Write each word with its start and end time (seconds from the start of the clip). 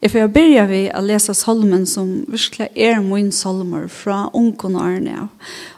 Jeg 0.00 0.14
får 0.14 0.30
begynne 0.32 0.62
vi 0.70 0.84
å 0.96 1.00
lese 1.04 1.34
salmen 1.36 1.82
som 1.84 2.22
virkelig 2.32 2.70
er 2.72 3.02
min 3.04 3.28
salmer 3.36 3.82
fra 3.92 4.30
ungen 4.32 4.78
og 4.78 4.80
Arne 4.80 5.26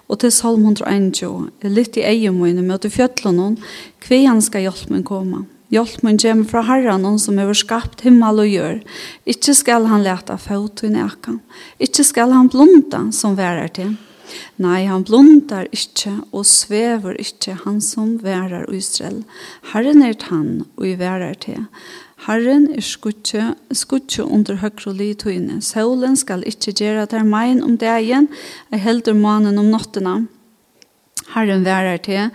og 0.07 0.21
til 0.23 0.31
salm 0.31 0.69
101 0.69 1.67
litt 1.67 1.99
i 1.99 2.05
egen 2.07 2.39
min 2.39 2.61
møte 2.69 2.91
fjøtlen 2.93 3.41
hon 3.43 3.57
hva 4.05 4.21
han 4.29 4.45
skal 4.45 4.69
hjelpen 4.69 5.03
komme 5.09 5.43
Hjelpen 5.75 6.21
kommer 6.23 6.47
fra 6.53 6.63
Herren 6.69 7.09
hon 7.09 7.19
som 7.19 7.41
har 7.41 7.51
skapt 7.59 8.05
himmel 8.07 8.45
og 8.45 8.53
gjør 8.53 8.79
ikke 9.35 9.57
skal 9.59 9.91
han 9.91 10.07
lete 10.07 10.39
fot 10.47 10.85
i 10.87 10.93
neka 10.95 11.35
ikke 11.83 12.07
skal 12.07 12.37
han 12.37 12.53
blunda 12.53 13.09
som 13.17 13.35
værer 13.35 13.75
til. 13.75 13.97
Nei, 14.63 14.85
han 14.87 15.03
blundar 15.05 15.67
ikkje 15.75 16.15
og 16.31 16.47
svever 16.49 17.19
ikkje 17.21 17.59
han 17.65 17.81
som 17.85 18.15
værar 18.23 18.71
Israel. 18.73 19.23
Herren 19.73 20.05
er 20.07 20.17
han 20.31 20.63
og 20.77 20.87
i 20.87 20.95
værar 21.01 21.35
til. 21.43 21.67
Herren 22.23 22.69
er 22.71 22.85
skutje, 22.87 23.49
skutje 23.75 24.23
under 24.23 24.61
høyre 24.63 24.93
li 24.95 25.09
tøyne. 25.19 25.57
Solen 25.59 26.15
skal 26.15 26.45
ikke 26.47 26.71
gjøre 26.79 27.09
der 27.11 27.25
mein 27.27 27.59
om 27.67 27.75
dagen, 27.81 28.29
ei 28.71 28.79
helder 28.79 29.17
manen 29.19 29.59
om 29.59 29.73
nottena. 29.73 30.21
Herren 31.33 31.65
værer 31.67 31.99
til, 32.05 32.29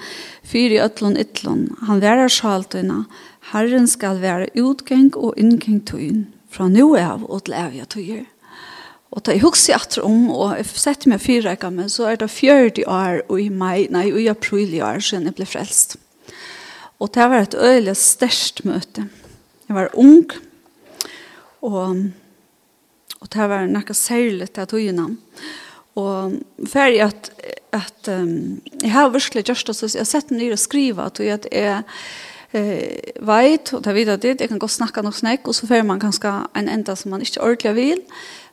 fyr 0.44 0.74
i 0.76 0.82
øtlån 0.84 1.16
ytlån. 1.22 1.62
Han 1.88 2.02
værer 2.04 2.28
sjaltøyne. 2.28 3.06
Herren 3.54 3.88
skal 3.88 4.20
være 4.20 4.50
utgeng 4.60 5.14
og 5.16 5.38
inngeng 5.40 5.80
tøyn, 5.88 6.26
fra 6.52 6.68
nå 6.68 6.90
av 7.00 7.24
og 7.24 7.46
til 7.46 7.56
evige 7.56 7.88
tøyer. 7.96 8.26
Og 9.16 9.24
da 9.24 9.38
jeg 9.38 9.46
husker 9.46 9.78
etter 9.78 10.04
om, 10.04 10.26
og 10.36 10.58
jeg 10.58 10.68
setter 10.74 11.14
meg 11.14 11.24
fire 11.24 11.46
rekker 11.54 11.72
med, 11.72 11.94
så 11.94 12.10
er 12.12 12.20
det 12.20 12.28
40 12.34 12.84
år 12.92 13.22
og 13.30 13.40
i 13.40 13.48
mai, 13.48 13.88
nei, 13.88 14.10
og 14.12 14.20
i 14.20 14.28
april 14.28 14.76
i 14.76 14.84
år 14.84 15.00
siden 15.00 15.30
jeg 15.30 15.38
ble 15.40 15.48
frelst. 15.48 15.96
Og 17.00 17.14
det 17.16 17.30
var 17.32 17.46
et 17.46 17.56
øyelig 17.56 17.96
størst 18.02 18.66
møte. 18.68 19.06
Jeg 19.68 19.76
var 19.76 19.92
ung, 20.00 20.30
og, 21.68 22.04
og 23.20 23.32
det 23.34 23.50
var 23.52 23.68
noe 23.68 23.98
særlig 23.98 24.48
til 24.56 24.70
togene. 24.72 25.10
Og 25.98 26.38
ferdig 26.70 27.02
at, 27.08 27.30
at 27.76 28.10
um, 28.14 28.62
jeg 28.84 28.94
har 28.94 29.12
virkelig 29.12 29.48
gjort 29.50 29.68
det, 29.68 29.76
så 29.76 29.90
jeg 29.90 30.04
har 30.04 30.10
sett 30.12 30.32
den 30.32 30.40
nye 30.40 30.56
å 30.56 30.62
skrive, 30.62 31.10
at 31.10 31.20
jeg, 31.20 31.42
er 31.52 31.82
eh, 32.54 33.14
vet, 33.20 33.74
og 33.74 33.84
det 33.84 33.92
er 33.92 33.98
videre 33.98 34.22
dit, 34.22 34.40
jeg 34.40 34.52
kan 34.52 34.62
godt 34.62 34.78
snakke 34.78 35.04
noe 35.04 35.18
snakk, 35.18 35.50
og 35.50 35.58
så 35.58 35.68
får 35.68 35.88
man 35.90 36.00
kanskje 36.00 36.36
en 36.56 36.70
enda 36.72 36.96
som 36.96 37.12
man 37.12 37.26
ikke 37.26 37.44
ordentlig 37.44 37.76
vil, 37.80 38.04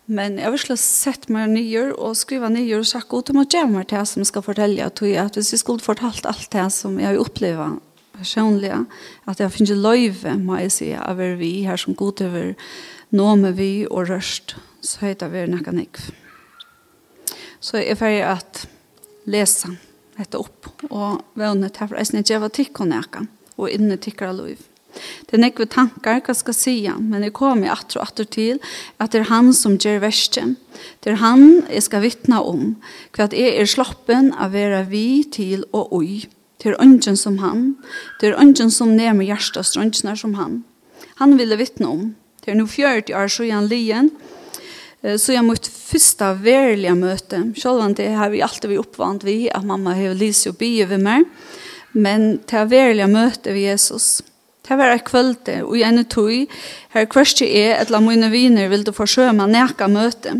Men 0.06 0.36
jeg 0.36 0.44
har 0.44 0.52
virkelig 0.52 0.76
sett 0.82 1.30
meg 1.32 1.48
nye 1.48 1.86
og 1.94 2.16
skrive 2.18 2.50
nye 2.52 2.76
og 2.76 2.84
sagt 2.84 3.08
god 3.08 3.24
til 3.24 3.38
meg 3.38 3.48
til 3.88 4.04
som 4.04 4.20
jeg 4.20 4.28
skal 4.28 4.44
fortelle 4.44 4.84
at, 4.84 5.00
at 5.00 5.38
hvis 5.38 5.52
jeg 5.54 5.62
skulle 5.62 5.80
fortalt 5.80 6.26
alt 6.28 6.50
det 6.52 6.66
som 6.72 6.98
jeg 7.00 7.08
har 7.08 7.20
opplevd 7.22 7.80
personliga 8.18 8.84
att 9.24 9.40
jag 9.40 9.52
finns 9.52 9.70
löjve 9.70 10.34
må 10.34 10.60
jag 10.60 10.72
säga 10.72 11.02
av 11.02 11.20
er 11.20 11.34
vi 11.34 11.62
här 11.62 11.76
som 11.76 11.94
god 11.94 12.20
över 12.20 12.54
nåme 13.08 13.50
vi 13.50 13.86
och 13.86 14.06
röst 14.06 14.56
så 14.80 15.06
heter 15.06 15.28
vi 15.28 15.46
näka 15.46 15.72
nekv 15.72 16.12
så 17.60 17.76
jag 17.76 17.86
är 17.86 17.94
färdig 17.94 18.22
att 18.22 18.68
läsa 19.24 19.76
detta 20.16 20.38
upp 20.38 20.66
och 20.90 21.22
vännet 21.34 21.76
här 21.76 21.86
för 21.86 21.96
att 21.96 22.30
jag 22.30 22.40
var 22.40 22.48
tick 22.48 22.80
och 22.80 22.88
näka 22.88 23.26
och 23.56 23.70
inne 23.70 23.96
tickar 23.96 24.32
löjv 24.32 24.58
Det 25.26 25.34
er 25.38 25.42
nekve 25.42 25.66
tankar, 25.70 26.20
hva 26.24 26.34
skal 26.36 26.54
si 26.56 26.76
men 26.98 27.24
det 27.24 27.32
kommer 27.34 27.66
jag 27.66 27.96
og 27.96 28.02
atter 28.04 28.24
til 28.24 28.60
at 29.00 29.12
det 29.12 29.24
er 29.24 29.30
han 29.30 29.52
som 29.52 29.78
gjør 29.78 30.02
verste. 30.04 30.56
Det 31.02 31.12
er 31.12 31.22
han 31.22 31.64
jeg 31.70 31.82
skal 31.82 32.04
vittna 32.04 32.42
om, 32.42 32.76
hva 33.14 33.26
at 33.26 33.36
jeg 33.36 33.56
er 33.58 33.66
sloppen 33.70 34.32
av 34.38 34.54
vera 34.54 34.84
vi 34.86 35.24
til 35.24 35.64
og 35.72 35.92
oi. 35.92 36.26
Det 36.64 36.72
er 36.72 36.80
ønsken 36.80 37.16
som 37.20 37.38
han. 37.42 37.74
Det 38.20 38.30
er 38.30 38.40
ønsken 38.40 38.70
som 38.72 38.94
nærmer 38.96 39.28
hjertestrønsene 39.28 40.16
som 40.16 40.34
han. 40.38 40.62
Han 41.20 41.36
ville 41.36 41.58
vittne 41.60 41.90
om. 41.90 42.06
Det 42.40 42.54
er 42.54 42.56
nå 42.56 42.64
40 42.68 43.12
år 43.20 43.28
siden 43.28 43.68
lien, 43.68 44.08
så 45.04 45.34
jeg 45.34 45.44
måtte 45.44 45.68
første 45.68 46.30
värliga 46.40 46.94
møte. 46.96 47.42
Selv 47.60 47.84
om 47.84 47.92
det 47.96 48.08
har 48.16 48.32
vi 48.32 48.40
alltid 48.44 48.70
vært 48.72 48.86
oppvant 48.86 49.26
vi, 49.28 49.50
at 49.52 49.66
mamma 49.68 49.92
har 49.96 50.16
lyst 50.16 50.48
og 50.48 50.56
bygget 50.60 50.88
ved 50.94 51.04
meg. 51.04 51.28
Men 51.92 52.38
värliga 52.48 52.70
verlige 52.72 53.10
møte 53.12 53.52
ved 53.52 53.68
Jesus. 53.68 54.22
Det 54.64 54.78
var 54.80 54.94
et 54.94 55.04
kvølte, 55.04 55.58
og 55.66 55.76
i 55.76 55.82
ene 55.84 56.06
tog, 56.08 56.48
her 56.94 57.06
kvørste 57.12 57.44
jeg, 57.44 57.74
etla 57.82 57.98
mine 58.00 58.30
viner, 58.32 58.70
vil 58.72 58.84
du 58.86 58.94
forsøke 58.96 59.34
meg 59.36 59.50
nækka 59.52 59.90
møte. 59.92 60.32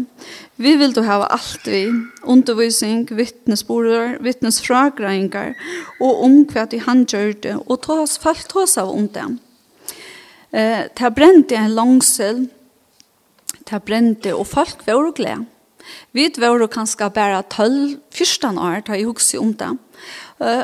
Vi 0.56 0.76
vil 0.80 0.94
du 0.96 1.02
hava 1.04 1.26
alt 1.34 1.66
vi, 1.68 1.82
undervisning, 2.22 3.04
vittnesborder, 3.12 4.16
vittnesfragreinger, 4.24 5.52
og 6.00 6.22
om 6.24 6.38
hva 6.48 6.64
de 6.70 6.80
han 6.86 7.02
gjør 7.04 7.34
det, 7.44 7.56
og 7.66 7.82
ta 7.84 7.98
oss 8.06 8.16
falt 8.22 8.48
ta 8.48 8.62
oss 8.62 8.78
av 8.80 8.92
om 8.94 9.10
det. 9.12 9.26
Eh, 10.54 10.86
det 10.88 11.10
brente 11.18 11.58
en 11.58 11.74
langsel, 11.76 12.46
det 13.68 13.82
brente, 13.84 14.32
og 14.32 14.48
folk 14.48 14.86
var 14.86 15.10
glede. 15.12 15.44
Vi 16.16 16.30
var 16.40 16.64
kanskje 16.72 17.10
bare 17.12 17.42
12-14 17.52 18.56
år, 18.56 18.80
da 18.86 18.96
jeg 18.96 19.04
husker 19.04 19.42
om 19.42 19.52
det. 19.52 19.74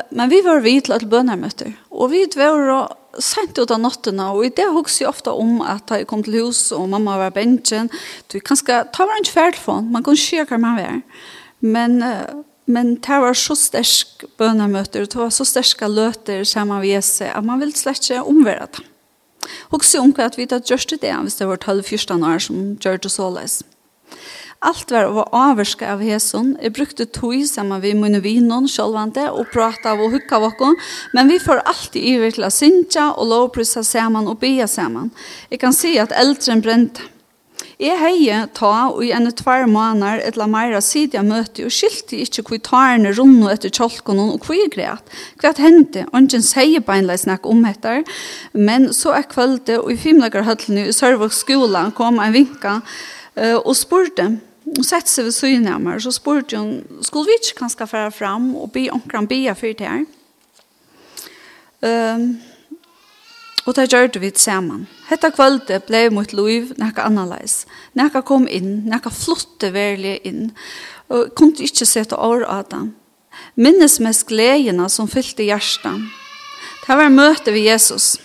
Men 0.09 0.31
vi 0.31 0.41
var 0.41 0.63
vidt 0.65 0.89
til 0.89 1.05
bønnermøter, 1.07 1.75
og 1.91 2.09
vi 2.09 2.23
var 2.35 2.97
sent 3.19 3.57
ut 3.59 3.71
av 3.73 3.81
nattene, 3.83 4.29
og 4.31 4.45
i 4.45 4.53
det 4.55 4.67
husker 4.71 5.05
jeg 5.05 5.11
ofte 5.11 5.33
om 5.33 5.59
at 5.65 5.91
jeg 5.91 6.07
kom 6.09 6.23
til 6.23 6.39
hus, 6.45 6.69
og 6.75 6.89
mamma 6.91 7.17
var 7.19 7.33
bensjen, 7.35 7.91
du 8.31 8.39
kan 8.39 8.59
skal 8.59 8.87
ta 8.93 9.07
hver 9.07 9.19
en 9.19 9.27
kveldfond, 9.27 9.91
man 9.91 10.05
kan 10.05 10.19
se 10.19 10.43
hva 10.43 10.59
man 10.61 10.79
er. 10.79 11.01
Men, 11.61 11.99
men 12.65 12.95
det 13.03 13.19
var 13.23 13.37
så 13.37 13.57
sterk 13.59 14.25
bønemøter, 14.39 15.05
det 15.05 15.19
var 15.19 15.33
så 15.33 15.45
sterke 15.47 15.89
løter 15.91 16.45
sammen 16.47 16.79
med 16.79 16.89
Jesus, 16.89 17.27
at 17.27 17.45
man 17.45 17.61
vil 17.61 17.75
slett 17.75 18.07
ikke 18.07 18.23
omvære 18.23 18.71
det. 18.77 18.87
Husker 19.71 19.97
jeg 19.97 20.05
om 20.05 20.13
at 20.21 20.37
vi 20.37 20.45
da 20.45 20.61
gjørste 20.61 20.97
det, 21.01 21.13
hvis 21.25 21.39
det 21.39 21.47
var 21.49 21.57
12-14 21.57 22.25
år 22.27 22.41
som 22.45 22.63
gjør 22.77 23.01
det 23.01 23.11
så 23.11 23.29
løs. 23.33 23.61
Alt 24.61 24.91
var 24.93 25.07
å 25.09 25.23
avvarske 25.33 25.87
av 25.89 26.03
hæsson. 26.05 26.51
Jeg 26.61 26.75
brukte 26.77 27.07
tog 27.09 27.39
sammen 27.49 27.79
med 27.81 27.97
mine 27.97 28.19
vinnene 28.21 28.69
sjølvante 28.69 29.23
og 29.33 29.47
prate 29.49 29.89
av 29.89 30.03
og 30.05 30.11
hukke 30.13 30.35
av 30.37 30.43
okken. 30.51 30.75
Men 31.17 31.31
vi 31.33 31.39
får 31.41 31.63
alltid 31.65 32.03
i 32.05 32.29
til 32.35 32.45
å 32.45 32.51
synge 32.53 33.07
og 33.15 33.31
lovprysa 33.31 33.81
sammen 33.81 34.29
og 34.29 34.37
be 34.43 34.59
sammen. 34.69 35.09
Jeg 35.49 35.63
kan 35.63 35.73
si 35.73 35.95
at 35.97 36.13
eldren 36.13 36.61
brente. 36.61 37.07
Jeg 37.81 37.97
heier 37.97 38.45
ta 38.53 38.91
og 38.91 39.01
i 39.01 39.09
en 39.17 39.25
tvær 39.33 39.65
måneder 39.69 40.21
et 40.27 40.37
la 40.37 40.45
meira 40.49 40.77
sidja 40.85 41.23
møte 41.25 41.65
og 41.65 41.73
skilte 41.73 42.19
ikkje 42.21 42.43
hvor 42.45 42.61
tarene 42.61 43.15
runde 43.17 43.49
etter 43.49 43.73
tjolken 43.73 44.21
og 44.21 44.45
hvor 44.45 44.59
jeg 44.59 44.69
greit. 44.75 45.17
Hva 45.41 45.55
hendte? 45.57 46.05
Ongen 46.13 46.45
sier 46.45 46.85
beinleis 46.85 47.25
snakk 47.25 47.49
om 47.49 47.65
etter, 47.65 48.05
men 48.53 48.91
så 48.93 49.15
er 49.17 49.25
kvölde 49.33 49.79
og 49.81 49.89
i 49.89 49.97
fimlegarhøttene 49.97 50.85
i 50.91 50.93
Sørvåk 50.93 51.33
skolan 51.33 51.89
kom 51.97 52.21
en 52.21 52.37
vinka 52.37 52.77
og 53.65 53.73
spurte 53.79 54.29
Hon 54.71 54.87
sett 54.87 55.09
seg 55.11 55.27
ved 55.27 55.35
syne 55.35 55.73
av 55.75 55.81
meg, 55.83 55.99
så 55.99 56.13
spurte 56.15 56.59
hun, 56.59 57.01
skulle 57.03 57.27
vi 57.27 57.39
ikke 57.41 57.59
kanskje 57.65 57.89
fære 57.91 58.13
frem 58.15 58.53
og 58.55 58.71
be 58.71 58.85
omkring 58.93 59.27
be 59.27 59.41
for 59.49 59.65
fyrt 59.65 59.83
her? 59.83 60.05
Um, 61.81 62.39
og 63.65 63.75
det 63.75 63.89
gjør 63.91 64.19
vi 64.21 64.31
sammen. 64.35 64.87
Hette 65.09 65.29
kvalitet 65.35 65.85
ble 65.89 66.05
mot 66.13 66.31
liv 66.33 66.71
nekka 66.81 67.03
annerledes. 67.05 67.65
Nekka 67.97 68.23
kom 68.25 68.47
inn, 68.47 68.87
nekka 68.89 69.11
flotte 69.13 69.73
verlig 69.75 70.19
inn, 70.25 70.49
og 71.11 71.35
kunne 71.37 71.61
ikke 71.61 71.85
sette 71.85 72.17
år 72.17 72.45
av 72.47 72.65
det. 72.71 72.81
Minnes 73.55 73.99
mest 73.99 74.25
gledene 74.29 74.87
som 74.89 75.09
fylte 75.11 75.45
hjertet. 75.45 76.07
Det 76.81 76.97
var 76.97 77.13
møte 77.13 77.53
ved 77.53 77.67
Jesus. 77.67 78.15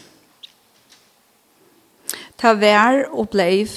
Det 2.41 2.55
var 2.61 3.05
og 3.13 3.29
bleiv 3.35 3.75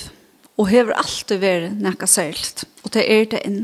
og 0.59 0.67
hever 0.67 0.97
alltid 0.99 1.39
vært 1.39 1.77
nekka 1.79 2.07
særligt. 2.09 2.65
Og 2.83 2.91
det 2.95 3.05
er 3.07 3.27
det 3.31 3.43
inn. 3.47 3.61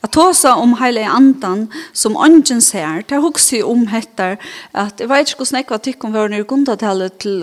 Att 0.00 0.12
tåsa 0.12 0.54
om 0.54 0.76
hela 0.82 1.08
andan 1.08 1.68
som 1.92 2.16
ånden 2.16 2.60
ser, 2.60 3.04
det 3.08 3.16
er 3.16 3.24
også 3.24 3.62
om 3.64 3.86
hettar 3.86 4.36
att 4.72 5.00
jeg 5.00 5.08
vet 5.08 5.28
ikke 5.28 5.38
hvordan 5.38 5.58
jeg 5.58 5.70
var 5.70 5.78
tycker 5.78 6.08
om 6.08 6.14
vår 6.14 6.28
när 6.28 6.44
til 6.76 7.10
till 7.18 7.42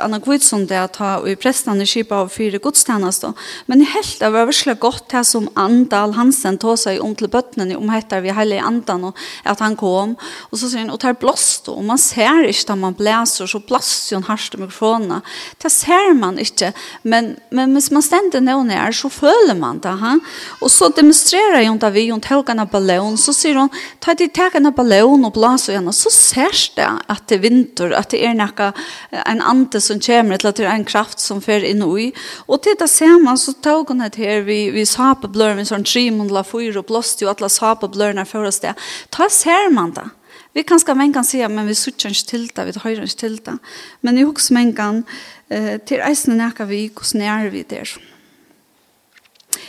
Anna 0.00 0.18
Gvidsson 0.18 0.66
det 0.66 0.76
at 0.76 0.96
ha 0.96 1.26
i 1.26 1.34
prästan 1.34 1.80
i 1.80 1.86
kipa 1.86 2.14
av 2.14 2.28
fyra 2.28 2.58
godstjeneste. 2.58 3.32
Men 3.66 3.80
jeg 3.80 3.88
helt 3.88 4.22
av 4.22 4.36
översla 4.36 4.74
gott 4.74 5.12
här 5.12 5.22
som 5.22 5.48
Andal 5.54 6.12
Hansen 6.12 6.58
tåsa 6.58 6.92
i 6.94 6.98
om 6.98 7.14
till 7.14 7.28
bøttene 7.28 7.76
om 7.76 7.88
hettar 7.88 8.20
vi 8.20 8.32
hela 8.32 8.60
andan 8.60 9.04
och 9.04 9.16
att 9.44 9.60
han 9.60 9.76
kom 9.76 10.16
och 10.50 10.58
så 10.58 10.68
sier 10.68 10.80
han 10.80 10.90
och 10.90 11.00
tar 11.00 11.12
blåst 11.12 11.68
og 11.68 11.84
man 11.84 11.98
ser 11.98 12.44
ikke 12.48 12.68
da 12.68 12.74
man 12.74 12.94
blæser, 12.94 13.46
så 13.46 13.58
blåst 13.58 14.12
jo 14.12 14.16
en 14.16 14.24
harste 14.24 14.58
mikrofonen. 14.58 15.20
Det 15.62 15.70
ser 15.70 16.14
man 16.14 16.38
inte 16.38 16.72
men 17.02 17.36
men 17.50 17.72
hvis 17.72 17.90
man 17.90 18.02
ständer 18.02 18.40
någon 18.40 18.70
är 18.70 18.92
så 18.92 19.10
føler 19.10 19.54
man 19.54 19.78
det. 19.78 19.88
Ha? 19.88 20.18
Och 20.60 20.70
så 20.70 20.88
demonstrerar 20.88 21.51
reagerar 21.52 21.68
hon 21.68 21.78
där 21.78 21.90
vi 21.90 22.10
hon 22.10 22.20
tog 22.20 22.50
en 22.50 22.66
ballon, 22.72 23.18
så 23.18 23.32
säger 23.32 23.56
hon 23.56 23.68
ta 23.98 24.14
dig 24.14 24.28
ta 24.28 24.50
en 24.54 24.72
ballong 24.72 25.24
och 25.24 25.32
blåsa 25.32 25.72
henne 25.72 25.92
så 25.92 26.10
ser 26.10 26.76
det 26.76 26.90
att 27.06 27.28
det 27.28 27.38
vinter 27.38 27.90
att 27.90 28.08
det 28.08 28.26
är 28.26 28.34
näka 28.34 28.72
en 29.10 29.40
ante 29.40 29.80
som 29.80 30.00
kommer 30.00 30.36
till 30.36 30.48
att 30.48 30.56
det 30.56 30.64
är 30.64 30.74
en 30.74 30.84
kraft 30.84 31.18
som 31.18 31.40
för 31.40 31.64
in 31.64 31.82
i 31.82 32.12
och 32.46 32.58
det 32.78 32.88
ser 32.88 33.24
man 33.24 33.38
så 33.38 33.52
tog 33.52 33.88
hon 33.88 33.98
det 33.98 34.16
här 34.16 34.40
vi 34.40 34.70
vi 34.70 34.86
sapa 34.86 35.28
blör 35.28 35.54
med 35.54 35.68
sån 35.68 35.84
trim 35.84 36.20
och 36.20 36.30
la 36.30 36.44
fyra 36.44 36.78
och 36.78 36.86
blåst 36.86 37.22
ju 37.22 37.28
alla 37.28 37.48
sapa 37.48 37.88
blörna 37.88 38.24
för 38.24 38.44
oss 38.44 38.60
det 38.60 38.74
ta 39.10 39.28
ser 39.30 39.70
man 39.70 39.92
det 39.92 40.10
Vi 40.54 40.62
kan 40.62 40.80
ska 40.80 40.94
men 40.94 41.12
kan 41.12 41.24
säga 41.24 41.48
men 41.48 41.66
vi 41.66 41.74
söker 41.74 42.08
inte 42.08 42.26
till 42.30 42.46
det, 42.54 42.64
vi 42.64 42.72
har 42.80 42.90
inte 42.90 43.16
till 43.16 43.36
det. 43.36 43.58
Men 44.00 44.18
i 44.18 44.22
hooks 44.22 44.50
men 44.50 44.72
kan 44.72 45.04
eh 45.48 45.78
till 45.78 46.00
eisen 46.00 46.36
näka 46.36 46.64
vi 46.64 46.88
kus 46.88 47.14
när 47.14 47.50
vi 47.50 47.64
där. 47.68 48.11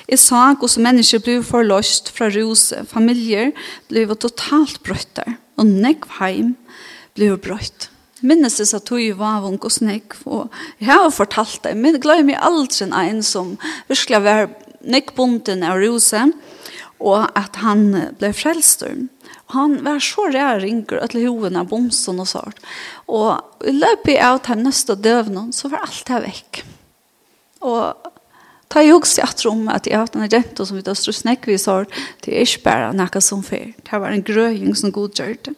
Jeg 0.08 0.20
sa 0.22 0.52
hvordan 0.54 0.88
mennesker 0.88 1.22
ble 1.24 1.40
forløst 1.46 2.12
fra 2.16 2.30
rose, 2.34 2.84
familier 2.90 3.54
ble 3.90 4.06
totalt 4.16 4.82
brøtter, 4.86 5.38
og 5.58 5.70
nekv 5.70 6.20
heim 6.20 6.54
ble 7.18 7.34
brøtt. 7.38 7.90
Minnes 8.24 8.56
jeg 8.60 8.70
at 8.78 8.92
jeg 8.96 9.18
var 9.20 9.42
vunk 9.44 9.66
og 9.68 9.74
snekv, 9.76 10.22
og 10.26 10.54
jeg 10.80 10.94
har 10.94 11.10
fortalt 11.12 11.60
det, 11.66 11.76
men 11.76 11.98
jeg 11.98 12.06
glemmer 12.06 12.40
aldri 12.40 12.88
en 12.88 13.24
som 13.24 13.58
virkelig 13.90 14.22
var 14.24 14.48
nekbunden 14.84 15.64
av 15.68 15.82
rose, 15.82 16.22
og 17.04 17.28
at 17.36 17.60
han 17.60 17.90
ble 18.20 18.32
frelstøren. 18.36 19.10
Han 19.54 19.76
var 19.86 20.00
så 20.02 20.30
rær 20.32 20.62
ringer 20.64 21.04
at 21.04 21.14
hovene 21.14 21.62
av 21.62 21.70
bomsen 21.70 22.22
og 22.24 22.30
sånt. 22.32 22.62
Og 23.12 23.68
i 23.68 23.76
løpet 23.76 24.22
av 24.24 24.40
den 24.48 24.64
neste 24.66 24.96
døvnen 24.96 25.52
så 25.54 25.70
var 25.70 25.84
alt 25.86 26.08
det 26.08 26.22
vekk. 26.24 26.62
Og 27.68 28.13
Ta 28.74 28.82
jeg 28.82 28.96
også 28.96 29.22
at 29.22 29.44
om 29.46 29.68
at 29.70 29.86
jeg 29.86 29.94
har 29.94 30.08
hatt 30.08 30.16
en 30.18 30.26
rente 30.26 30.66
som 30.66 30.78
vi 30.80 30.82
da 30.86 30.96
stod 30.98 31.14
snakk 31.14 31.46
vi 31.46 31.60
sår, 31.62 31.86
det 32.26 32.34
er 32.34 32.48
ikke 32.48 32.64
bare 32.66 32.94
noe 32.98 33.22
som 33.22 33.44
fer. 33.46 33.76
Det 33.86 34.00
var 34.02 34.10
en 34.10 34.26
grøying 34.26 34.74
som 34.74 34.94
god 34.96 35.14
gjør 35.14 35.36
det. 35.46 35.54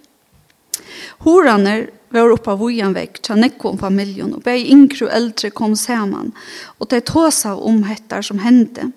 Horene 1.24 1.78
var 2.12 2.34
oppe 2.34 2.52
av 2.52 2.60
vojen 2.60 2.92
vekk, 2.96 3.22
til 3.24 3.40
nekko 3.40 3.72
om 3.72 3.80
familien, 3.80 4.34
og 4.36 4.44
bei 4.44 4.66
yngre 4.68 5.08
og 5.08 5.16
eldre 5.16 5.52
kom 5.56 5.78
sammen, 5.80 6.34
og 6.76 6.92
det 6.92 7.06
tog 7.08 7.32
seg 7.36 7.56
om 7.56 7.86
hettar 7.88 8.26
som 8.26 8.44
hendte. 8.44 8.90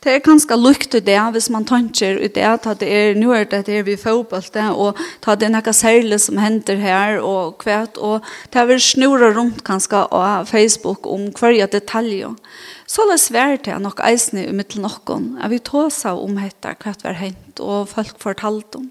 Det 0.00 0.14
er 0.14 0.22
ganske 0.24 0.56
lukt 0.56 0.94
i 0.96 1.00
det, 1.04 1.18
hvis 1.34 1.50
man 1.52 1.66
tanker 1.68 2.16
i 2.24 2.28
det, 2.32 2.40
at 2.40 2.64
det 2.80 2.88
er, 2.88 3.18
nu 3.20 3.34
er 3.36 3.44
det 3.44 3.66
her 3.68 3.82
vi 3.84 3.98
fotballt, 4.00 4.56
og 4.72 4.96
ta 5.20 5.34
det 5.36 5.50
noe 5.52 5.74
særlig 5.76 6.22
som 6.24 6.40
hender 6.40 6.80
her, 6.80 7.18
og 7.20 7.58
kvært, 7.60 8.00
og 8.00 8.24
det 8.48 8.62
er 8.62 8.70
vel 8.70 8.80
snurra 8.80 9.28
rundt 9.36 9.60
ganske 9.64 10.00
av 10.08 10.48
Facebook 10.48 11.04
om 11.04 11.28
hver 11.36 11.66
detaljer. 11.68 12.32
Så 12.88 13.04
det 13.04 13.18
oss 13.18 13.28
svært 13.28 13.66
til 13.68 13.82
nok 13.84 14.00
eisende 14.00 14.46
i 14.48 14.56
mitt 14.56 14.78
noen, 14.80 15.34
at 15.36 15.52
vi 15.52 15.60
tar 15.60 15.92
av 15.92 16.24
om 16.24 16.40
hette 16.40 16.72
hvert 16.80 17.04
var 17.04 17.20
hent, 17.20 17.60
og 17.60 17.92
folk 17.92 18.16
fortalt 18.24 18.80
om. 18.80 18.88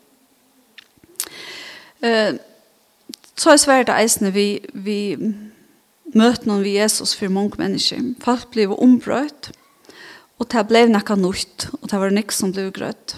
Eh, 2.06 2.38
så 3.33 3.56
er 3.56 3.63
svært 3.65 3.89
eisene 3.89 4.29
vi, 4.35 4.59
vi 4.73 5.17
møter 6.13 6.45
noen 6.45 6.63
vi 6.63 6.77
Jesus 6.77 7.15
for 7.17 7.33
mange 7.33 7.57
mennesker. 7.57 8.13
Folk 8.21 8.51
blir 8.53 8.77
ombrøtt, 8.77 9.51
Og 10.39 10.47
det 10.47 10.65
ble 10.69 10.86
nekka 10.88 11.18
nytt, 11.19 11.68
og 11.81 11.89
det 11.91 12.00
var 12.00 12.15
nekk 12.15 12.31
som 12.36 12.53
ble 12.56 12.69
grøtt. 12.75 13.18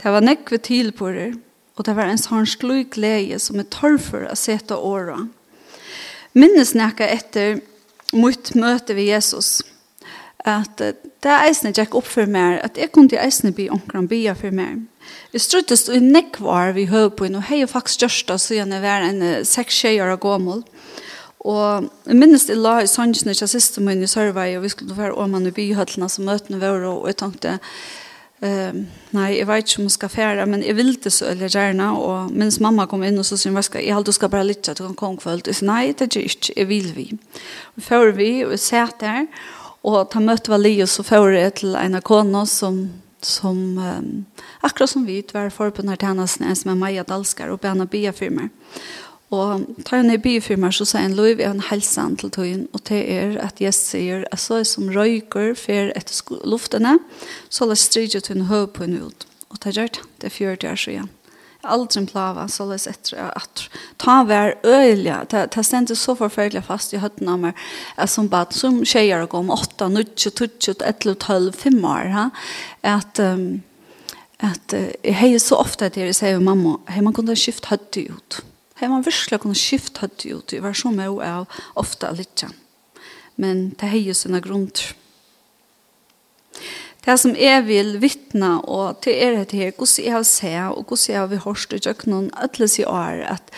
Det 0.00 0.12
var 0.12 0.24
nekk 0.24 0.52
ved 0.52 0.64
tilbører, 0.68 1.34
og 1.76 1.86
det 1.88 1.96
var 1.96 2.10
en 2.12 2.20
sånn 2.20 2.48
sløy 2.48 2.84
glede 2.92 3.40
som 3.40 3.60
er 3.60 3.68
tørr 3.72 3.98
for 4.00 4.28
å 4.28 4.36
sette 4.36 4.76
åra. 4.76 5.16
Minnes 6.36 6.74
nekka 6.76 7.08
etter 7.08 7.60
mot 8.12 8.52
møte 8.58 8.94
ved 8.96 9.08
Jesus, 9.08 9.60
at 10.44 10.80
det 10.80 11.32
eisne 11.34 11.72
gikk 11.76 11.96
opp 11.98 12.08
for 12.08 12.28
meg, 12.28 12.60
at 12.64 12.78
jeg 12.80 12.92
kunne 12.94 13.20
eisne 13.20 13.52
bli 13.56 13.68
omkring 13.72 14.08
bia 14.08 14.34
for 14.36 14.54
meg. 14.54 14.86
Jeg 15.34 15.44
struttes 15.44 15.86
i 15.92 16.00
nekvar 16.00 16.72
vi 16.76 16.86
høy 16.90 17.10
på, 17.12 17.28
og 17.28 17.48
hei 17.48 17.60
faktisk 17.68 18.04
gjørsta, 18.04 18.38
så 18.38 18.56
jeg 18.56 18.82
var 18.84 19.04
en 19.04 19.44
seks 19.46 19.82
tjejer 19.82 20.12
og 20.12 20.22
gåmål. 20.24 20.64
Og 20.64 20.79
Og 21.40 21.88
jeg 22.06 22.18
minnes 22.20 22.44
det 22.48 22.58
la 22.58 22.80
i 22.82 22.90
sannsene 22.90 23.32
ikke 23.32 23.48
siste 23.48 23.80
min 23.84 24.04
i 24.04 24.10
Sørvei, 24.10 24.52
og 24.58 24.66
vi 24.66 24.72
skulle 24.74 24.96
være 24.96 25.16
om 25.16 25.32
man 25.36 25.48
i 25.48 25.54
byhøttene 25.56 26.08
som 26.12 26.28
møtene 26.28 26.60
våre, 26.60 26.92
og 26.92 27.10
jeg 27.10 27.20
tenkte, 27.24 27.58
Uh, 28.40 28.72
nei, 29.12 29.34
jeg 29.34 29.44
vet 29.44 29.66
ikke 29.66 29.82
om 29.82 29.88
jeg 29.90 29.92
skal 29.92 30.08
fære, 30.08 30.44
men 30.48 30.62
jeg 30.64 30.72
vil 30.78 30.94
det 31.04 31.10
så 31.12 31.26
eller 31.28 31.50
gjerne, 31.52 31.90
og 31.92 32.30
minnes 32.32 32.56
mamma 32.64 32.86
kom 32.88 33.02
inn 33.04 33.20
og 33.20 33.26
så 33.28 33.36
sier, 33.36 33.52
jeg 33.52 33.92
halte 33.92 34.08
du 34.08 34.16
skal 34.16 34.30
bare 34.32 34.46
lytte, 34.48 34.72
til 34.72 34.86
kan 34.86 34.96
komme 34.96 35.20
kvølt. 35.20 35.50
Jeg 35.50 35.58
sier, 35.58 35.68
nei, 35.68 35.92
det 35.92 36.06
er 36.08 36.24
ikke, 36.24 36.54
jeg 36.56 36.68
vil 36.70 36.88
vi. 36.96 37.04
Og 37.76 37.84
før 37.84 38.14
vi, 38.16 38.30
og 38.46 38.54
jeg 38.56 38.62
satt 38.64 38.96
der, 39.04 39.28
og 39.84 40.08
ta 40.08 40.24
møte 40.24 40.54
var 40.54 40.64
li, 40.64 40.72
og 40.80 40.88
så 40.88 41.04
før 41.04 41.34
jeg 41.36 41.58
til 41.60 41.76
en 41.76 42.00
av 42.00 42.06
kona 42.08 42.46
som 42.48 42.80
som 43.20 43.78
um, 43.78 44.24
akkurat 44.64 44.90
som 44.90 45.04
vi 45.04 45.20
var 45.32 45.50
forbundet 45.52 46.00
tjenestene 46.00 46.54
som 46.56 46.70
er 46.72 46.78
Maja 46.80 47.02
Dalskar 47.04 47.50
og 47.52 47.60
Bena 47.60 47.84
Bia 47.84 48.14
firmer. 48.16 48.48
Og 49.30 49.62
tar 49.86 50.00
han 50.00 50.10
i 50.10 50.18
byfirmer 50.18 50.74
så 50.74 50.84
sier 50.88 51.06
han 51.06 51.14
lov 51.14 51.38
er 51.38 51.52
en 51.52 51.62
helsen 51.62 52.16
til 52.18 52.32
tøyen, 52.34 52.66
og 52.74 52.82
det 52.88 52.98
er 53.14 53.36
at 53.44 53.62
jeg 53.62 53.76
sier 53.76 54.24
at 54.34 54.42
så 54.42 54.58
er 54.58 54.66
som 54.66 54.90
røyker 54.90 55.54
fer 55.58 55.92
etter 55.98 56.42
luftene, 56.50 56.96
så 57.48 57.68
la 57.70 57.78
stridet 57.78 58.26
en 58.32 58.48
høy 58.50 58.66
på 58.74 58.88
en 58.88 58.98
ut. 59.06 59.26
Og 59.50 59.62
det 59.62 59.76
gjør 59.76 59.94
det, 59.94 60.04
det 60.18 60.30
er 60.30 60.34
fjørte 60.34 60.72
år 60.72 60.82
siden. 60.82 61.08
Aldri 61.62 62.02
plava, 62.08 62.48
så 62.48 62.66
la 62.66 62.80
etter 62.80 63.22
at 63.28 63.64
ta 64.02 64.18
hver 64.26 64.56
øyelig, 64.64 65.14
det, 65.30 65.46
det 65.54 65.66
stendte 65.68 65.94
så 65.94 66.16
forferdelig 66.18 66.64
fast 66.66 66.94
i 66.96 67.02
høtten 67.02 67.30
av 67.30 67.42
meg, 67.44 67.64
som 68.10 68.30
bare 68.32 68.56
som 68.56 68.82
tjejer 68.82 69.28
gå 69.30 69.44
om 69.44 69.52
8, 69.54 69.92
9, 69.94 70.06
12, 70.26 70.80
11, 70.80 71.18
12, 71.22 71.52
5 71.54 71.82
år, 71.84 72.14
ha? 72.18 72.30
at... 72.98 73.22
Um, 73.22 73.62
at 74.40 74.72
uh, 74.72 74.86
jeg 75.04 75.12
heier 75.18 75.40
så 75.42 75.58
ofte 75.60 75.90
at 75.90 75.98
jeg 76.00 76.14
sier 76.16 76.38
mamma, 76.40 76.78
hei 76.88 77.02
man 77.04 77.12
kunne 77.12 77.34
skift 77.36 77.66
høyde 77.68 78.06
ut. 78.08 78.38
Her 78.80 78.88
man 78.88 79.04
virkelig 79.04 79.42
kunne 79.42 79.58
skifte 79.58 80.06
hatt 80.06 80.24
ut, 80.24 80.48
det 80.48 80.62
var 80.64 80.76
så 80.76 80.92
mye 80.94 81.26
av 81.26 81.60
ofte 81.80 82.08
litt. 82.16 82.46
Men 83.36 83.70
det 83.80 83.92
er 83.92 84.00
jo 84.00 84.16
sine 84.16 84.40
grunner. 84.44 84.94
Det 87.00 87.14
som 87.16 87.32
jeg 87.32 87.62
vil 87.64 87.94
vittne, 88.02 88.48
og 88.68 88.98
til 89.04 89.16
er 89.16 89.38
det 89.48 89.56
her, 89.56 89.70
hvordan 89.72 90.04
jeg 90.04 90.12
har 90.12 90.24
sett, 90.28 90.66
og 90.68 90.90
hvordan 90.90 91.06
jeg 91.08 91.20
har 91.20 91.44
hørt 91.46 91.72
og 91.72 91.86
i 92.04 92.10
noen 92.12 92.26
alle 92.36 92.68
sier 92.68 92.90
år, 92.92 93.22
at, 93.36 93.52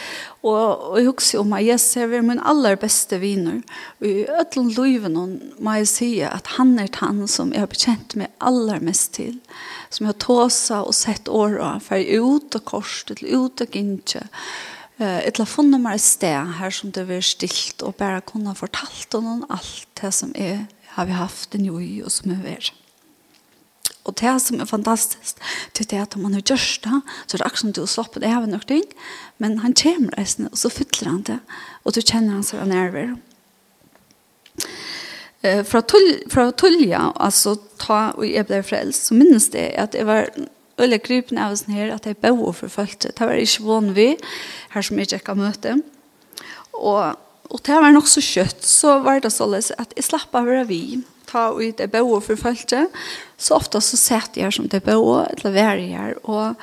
og, 0.47 0.85
og 0.93 0.99
jeg 1.01 1.09
husker 1.09 1.41
om 1.41 1.57
at 1.59 1.65
Jesus 1.67 1.97
er 1.99 2.23
min 2.23 2.39
aller 2.39 2.79
beste 2.79 3.19
viner, 3.19 3.59
og 3.99 4.07
i 4.07 4.29
ødelen 4.31 4.71
løven 4.77 5.19
må 5.59 5.75
jeg 5.81 5.91
si 5.91 6.11
at 6.23 6.55
han 6.55 6.77
er 6.79 6.93
han 7.03 7.27
som 7.27 7.51
jeg 7.51 7.65
har 7.65 7.73
bekjent 7.73 8.15
meg 8.21 8.31
aller 8.39 8.79
mest 8.79 9.17
til, 9.19 9.35
som 9.91 10.07
jeg 10.07 10.15
har 10.15 10.23
tåset 10.23 10.79
og 10.79 10.95
sett 10.95 11.27
året, 11.27 11.83
for 11.83 11.99
jeg 11.99 12.15
er 12.15 12.23
ute 12.23 12.63
og 12.63 12.69
korset, 12.77 13.27
ute 13.27 13.67
og 13.67 13.75
gynnsje, 13.75 14.23
Eh, 15.01 15.27
ett 15.27 15.39
la 15.39 15.47
meg 15.79 15.95
et 15.95 16.01
sted 16.01 16.53
her 16.59 16.71
som 16.71 16.91
det 16.91 17.09
var 17.09 17.21
stilt 17.21 17.83
og 17.83 17.97
bare 17.97 18.21
kunne 18.21 18.53
ha 18.53 18.55
fortalt 18.55 19.15
om 19.15 19.25
noen 19.25 19.45
alt 19.49 19.89
det 20.01 20.13
som 20.13 20.33
är 20.35 20.67
har 20.95 21.07
vi 21.07 21.13
haft 21.13 21.55
en 21.55 21.65
joi 21.65 22.03
og 22.05 22.13
som 22.13 22.31
jeg 22.31 22.45
var. 22.45 22.71
Og 24.05 24.17
det 24.19 24.33
som 24.43 24.61
er 24.61 24.69
fantastisk, 24.69 25.39
det 25.79 25.93
er 25.93 26.03
at 26.03 26.17
om 26.17 26.23
man 26.27 26.35
har 26.35 26.43
gjort 26.43 26.85
det, 26.85 27.01
så 27.27 27.37
er 27.37 27.39
det 27.39 27.47
akkurat 27.47 27.63
som 27.63 27.73
du 27.73 27.87
slipper 27.87 28.21
det 28.21 28.33
av 28.35 28.49
noen 28.49 28.67
ting, 28.69 28.85
men 29.39 29.61
han 29.63 29.77
kommer 29.79 30.13
reisende, 30.19 30.51
og 30.51 30.59
så 30.59 30.69
fyller 30.69 31.11
han 31.11 31.23
det, 31.29 31.39
og 31.85 31.95
du 31.95 32.01
kjenner 32.03 32.35
han 32.35 32.47
seg 32.47 32.61
av 32.61 32.69
nerver. 32.73 33.15
Fra, 35.43 35.81
tull, 35.81 36.11
fra 36.31 36.51
Tullia, 36.51 37.13
altså 37.19 37.57
ta 37.79 38.13
og 38.17 38.27
jeg 38.27 38.47
ble 38.51 38.61
frelst, 38.67 39.09
så 39.09 39.17
minnes 39.19 39.49
det 39.55 39.71
at 39.79 39.95
jeg 39.95 40.07
var 40.07 40.29
øyla 40.81 40.99
grypen 41.03 41.41
av 41.41 41.55
oss 41.55 41.67
her 41.71 41.93
at 41.95 42.07
jeg 42.09 42.21
bøy 42.23 42.33
og 42.35 42.57
forfølgte. 42.61 43.13
Det 43.13 43.29
var 43.29 43.39
ikke 43.39 43.67
vann 43.67 43.93
vi, 43.97 44.13
her 44.75 44.87
som 44.87 44.99
jeg 44.99 45.11
ikke 45.11 45.27
kan 45.31 45.43
møte. 45.43 45.77
Og, 46.73 47.19
og 47.51 47.65
det 47.67 47.81
var 47.85 47.93
nok 47.95 48.09
så 48.09 48.23
kjøtt, 48.25 48.65
så 48.65 48.99
var 49.05 49.21
det 49.23 49.33
således 49.35 49.73
at 49.79 49.93
jeg 49.97 50.09
slapp 50.09 50.35
av 50.35 50.47
å 50.47 50.53
være 50.53 50.69
vi. 50.71 50.83
Ta 51.29 51.51
ut 51.57 51.79
det 51.79 51.91
bøy 51.93 52.03
og 52.05 52.25
forfølgte. 52.27 52.87
Så 53.41 53.57
ofte 53.57 53.81
så 53.81 53.99
sett 53.99 54.37
jeg 54.37 54.49
her 54.49 54.55
som 54.55 54.69
det 54.71 54.83
bøy, 54.87 55.25
eller 55.29 55.55
være 55.55 55.93
her. 55.93 56.17
Og 56.25 56.57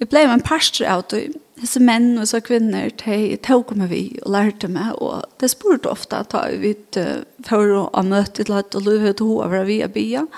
jeg 0.00 0.10
ble 0.10 0.26
med 0.26 0.38
en 0.38 0.46
parster 0.46 0.88
av 0.90 1.06
det. 1.12 1.26
Disse 1.54 1.78
menn 1.78 2.16
og 2.18 2.26
så 2.26 2.40
kvinner, 2.42 2.90
de 3.04 3.36
tok 3.46 3.70
med 3.78 3.92
vi 3.92 4.02
og 4.24 4.32
lærte 4.34 4.68
meg. 4.68 4.96
Og 4.98 5.22
det 5.40 5.52
spurte 5.52 5.92
ofte 5.92 6.24
at 6.24 6.34
jeg 6.34 6.60
vidt 6.64 6.98
for 7.46 7.76
å 7.86 8.02
møte 8.04 8.42
til 8.42 8.56
at 8.58 8.74
du 8.74 8.82
løp 8.82 9.06
ut 9.14 9.22
å 9.24 9.46
være 9.46 9.68
vi 9.68 9.78
og 9.86 9.94
bia. 9.94 10.24
Og 10.24 10.34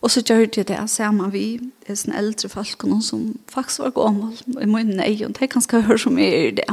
Og 0.00 0.10
så 0.10 0.22
gjør 0.24 0.46
de 0.46 0.64
det 0.64 0.78
sammen 0.88 1.32
vi, 1.32 1.58
det 1.84 1.92
er 1.92 1.98
sånne 2.00 2.20
eldre 2.22 2.48
folk, 2.48 2.84
noen 2.88 3.04
som 3.04 3.24
faktisk 3.52 3.84
var 3.84 3.96
gammel, 3.98 4.32
og 4.56 4.62
i 4.62 4.68
munnen 4.68 5.02
er 5.04 5.26
og 5.26 5.34
det 5.36 5.50
kan 5.52 5.64
skal 5.64 5.84
høre 5.84 6.00
så 6.00 6.12
mye 6.14 6.46
i 6.46 6.54
det. 6.56 6.68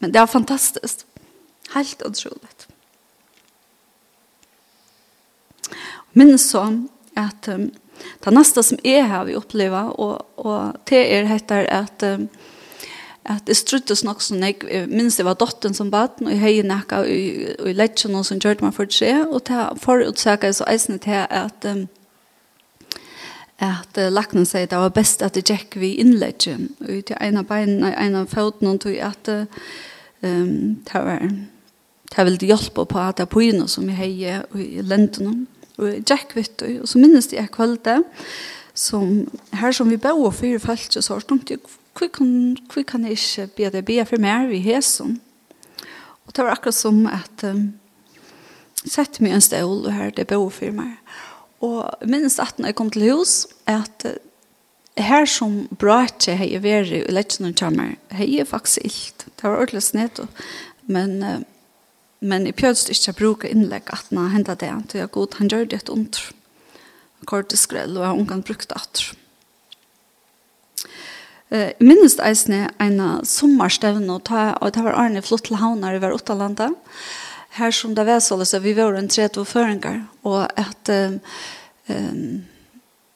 Men 0.00 0.14
det 0.14 0.20
er 0.20 0.30
fantastisk. 0.30 1.04
Helt 1.74 2.02
utrolig. 2.06 2.48
Men 6.12 6.38
så, 6.38 6.64
at 7.16 7.48
um, 7.48 7.68
det 8.24 8.32
neste 8.32 8.64
som 8.64 8.80
jeg 8.84 9.04
har 9.08 9.28
vi 9.28 9.36
opplevd, 9.36 9.92
og, 10.00 10.26
og 10.36 10.80
det 10.88 11.04
er 11.12 11.28
heter 11.28 11.68
at 11.68 12.02
um, 12.02 12.28
at 13.22 13.46
det 13.46 13.54
struttes 13.54 14.00
nok 14.02 14.22
som 14.22 14.40
jeg, 14.42 14.56
minns 14.90 15.16
det 15.16 15.24
var 15.24 15.36
dotteren 15.38 15.74
som 15.74 15.90
bad, 15.90 16.18
og 16.24 16.30
jeg 16.32 16.40
har 16.42 16.66
nekka, 16.66 17.04
og, 17.04 17.10
og 17.60 17.68
jeg 17.70 17.76
lette 17.78 18.08
noen 18.10 18.26
som 18.26 18.40
gjør 18.42 18.58
det 18.58 18.66
meg 18.66 18.74
for 18.74 18.90
å 18.90 18.96
se, 18.96 19.10
og 19.28 19.44
det 19.46 19.66
forutsaka 19.84 20.50
jeg 20.50 20.58
så 20.58 20.66
eisen 20.72 20.98
til 21.02 21.20
at 21.22 21.68
um, 21.70 21.84
at 23.62 23.98
uh, 23.98 24.10
laknen 24.10 24.46
sier 24.48 24.68
det 24.70 24.78
var 24.78 24.94
best 24.94 25.22
at 25.22 25.36
det 25.38 25.46
gikk 25.46 25.78
vi 25.80 25.94
innlegge 26.02 26.56
ut 26.80 27.06
til 27.08 27.18
en 27.20 27.40
av 27.40 27.48
beinene, 27.48 27.94
en 27.94 28.18
av 28.22 28.36
og 28.38 28.80
tog 28.82 28.96
at 28.98 29.28
uh, 29.28 29.44
um, 30.22 30.78
det 30.82 30.94
var 30.94 31.26
det 32.12 32.24
ville 32.28 32.50
hjelpe 32.50 32.84
på 32.84 32.98
at 33.00 33.16
det 33.16 33.24
er 33.24 33.32
på 33.32 33.44
inn 33.46 33.68
som 33.68 33.88
jeg 33.88 33.96
heier 33.96 34.42
i 34.52 34.82
lentene. 34.84 35.46
Og 35.78 35.88
jeg 35.88 36.02
gikk 36.04 36.34
vidt 36.36 36.62
og 36.66 36.88
så 36.88 37.00
minnes 37.00 37.30
jeg 37.32 37.48
kvalitet 37.54 38.04
som 38.74 39.24
her 39.56 39.72
som 39.72 39.88
vi 39.88 39.96
bæ 40.00 40.12
og 40.12 40.34
fyre 40.34 40.60
følte 40.60 41.02
så 41.02 41.14
har 41.14 41.24
jeg 41.48 41.60
hva 41.92 42.08
kan, 42.08 42.56
hvor 42.72 42.84
kan 42.88 43.04
jeg 43.04 43.18
ikke 43.18 43.46
be 43.56 43.70
det 43.70 43.84
be 43.84 44.04
for 44.08 44.20
mer 44.20 44.48
i 44.48 44.60
hesen 44.64 45.20
og 46.26 46.36
det 46.36 46.44
var 46.44 46.54
akkurat 46.56 46.74
som 46.74 47.06
at 47.06 47.44
um, 47.44 47.72
sett 48.84 49.20
meg 49.20 49.36
en 49.36 49.44
stål 49.44 49.86
og 49.86 49.92
her 49.92 50.14
det 50.16 50.26
bæ 50.30 50.38
og 50.40 50.52
fyre 50.52 50.72
meg. 50.76 50.94
Og 51.62 52.06
minst 52.10 52.42
at 52.42 52.58
når 52.58 52.72
jeg 52.72 52.78
kom 52.78 52.90
til 52.90 53.08
hus, 53.12 53.46
at 53.70 54.06
her 54.98 55.24
som 55.30 55.62
bratet 55.80 56.36
hei 56.40 56.50
vært 56.60 56.92
i 56.92 57.04
lettjene 57.12 57.54
kommer, 57.56 57.94
har 58.12 58.28
jeg 58.28 58.50
faktisk 58.50 58.84
ilt. 58.84 59.26
Det 59.30 59.46
var 59.46 59.56
ordentlig 59.56 59.84
snedt, 59.86 60.20
men, 60.90 61.46
men 62.20 62.46
jeg 62.48 62.58
pjødst 62.58 62.92
ikke 62.92 63.14
å 63.14 63.20
bruke 63.22 63.50
innlegg 63.50 63.88
at 63.94 64.10
når 64.10 64.28
jeg 64.28 64.36
hentet 64.36 64.62
det, 64.64 64.74
til 64.90 65.04
jeg 65.04 65.14
god, 65.14 65.38
han 65.40 65.52
gjør 65.52 65.66
det 65.70 65.80
et 65.80 65.92
ondt. 65.94 66.22
Korteskrell, 67.30 67.96
og 67.96 68.02
jeg 68.02 68.10
har 68.10 68.30
kan 68.32 68.46
brukt 68.46 68.68
det 68.68 68.78
atter. 68.80 69.12
Eh 71.52 71.70
minst 71.84 72.20
eisne 72.24 72.64
en 72.80 72.98
sommarstevne 73.28 74.08
og 74.14 74.24
ta 74.26 74.54
og 74.56 74.72
det 74.74 74.82
var 74.82 74.96
Arne 74.98 75.22
flott 75.22 75.44
til 75.46 75.60
havner 75.60 75.94
i 75.94 76.00
hver 76.02 76.16
åtta 76.16 76.34
landa 76.34 76.70
här 77.54 77.70
som 77.70 77.94
det 77.94 78.04
var 78.04 78.20
så 78.20 78.44
så 78.44 78.58
vi 78.58 78.72
var 78.72 78.94
en 78.94 79.08
tre 79.08 79.28
och 79.36 79.48
föringar 79.48 80.06
och 80.22 80.60
att 80.60 80.88
ehm 80.88 81.20
um, 81.86 82.44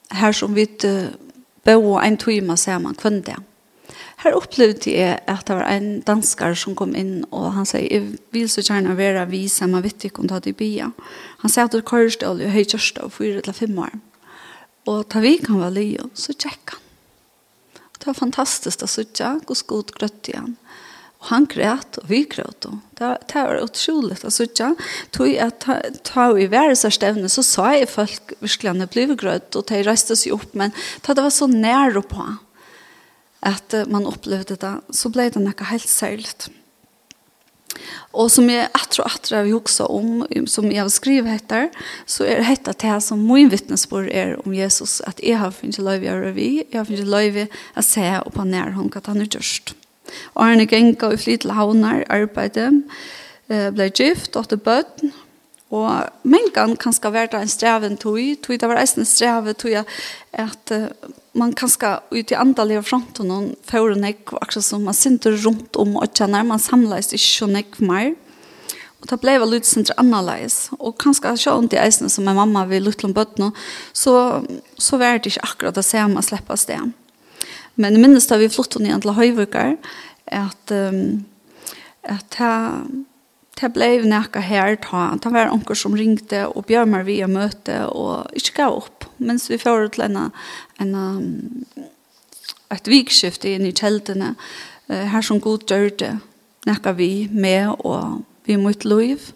här 0.09 0.33
som 0.33 0.53
vi 0.53 0.67
bo 1.63 1.99
en 1.99 2.17
timme 2.17 2.57
samman 2.57 2.95
kunde 2.95 3.35
Här 4.19 4.33
opplevde 4.33 4.91
jeg 4.91 5.19
att 5.27 5.45
det 5.45 5.53
var 5.53 5.61
en 5.61 6.01
danskar 6.01 6.53
som 6.53 6.75
kom 6.75 6.95
in 6.95 7.23
och 7.23 7.53
han 7.53 7.65
sa 7.65 7.77
jeg 7.77 8.17
vill 8.31 8.49
så 8.49 8.61
gjerne 8.61 8.95
vara 8.95 9.25
vi 9.25 9.49
samma 9.49 9.81
vet 9.81 10.03
inte 10.03 10.17
om 10.17 10.27
det 10.27 10.33
hade 10.33 10.53
bia. 10.53 10.91
Han 11.37 11.49
sa 11.49 11.63
att 11.63 11.71
det 11.71 11.81
kors 11.81 12.17
då 12.17 12.37
ju 12.39 12.49
høy 12.49 12.65
just 12.73 12.97
og 12.97 13.11
fyrer 13.11 13.41
til 13.41 13.53
fem 13.53 13.79
år. 13.79 13.89
Och 14.85 15.09
ta 15.09 15.19
vi 15.19 15.37
kan 15.37 15.59
være 15.59 15.71
leo 15.71 16.09
så 16.13 16.33
checka. 16.33 16.75
Det 17.99 18.07
var 18.07 18.13
fantastiskt 18.13 18.83
att 18.83 18.89
sitta 18.89 19.39
och 19.47 19.57
skotgrötta 19.57 20.31
igen 20.31 20.55
han 21.27 21.45
grät 21.45 21.97
och 21.97 22.11
vi 22.11 22.23
grät 22.23 22.61
då. 22.61 22.79
Det 22.97 23.17
var 23.33 23.63
otroligt 23.63 24.25
alltså 24.25 24.45
sitta. 24.45 24.75
Tog 25.11 25.37
att 25.37 25.67
ta 26.03 26.39
i 26.39 26.47
världsarstävnen 26.47 27.29
så 27.29 27.43
sa 27.43 27.75
jag 27.75 27.89
folk 27.89 28.21
verkligen 28.39 28.81
att 28.81 28.91
blev 28.91 29.15
gröt 29.15 29.55
och 29.55 29.65
de 29.67 29.83
reste 29.83 30.15
sig 30.15 30.31
upp. 30.31 30.53
Men 30.53 30.71
det 31.05 31.21
var 31.21 31.29
så 31.29 31.47
nära 31.47 32.01
på 32.01 32.35
att 33.39 33.73
man 33.87 34.05
upplevde 34.05 34.55
det. 34.55 34.81
Så 34.89 35.09
blev 35.09 35.31
det 35.31 35.39
något 35.39 35.59
helt 35.59 35.87
särskilt. 35.87 36.49
Och 38.11 38.31
som 38.31 38.49
jag 38.49 38.65
etter 38.65 39.03
og 39.03 39.11
etter 39.11 39.43
vi 39.43 39.53
också 39.53 39.85
om, 39.85 40.27
som 40.47 40.71
jag 40.71 40.91
skriver 40.91 41.31
heter, 41.31 41.69
så 42.05 42.23
är 42.23 42.37
det 42.37 42.53
etter 42.53 42.73
det 42.73 43.01
som 43.01 43.27
min 43.27 43.49
vittnesbörd 43.49 44.09
är 44.09 44.47
om 44.47 44.53
Jesus, 44.53 45.01
att 45.01 45.19
jeg 45.23 45.37
har 45.37 45.51
finnet 45.51 45.77
löjv 45.77 46.01
å 46.01 46.05
gjøre 46.05 46.31
vi, 46.31 46.63
jag 46.71 46.79
har 46.79 46.85
finnet 46.85 47.07
löjv 47.07 47.47
att 47.73 47.85
säga 47.85 48.21
og 48.21 48.33
på 48.33 48.43
när 48.43 48.71
hon 48.71 48.91
att 48.95 49.05
han 49.05 49.21
er 49.21 49.25
gjørst. 49.25 49.75
Og 50.33 50.45
han 50.45 50.67
genga 50.67 51.11
i 51.13 51.17
flit 51.17 51.45
til 51.45 51.55
havnar, 51.57 52.03
arbeide, 52.09 52.71
ble 53.47 53.89
gift, 53.95 54.35
åtte 54.35 54.57
bøtten, 54.57 55.13
Og 55.67 56.23
mengen 56.23 56.77
kan 56.79 56.93
ska 56.93 57.09
vara 57.11 57.41
en 57.41 57.49
streven 57.51 57.97
tog, 57.97 58.19
tog 58.41 58.59
det 58.59 58.67
var 58.67 58.75
en 58.75 59.05
sträve 59.05 59.53
tog 59.53 59.71
jag 59.71 59.85
att 60.31 60.71
man 61.31 61.53
kan 61.53 61.69
ska 61.69 61.99
ut 62.11 62.31
i 62.31 62.35
andal 62.35 62.71
i 62.71 62.81
fronten 62.81 63.31
og 63.31 63.55
får 63.63 63.91
en 63.91 64.03
ägg 64.03 64.33
också 64.33 64.61
som 64.61 64.83
man 64.83 64.93
sitter 64.93 65.31
rundt 65.31 65.75
om 65.75 65.97
og 65.97 66.13
kjenner, 66.13 66.43
man 66.43 66.59
samles 66.59 67.13
ikke 67.13 67.23
så 67.23 67.47
ägg 67.47 67.81
mer. 67.81 68.15
Og 69.01 69.09
det 69.09 69.19
ble 69.21 69.35
vel 69.39 69.51
litt 69.51 69.67
sånt 69.67 69.91
annerledes. 69.97 70.69
Og 70.79 70.97
kanskje 70.97 71.35
så 71.37 71.57
ont 71.57 71.73
i 71.73 71.77
eisene 71.77 72.09
som 72.09 72.27
er 72.27 72.33
mamma 72.33 72.65
vid 72.65 72.81
Lutlund 72.81 73.13
Bötno 73.13 73.51
så 73.93 74.43
så 74.77 74.97
var 74.97 75.19
det 75.19 75.25
ikke 75.25 75.43
akkurat 75.43 75.77
att 75.77 75.85
säga 75.85 76.07
man 76.07 76.23
släppas 76.23 76.65
det. 76.65 76.79
Men 77.77 77.95
jeg 77.95 78.03
minnes 78.03 78.27
da 78.29 78.39
vi 78.41 78.49
flyttet 78.49 78.83
ned 78.83 79.03
til 79.03 79.15
Høyvukar, 79.17 79.75
at, 80.33 80.73
um, 80.73 81.25
at 82.03 82.39
jeg, 82.39 83.03
det 83.57 83.71
ble 83.73 83.89
nekka 84.05 84.41
her, 84.45 84.75
ta. 84.81 85.09
det 85.21 85.31
var 85.33 85.53
onker 85.53 85.77
som 85.77 85.95
ringte 85.97 86.43
og 86.49 86.67
bjør 86.69 86.89
meg 86.89 87.07
via 87.07 87.29
møte 87.29 87.79
og 87.89 88.29
ikke 88.37 88.57
gav 88.59 88.81
opp, 88.83 89.07
mens 89.17 89.47
vi 89.49 89.57
får 89.61 89.93
til 89.95 90.05
en, 90.05 90.19
en, 90.83 91.85
et 92.73 92.91
vikskift 92.91 93.47
inn 93.49 93.65
i 93.65 93.73
kjeldene, 93.73 94.35
her 94.87 95.25
som 95.25 95.41
god 95.43 95.65
dør 95.67 95.89
det, 95.99 96.13
nekka 96.69 96.93
vi 96.99 97.27
med 97.33 97.73
og 97.79 98.21
vi 98.47 98.59
mot 98.61 98.85
liv, 98.85 99.31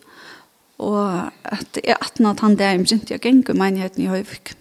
og 0.81 1.31
at 1.43 1.81
jeg 1.81 1.97
atna 1.97 2.35
at 2.35 2.45
han 2.45 2.57
der, 2.57 2.75
jeg 2.75 2.85
begynte 2.85 3.13
jeg 3.13 3.21
gikk 3.25 3.53
menigheten 3.57 4.05
i 4.05 4.11
Høyvik. 4.11 4.55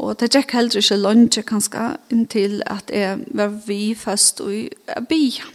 Og 0.00 0.16
det 0.20 0.30
gikk 0.32 0.54
heller 0.56 0.80
ikke 0.80 0.96
lunge 0.96 1.42
kanskje 1.44 1.86
inntil 2.12 2.60
at 2.66 2.88
jeg 2.94 3.20
var 3.36 3.52
vi 3.66 3.94
først 3.94 4.40
i 4.48 4.62
bia. 5.08 5.48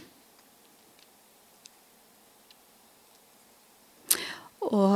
Og, 4.66 4.94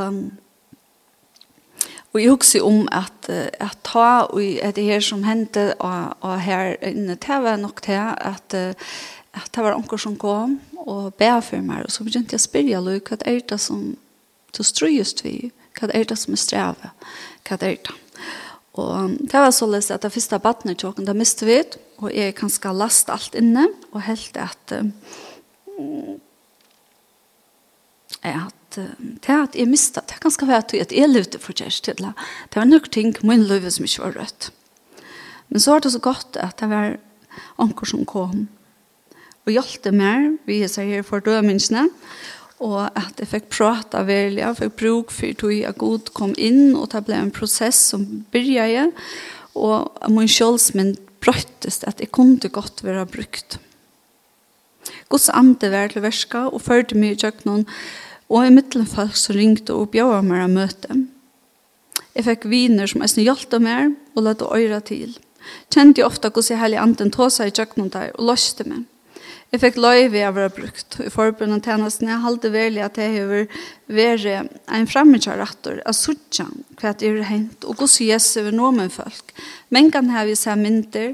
og 2.12 2.20
jeg 2.20 2.30
husker 2.30 2.62
om 2.66 2.88
at, 2.92 3.30
at 3.30 3.78
ta 3.86 4.26
og 4.30 4.42
at 4.62 4.76
det 4.76 4.84
her 4.86 5.02
som 5.02 5.24
hendte 5.26 5.74
og, 5.78 6.16
og 6.20 6.40
her 6.40 6.76
inne, 6.82 7.14
det 7.14 7.42
var 7.42 7.56
nok 7.56 7.82
til 7.82 7.98
at, 7.98 8.54
at 8.54 9.50
det 9.54 9.64
var 9.64 9.74
onker 9.74 9.96
som 9.96 10.18
kom 10.18 10.60
og 10.78 11.14
be 11.14 11.30
for 11.42 11.62
meg. 11.62 11.84
Og 11.84 11.90
så 11.90 12.06
begynte 12.06 12.34
jeg 12.34 12.42
å 12.42 12.46
spørre, 12.46 13.00
hva 13.02 13.18
er 13.26 13.42
det 13.50 13.60
som 13.60 13.96
du 14.56 14.62
strøyest 14.62 15.24
vi? 15.26 15.50
Hva 15.78 15.90
er 15.94 16.06
det 16.06 16.18
som 16.18 16.34
er 16.34 16.42
strevet? 16.42 17.10
Hva 17.46 17.58
er 17.58 17.78
det? 17.82 17.98
Og 18.78 19.16
det 19.18 19.34
var 19.34 19.50
således 19.50 19.90
at 19.90 20.04
det 20.04 20.12
første 20.14 20.38
badnet 20.38 20.78
tog 20.78 21.00
da 21.02 21.14
miste 21.16 21.46
vi, 21.48 21.58
og 21.98 22.12
jeg 22.14 22.34
kan 22.38 22.50
skal 22.52 22.78
laste 22.78 23.12
alt 23.12 23.34
inne, 23.34 23.66
og 23.92 24.04
helt 24.06 24.36
at 24.36 24.74
at 28.22 28.76
det 28.76 29.34
at 29.34 29.56
jeg 29.56 29.66
miste, 29.66 30.00
det 30.06 30.20
kan 30.22 30.30
skal 30.30 30.48
være 30.48 30.80
at 30.80 30.92
jeg 30.92 31.08
levde 31.08 31.38
for 31.38 31.52
kjærest 31.56 31.84
til 31.84 31.96
det. 31.98 32.12
Det 32.52 32.60
var 32.60 32.68
nok 32.68 32.90
ting 32.90 33.16
min 33.26 33.42
liv 33.42 33.70
som 33.70 33.84
ikke 33.84 34.02
var 34.02 34.16
rødt. 34.20 34.52
Men 35.48 35.60
så 35.60 35.72
var 35.72 35.80
det 35.80 35.92
så 35.92 35.98
godt 35.98 36.36
at 36.36 36.60
det 36.60 36.68
var 36.70 36.98
anker 37.58 37.86
som 37.86 38.06
kom 38.06 38.48
og 39.46 39.54
hjelpte 39.54 39.88
det 39.88 39.96
mer, 39.96 40.26
vi 40.46 40.60
sier 40.68 41.02
for 41.06 41.22
dømingene, 41.24 41.88
og 41.88 42.39
og 42.60 42.90
at 42.92 43.20
jeg 43.20 43.30
fikk 43.30 43.48
prata 43.54 44.02
veldig, 44.04 44.42
jeg 44.42 44.58
fikk 44.58 44.74
bruk 44.82 45.14
for 45.14 45.32
at 45.32 45.44
jeg 45.56 45.78
god 45.80 46.10
kom 46.16 46.34
inn, 46.36 46.74
og 46.76 46.90
det 46.92 47.04
ble 47.06 47.16
en 47.16 47.32
prosess 47.32 47.80
som 47.92 48.04
byrja 48.32 48.90
og 49.56 50.12
min 50.12 50.28
kjølsmynd 50.30 50.98
brøttes 51.20 51.82
at 51.88 52.00
jeg 52.00 52.12
kunne 52.12 52.52
godt 52.52 52.84
være 52.84 53.06
brukt. 53.08 53.58
Guds 55.08 55.28
ande 55.28 55.70
var 55.72 55.90
til 55.92 56.04
verska, 56.04 56.48
og 56.48 56.62
førte 56.62 56.96
meg 56.98 57.16
i 57.16 57.22
kjøkkenen, 57.24 57.66
og 58.30 58.46
i 58.46 58.52
middelfall 58.54 59.10
så 59.16 59.34
ringte 59.34 59.74
og 59.74 59.90
bjør 59.94 60.22
meg 60.22 60.44
å 60.44 60.52
møte. 60.52 61.00
Jeg 62.14 62.26
fikk 62.26 62.46
viner 62.50 62.90
som 62.90 63.02
jeg 63.04 63.14
snølte 63.14 63.60
meg, 63.62 63.96
og 64.14 64.26
lette 64.26 64.46
øyre 64.46 64.80
til. 64.86 65.16
Kjente 65.72 66.02
jeg 66.02 66.06
ofte 66.06 66.30
hvordan 66.30 66.52
jeg 66.54 66.62
hele 66.62 66.80
anden 66.82 67.12
tog 67.14 67.32
seg 67.34 67.50
i 67.50 67.54
kjøkkenen 67.56 67.92
der, 67.94 68.14
og 68.16 68.30
løste 68.30 68.66
meg. 68.68 68.86
Jeg 69.50 69.64
fikk 69.64 69.80
løyve 69.82 70.20
av 70.22 70.36
å 70.36 70.38
være 70.44 70.52
brukt 70.54 70.96
i 71.02 71.08
forbundet 71.10 71.58
og 71.58 71.66
tjenesten. 71.66 72.06
Jeg 72.06 72.22
halte 72.22 72.52
veldig 72.54 72.82
at 72.86 72.98
jeg 73.02 73.16
har 73.16 73.30
vært 73.90 74.50
en 74.70 74.86
fremmedkjær 74.86 75.40
rattor 75.42 75.80
av 75.90 75.96
suttjan 75.98 76.52
hva 76.78 76.92
det 76.94 77.08
er 77.08 77.24
hent 77.26 77.66
og 77.66 77.80
hvordan 77.80 78.06
jeg 78.06 78.22
ser 78.22 78.46
over 78.52 78.76
med 78.76 78.94
folk. 78.94 79.34
Men 79.74 79.90
kan 79.90 80.06
jeg 80.06 80.28
vi 80.28 80.36
se 80.38 80.54
mynter 80.54 81.08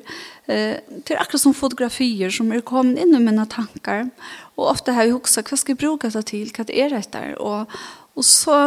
eh, 0.53 0.77
til 1.09 1.17
akkurat 1.17 1.47
som 1.47 1.57
fotografier 1.57 2.35
som 2.35 2.53
er 2.53 2.61
kommet 2.61 3.01
inn 3.01 3.17
i 3.17 3.23
mine 3.25 3.47
tanker. 3.49 4.11
og 4.57 4.69
ofte 4.69 4.93
har 4.93 5.09
jeg 5.09 5.17
hoksa 5.17 5.41
hva 5.41 5.57
skal 5.57 5.73
jeg 5.73 5.81
bruke 5.81 6.13
det 6.13 6.27
til, 6.29 6.53
hva 6.53 6.69
det 6.69 6.77
er 6.77 6.93
dette 6.93 7.23
og, 7.41 7.73
og 8.17 8.25
så 8.25 8.59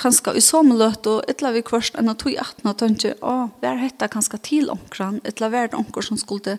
kanskje 0.00 0.32
i 0.38 0.42
så 0.42 0.62
løte, 0.64 1.10
og 1.10 1.28
etla 1.30 1.52
vi 1.54 1.62
kvørst 1.62 1.98
enn 2.00 2.10
at 2.10 2.24
18, 2.24 2.64
og 2.66 2.78
tenkte, 2.80 3.12
å, 3.20 3.34
hva 3.60 3.74
er 3.74 3.84
dette 3.84 4.08
kanskje 4.10 4.40
til 4.42 4.72
omkran, 4.72 5.20
etla 5.28 5.50
hva 5.52 5.64
er 5.64 5.70
det 5.70 5.78
omkran 5.78 6.08
som 6.08 6.18
skulle 6.18 6.56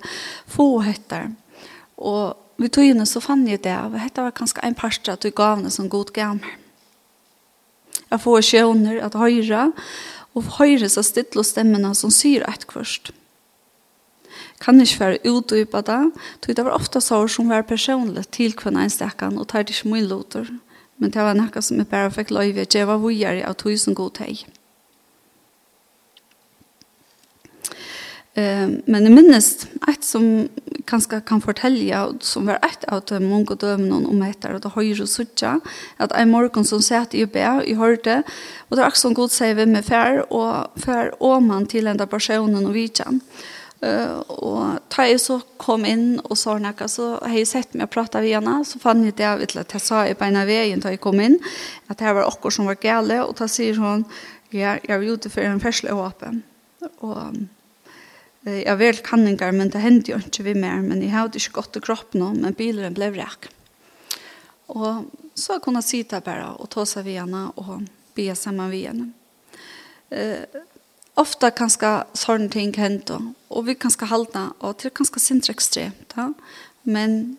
få 0.48 0.70
dette. 0.86 1.26
Og 1.98 2.36
vi 2.62 2.70
tog 2.72 2.88
inn 2.88 3.04
så 3.08 3.22
fann 3.24 3.46
jeg 3.48 3.64
det, 3.66 3.76
og 3.76 3.96
dette 3.98 4.24
var 4.24 4.36
kanskje 4.36 4.64
en 4.64 4.78
parst 4.78 5.10
at 5.12 5.26
vi 5.28 5.34
gav 5.36 5.58
henne 5.58 5.72
som 5.74 5.90
god 5.92 6.14
gammel. 6.16 6.48
Jeg 8.12 8.22
får 8.22 8.48
skjønner 8.48 9.02
at 9.04 9.18
høyre, 9.18 9.70
og 10.36 10.50
høyre 10.60 10.90
så 10.92 11.04
stille 11.04 11.44
stemmene 11.48 11.94
som 11.96 12.12
syr 12.14 12.46
et 12.48 12.68
kvørst. 12.70 13.12
Kan 14.64 14.80
ikke 14.80 15.02
være 15.02 15.32
utdypet 15.32 15.88
da, 15.88 16.00
tog 16.44 16.56
det 16.56 16.64
var 16.64 16.76
ofte 16.78 17.02
sår 17.04 17.28
som 17.32 17.52
var 17.52 17.68
personlig 17.68 18.26
til 18.36 18.56
kvinne 18.56 18.86
enstekken, 18.88 19.40
og 19.40 19.50
tar 19.52 19.66
det 19.66 19.76
ikke 19.76 19.92
mye 19.92 20.08
låter. 20.08 20.52
Men 20.98 21.12
det 21.12 21.24
var 21.28 21.36
noe 21.36 21.64
som 21.64 21.80
jeg 21.82 21.92
bare 21.92 22.14
fikk 22.14 22.32
løyve, 22.32 22.64
det 22.64 22.86
var 22.88 23.04
vujere 23.04 23.44
av 23.48 23.58
tog 23.60 23.76
som 23.80 23.96
god 23.98 24.16
teg. 24.22 24.46
Eh, 28.36 28.68
men 28.68 29.08
jeg 29.08 29.16
minnes 29.16 29.50
et 29.88 30.04
som 30.04 30.26
kanskje 30.90 31.22
kan 31.28 31.40
fortelle, 31.44 32.02
som 32.20 32.50
var 32.50 32.60
et 32.68 32.84
av 32.92 33.04
de 33.08 33.20
mange 33.24 33.56
dømene 33.62 34.10
om 34.12 34.24
etter, 34.28 34.58
og 34.58 34.64
det 34.66 34.74
høyre 34.76 35.08
sutja, 35.08 35.56
at 36.04 36.16
en 36.20 36.34
morgen 36.34 36.68
som 36.68 36.84
satt 36.84 37.16
i 37.16 37.24
be, 37.26 37.46
i 37.64 37.78
hørte, 37.80 38.24
og 38.68 38.78
det 38.78 38.84
er 38.84 39.14
god 39.16 39.32
sier 39.32 39.56
vem 39.56 39.72
med 39.78 39.88
fær, 39.88 40.26
og 40.30 40.82
fær 40.84 41.14
åman 41.24 41.68
til 41.72 41.88
enda 41.88 42.10
personen 42.12 42.66
og 42.66 42.76
vidtjen. 42.76 43.22
Uh, 43.86 44.24
og 44.42 44.80
da 44.90 45.04
jeg 45.06 45.20
så 45.20 45.36
kom 45.62 45.84
inn 45.86 46.16
og 46.24 46.38
så 46.40 46.56
noe, 46.58 46.88
så 46.90 47.10
har 47.22 47.36
jeg 47.36 47.48
sett 47.48 47.74
meg 47.74 47.84
och 47.84 47.92
prata 47.92 48.22
vi 48.22 48.32
henne, 48.34 48.64
så 48.66 48.80
fann 48.80 49.04
jeg 49.04 49.18
det 49.20 49.50
til 49.52 49.60
at 49.60 49.74
jeg 49.74 49.82
sa 49.84 50.06
i 50.08 50.16
beina 50.16 50.46
veien 50.46 50.80
da 50.80 50.90
jeg 50.90 51.04
kom 51.04 51.20
inn, 51.20 51.36
at 51.90 52.00
det 52.00 52.16
var 52.16 52.26
akkurat 52.26 52.54
som 52.54 52.66
var 52.66 52.80
gale, 52.82 53.20
og 53.26 53.36
da 53.38 53.48
sier 53.48 53.78
hun, 53.78 54.06
ja, 54.52 54.80
jeg 54.80 54.90
er 54.90 55.06
ute 55.06 55.30
for 55.30 55.44
en 55.44 55.62
fersle 55.62 55.94
åpen. 55.94 56.42
Og 57.04 57.36
Jeg 58.46 58.68
har 58.70 58.78
vel 58.78 59.00
kanninger, 59.02 59.52
men 59.58 59.72
det 59.74 59.82
hendte 59.82 60.12
jo 60.12 60.20
ikke 60.22 60.44
vi 60.46 60.54
mer, 60.54 60.84
men 60.86 61.02
jeg 61.02 61.16
hadde 61.16 61.40
ikke 61.42 61.58
gått 61.58 61.80
i 61.80 61.82
kroppen 61.82 62.22
nå, 62.22 62.28
men 62.38 62.54
bilen 62.58 62.94
ble 62.94 63.10
vrekk. 63.16 63.48
Og 64.70 65.08
så 65.38 65.58
kunne 65.62 65.82
jeg 65.82 65.90
sitte 65.90 66.22
bare 66.26 66.52
og 66.62 66.70
ta 66.74 66.86
seg 66.86 67.08
ved 67.08 67.24
henne 67.24 67.48
og 67.58 67.88
be 68.16 68.28
sammen 68.38 68.70
ved 68.70 68.86
henne. 68.92 69.08
Eh, 70.14 70.46
ofta 71.18 71.50
kanskje 71.50 72.04
sån 72.14 72.50
ting 72.54 72.74
hendte, 72.78 73.18
og 73.50 73.66
vi 73.66 73.76
kanskje 73.80 74.12
halta 74.12 74.52
og 74.60 74.78
det 74.78 74.92
er 74.92 74.96
kanskje 75.00 75.24
sinne 75.24 75.92
ja? 76.16 76.28
men, 76.84 77.38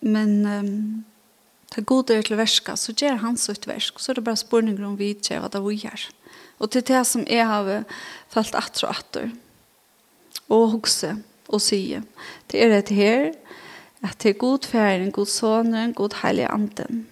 men 0.00 0.46
um, 0.46 1.04
det 1.74 1.86
goda 1.86 2.16
er 2.16 2.22
til 2.22 2.38
verska, 2.40 2.76
så 2.76 2.92
ger 2.92 3.20
han 3.22 3.36
så 3.36 3.52
ett 3.52 3.66
värsk 3.68 4.00
så 4.00 4.12
er 4.12 4.14
det 4.14 4.24
bara 4.24 4.36
spårning 4.36 4.84
om 4.84 4.96
vi 4.96 5.10
inte 5.10 5.40
vad 5.40 5.52
det 5.52 5.60
vi 5.60 5.74
gjør. 5.74 6.08
Og 6.58 6.70
til 6.70 6.82
det 6.82 7.04
som 7.06 7.26
jeg 7.28 7.46
har 7.46 7.84
fallt 8.28 8.54
att 8.54 8.82
og 8.82 8.90
atter, 8.90 9.30
og 10.48 10.70
hokse 10.70 11.16
og 11.48 11.60
sige. 11.60 12.02
Det 12.50 12.62
er 12.62 12.78
et 12.78 12.88
her, 12.88 13.32
at 14.02 14.22
det 14.22 14.28
er 14.28 14.38
god 14.38 14.58
færen, 14.66 15.10
god 15.10 15.26
sonen, 15.26 15.94
god 15.94 16.14
heilig 16.22 16.46
anden. 16.50 17.06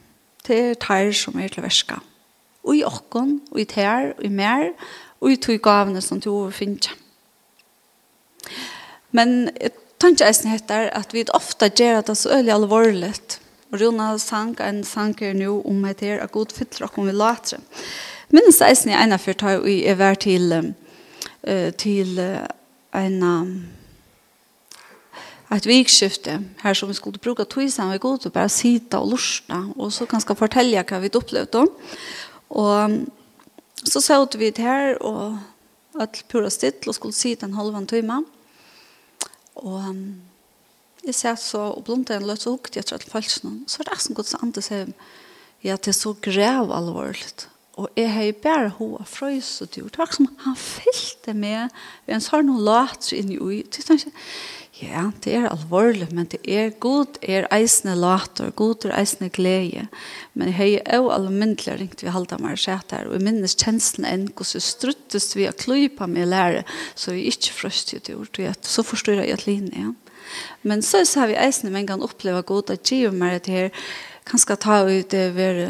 Det 0.46 0.58
er 0.60 0.74
tær 0.74 1.12
som 1.12 1.38
er 1.40 1.48
til 1.48 1.62
verska. 1.62 1.94
Og 2.64 2.76
i 2.76 2.84
okken, 2.84 3.40
og 3.50 3.60
i 3.60 3.64
tær, 3.64 4.12
og 4.18 4.24
i 4.24 4.28
mer, 4.28 4.70
og 5.20 5.32
i 5.32 5.36
tog 5.36 5.58
gavene 5.62 6.00
som 6.00 6.20
du 6.20 6.30
overfinner. 6.32 6.94
Men 9.12 9.50
jeg 9.60 9.70
tenker 10.00 10.26
eisen 10.26 10.50
heter 10.50 10.90
at 10.92 11.14
vi 11.14 11.24
ofte 11.34 11.68
gjør 11.68 12.00
det 12.00 12.16
så 12.16 12.36
øyelig 12.36 12.52
alvorligt. 12.52 13.40
Og 13.72 13.80
Rona 13.80 14.16
sang 14.18 14.60
en 14.60 14.84
sanger 14.84 15.32
nå 15.34 15.62
om 15.66 15.84
at 15.84 16.00
her 16.00 16.20
er 16.22 16.26
god 16.26 16.52
fytler 16.54 16.86
og 16.86 16.98
om 16.98 17.06
vi 17.06 17.12
later. 17.12 17.58
Minnes 18.30 18.60
er 18.60 18.74
jeg 18.86 19.02
ene 19.04 19.18
for 19.18 19.32
tar 19.32 19.66
i 19.66 19.84
er 19.84 19.94
vær 19.94 20.14
til 20.14 20.74
til 21.78 22.18
en 22.96 23.22
um, 23.22 23.68
ett 25.50 25.66
vikskifte 25.66 26.40
her 26.62 26.74
som 26.74 26.88
vi 26.88 26.94
skulle 26.94 27.18
bruke 27.18 27.44
tog 27.44 27.70
sammen 27.70 27.92
vi 27.92 27.98
god 27.98 28.26
og 28.26 28.32
bara 28.32 28.48
sitte 28.48 28.98
og 28.98 29.10
lusta 29.10 29.62
og 29.76 29.92
så 29.92 30.06
kan 30.06 30.20
jeg 30.20 30.36
fortelle 30.36 30.82
hva 30.82 31.00
vi 31.00 31.10
opplevde 31.14 31.66
og 32.50 33.06
så 33.84 34.00
så 34.00 34.26
vi 34.38 34.50
det 34.50 34.62
här 34.62 35.02
och 35.02 35.36
att 35.94 36.24
pura 36.28 36.50
stitt 36.50 36.86
och 36.86 36.94
skulle 36.94 37.12
sitta 37.12 37.46
en 37.46 37.54
halvan 37.54 37.86
timme 37.86 38.24
och 39.54 39.88
um, 39.88 40.22
jeg 41.06 41.14
ser 41.14 41.36
så 41.38 41.58
og 41.70 41.84
blomte 41.86 42.16
en 42.16 42.26
løs 42.26 42.48
og 42.48 42.58
hukte 42.58 42.80
etter 42.82 42.98
falsk 42.98 43.12
falskene. 43.12 43.68
Så 43.70 43.78
var 43.78 43.92
det 43.92 44.00
som 44.02 44.16
godt 44.18 44.30
så 44.30 44.40
andre 44.42 44.62
sier, 44.64 44.88
ja, 45.62 45.76
det 45.76 45.92
er 45.92 45.98
så 45.98 46.14
grev 46.22 46.72
alvorligt. 46.74 47.48
Og 47.76 47.90
jeg 47.98 48.08
har 48.08 48.30
bare 48.40 48.70
hva 48.78 49.04
frøys 49.04 49.50
og 49.60 49.74
dyr. 49.74 49.90
Det 49.92 50.00
var 50.00 50.12
som 50.16 50.30
han 50.46 50.56
fyllte 50.56 51.34
med 51.36 51.74
en 52.08 52.22
sånn 52.24 52.48
og 52.54 52.62
lat 52.64 53.04
seg 53.04 53.20
inn 53.20 53.34
i 53.34 53.36
ui. 53.36 53.58
Ja, 54.76 55.06
det 55.24 55.32
er 55.32 55.46
alvorlig, 55.48 56.10
men 56.12 56.26
det 56.32 56.42
er 56.44 56.74
god 56.80 57.18
er 57.24 57.46
eisende 57.52 57.94
later, 57.96 58.50
god 58.56 58.84
er 58.84 58.94
eisende 58.98 59.30
glede. 59.32 59.86
Men 60.36 60.50
jeg 60.52 60.82
har 60.84 61.00
jo 61.00 61.12
alminnelig 61.14 61.78
ringt 61.80 62.04
vi 62.04 62.12
halda 62.12 62.36
meg 62.40 62.60
sett 62.60 62.92
her, 62.92 63.08
og 63.08 63.16
jeg 63.16 63.24
minnes 63.24 63.56
kjenslen 63.56 64.08
enn 64.08 64.26
hvordan 64.28 64.58
jeg 64.58 64.66
struttes 64.66 65.30
vi 65.36 65.48
å 65.48 65.54
klypa 65.56 66.08
med 66.12 66.28
lære, 66.32 66.64
så 66.92 67.16
jeg 67.16 67.36
ikke 67.36 67.56
frøst 67.56 67.92
i 67.96 68.02
dyr. 68.04 68.52
Så 68.60 68.84
forstår 68.84 69.22
jeg 69.24 69.36
at 69.36 69.46
linje. 69.48 69.84
Ja. 69.84 69.94
Men 70.66 70.84
så, 70.84 71.04
så 71.08 71.22
har 71.22 71.32
vi 71.32 71.40
eisende 71.40 71.72
mengen 71.72 72.04
oppleva 72.04 72.40
god 72.44 72.72
at 72.74 72.88
giver 72.88 73.16
meg 73.16 73.44
det 73.46 73.52
her, 73.52 73.84
kanskje 74.28 74.58
ta 74.60 74.80
ut 74.84 75.12
det 75.12 75.28
være 75.36 75.68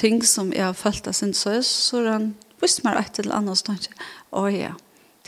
ting 0.00 0.22
som 0.26 0.52
jeg 0.52 0.64
har 0.64 0.76
følt 0.78 1.06
av 1.08 1.16
sin 1.16 1.34
søs, 1.34 1.66
så 1.66 2.02
han 2.08 2.32
visste 2.62 2.84
meg 2.86 2.98
et 3.00 3.20
eller 3.22 3.38
annet 3.38 3.60
stund. 3.60 3.88
Å 4.34 4.46
ja, 4.52 4.74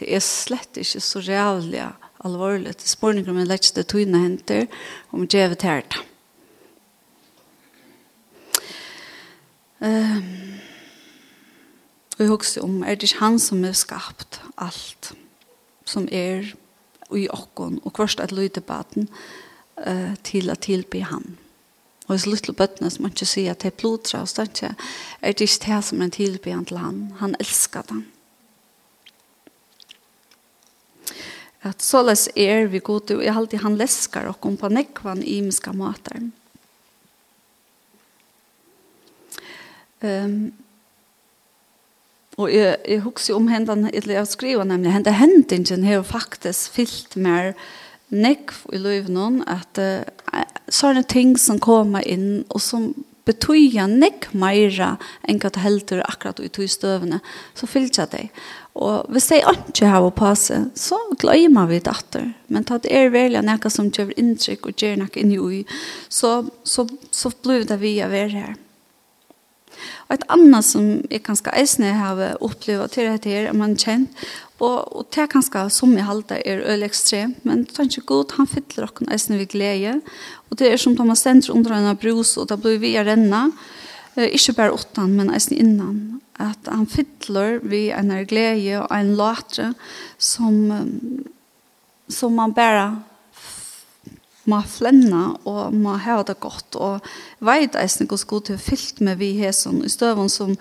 det 0.00 0.10
er 0.12 0.24
slett 0.24 0.78
ikke 0.80 1.02
så 1.04 1.22
reallig 1.24 1.84
alvorlig. 2.26 2.74
Det 2.76 2.90
spørninger 2.90 3.30
om 3.30 3.40
jeg 3.40 3.50
lett 3.50 3.72
det 3.76 3.86
tøyne 3.92 4.22
henter, 4.24 4.66
om 5.12 5.26
jeg 5.30 5.52
vet 5.52 5.66
her 5.66 5.86
da. 5.86 6.04
Um, 9.76 10.56
og 12.16 12.22
jeg 12.22 12.30
husker 12.32 12.64
om, 12.64 12.78
er 12.82 12.96
det 12.96 13.10
ikke 13.10 13.20
han 13.20 13.36
som 13.38 13.64
har 13.64 13.76
skapt 13.76 14.40
alt 14.56 15.12
som 15.86 16.08
er 16.10 16.48
i 17.14 17.26
åkken, 17.30 17.76
og 17.84 17.92
kvart 17.94 18.18
et 18.24 18.32
lyddebatten 18.34 19.10
uh, 19.84 20.16
til 20.26 20.50
å 20.50 20.56
tilby 20.58 21.04
han. 21.06 21.36
Og 22.06 22.14
hos 22.14 22.26
lytle 22.30 22.54
bøttene 22.54 22.90
som 22.92 23.02
man 23.02 23.14
ikke 23.14 23.26
sier 23.26 23.56
at 23.56 23.64
det 23.64 23.72
er 23.72 23.80
blodtra, 23.80 24.22
og 24.22 24.30
det 24.36 24.68
er 24.70 25.32
det 25.34 25.48
ikke 25.48 25.64
det 25.64 25.78
som 25.88 26.02
er 26.02 26.12
tilbyen 26.14 26.66
til 26.68 26.78
han. 26.78 27.00
Han 27.18 27.34
elsker 27.42 27.82
den. 27.88 28.04
At 31.66 31.82
så 31.82 32.04
les 32.06 32.28
er 32.38 32.68
vi 32.70 32.78
god 32.78 33.08
til, 33.08 33.18
og 33.18 33.24
jeg 33.24 33.34
har 33.34 33.40
alltid 33.40 33.64
han 33.64 33.78
lesker 33.80 34.28
og 34.30 34.38
kom 34.40 34.54
på 34.60 34.70
nekvann 34.70 35.24
i 35.26 35.40
miska 35.42 35.72
måter. 35.74 36.28
Um, 40.06 40.52
og 42.36 42.52
jeg, 42.52 42.76
jeg 42.86 43.00
husker 43.02 43.34
om 43.34 43.48
hendene, 43.48 43.90
eller 43.96 44.20
jeg 44.20 44.30
skriver 44.30 44.68
nemlig, 44.68 44.92
hendene 44.92 45.16
hendingen 45.16 45.84
har 45.88 46.04
faktisk 46.06 46.76
fyllt 46.76 47.16
mer, 47.16 47.56
uh, 47.56 47.85
nekv 48.14 48.62
i 48.74 48.80
løyvnån 48.80 49.42
at 49.50 49.80
uh, 49.82 50.44
sånne 50.68 51.04
ting 51.08 51.36
som 51.40 51.60
kommer 51.62 52.06
inn 52.06 52.44
og 52.48 52.62
som 52.62 52.92
betyja 53.26 53.88
nek 53.90 54.28
meira 54.38 54.92
enn 55.26 55.40
hva 55.42 55.50
det 55.50 55.64
heldur 55.64 56.02
akkurat 56.06 56.38
i 56.40 56.50
tog 56.52 56.70
støvene, 56.70 57.18
så 57.58 57.66
fylltja 57.66 58.06
det. 58.12 58.28
Og 58.78 59.08
hvis 59.10 59.30
det 59.32 59.40
ikke 59.40 59.90
har 59.90 60.04
å 60.04 60.12
passe, 60.14 60.58
så 60.78 60.98
gløymer 61.18 61.66
vi 61.70 61.80
datter. 61.82 62.28
Men 62.52 62.66
ta 62.68 62.78
det 62.82 62.92
er 62.94 63.10
veldig 63.14 63.42
noe 63.46 63.72
som 63.72 63.90
gjør 63.90 64.14
inntrykk 64.20 64.68
og 64.68 64.78
gjør 64.78 65.00
noe 65.00 65.18
inni 65.18 65.40
ui, 65.40 65.64
så, 66.08 66.38
så, 66.62 66.86
så 67.10 67.32
blir 67.42 67.66
det 67.66 67.80
vi 67.82 67.96
å 68.04 68.12
være 68.12 68.34
her. 68.36 68.54
Og 70.06 70.14
et 70.14 70.26
annet 70.32 70.64
som 70.64 70.84
jeg 71.10 71.24
kanskje 71.26 71.54
eisne 71.58 71.90
har 71.98 72.20
opplevd 72.44 72.94
til 72.94 73.10
dette 73.10 73.32
her, 73.32 73.50
er 73.50 73.58
man 73.58 73.74
kjent, 73.80 74.12
Og, 74.56 74.76
og 74.96 75.08
det 75.12 75.20
er 75.20 75.28
kanskje 75.28 75.66
som 75.74 75.92
jeg 75.92 76.06
halte 76.08 76.38
er 76.40 76.62
øyelig 76.64 76.88
ekstremt, 76.88 77.42
men 77.44 77.64
det 77.68 77.76
er 77.78 77.90
ikke 77.90 78.08
godt, 78.08 78.36
han 78.38 78.48
fyller 78.48 78.88
dere 78.88 79.12
eisen 79.12 79.36
ved 79.36 79.50
glede. 79.52 79.98
Og 80.48 80.58
det 80.58 80.70
er 80.70 80.80
som 80.80 80.96
Thomas 80.96 81.24
Senter 81.26 81.52
under 81.52 81.76
en 81.76 81.96
brus, 82.00 82.36
og 82.40 82.48
da 82.48 82.56
blir 82.60 82.78
vi 82.80 82.94
å 82.96 83.04
renne, 83.04 83.50
eh, 84.16 84.30
ikke 84.32 84.56
bare 84.56 84.76
åttan, 84.76 85.12
men 85.18 85.32
eisen 85.34 85.58
innan. 85.60 86.22
At 86.40 86.68
han 86.68 86.86
fyller 86.88 87.60
vi 87.64 87.90
en 87.92 88.12
glede 88.28 88.80
og 88.80 88.90
en 88.92 89.14
låtre 89.16 89.74
som, 90.18 90.56
som 92.08 92.36
man 92.36 92.56
bare 92.56 92.90
må 94.50 94.60
flenna 94.70 95.36
og 95.48 95.74
må 95.74 95.96
ha 96.02 96.20
det 96.26 96.38
godt 96.42 96.78
og 96.78 97.08
veit 97.44 97.76
eisen 97.78 98.06
hvordan 98.06 98.30
god 98.30 98.46
til 98.48 98.60
fyllt 98.62 99.02
med 99.04 99.18
vi 99.20 99.32
hesen 99.40 99.82
i 99.84 99.90
støven 99.92 100.30
som 100.32 100.54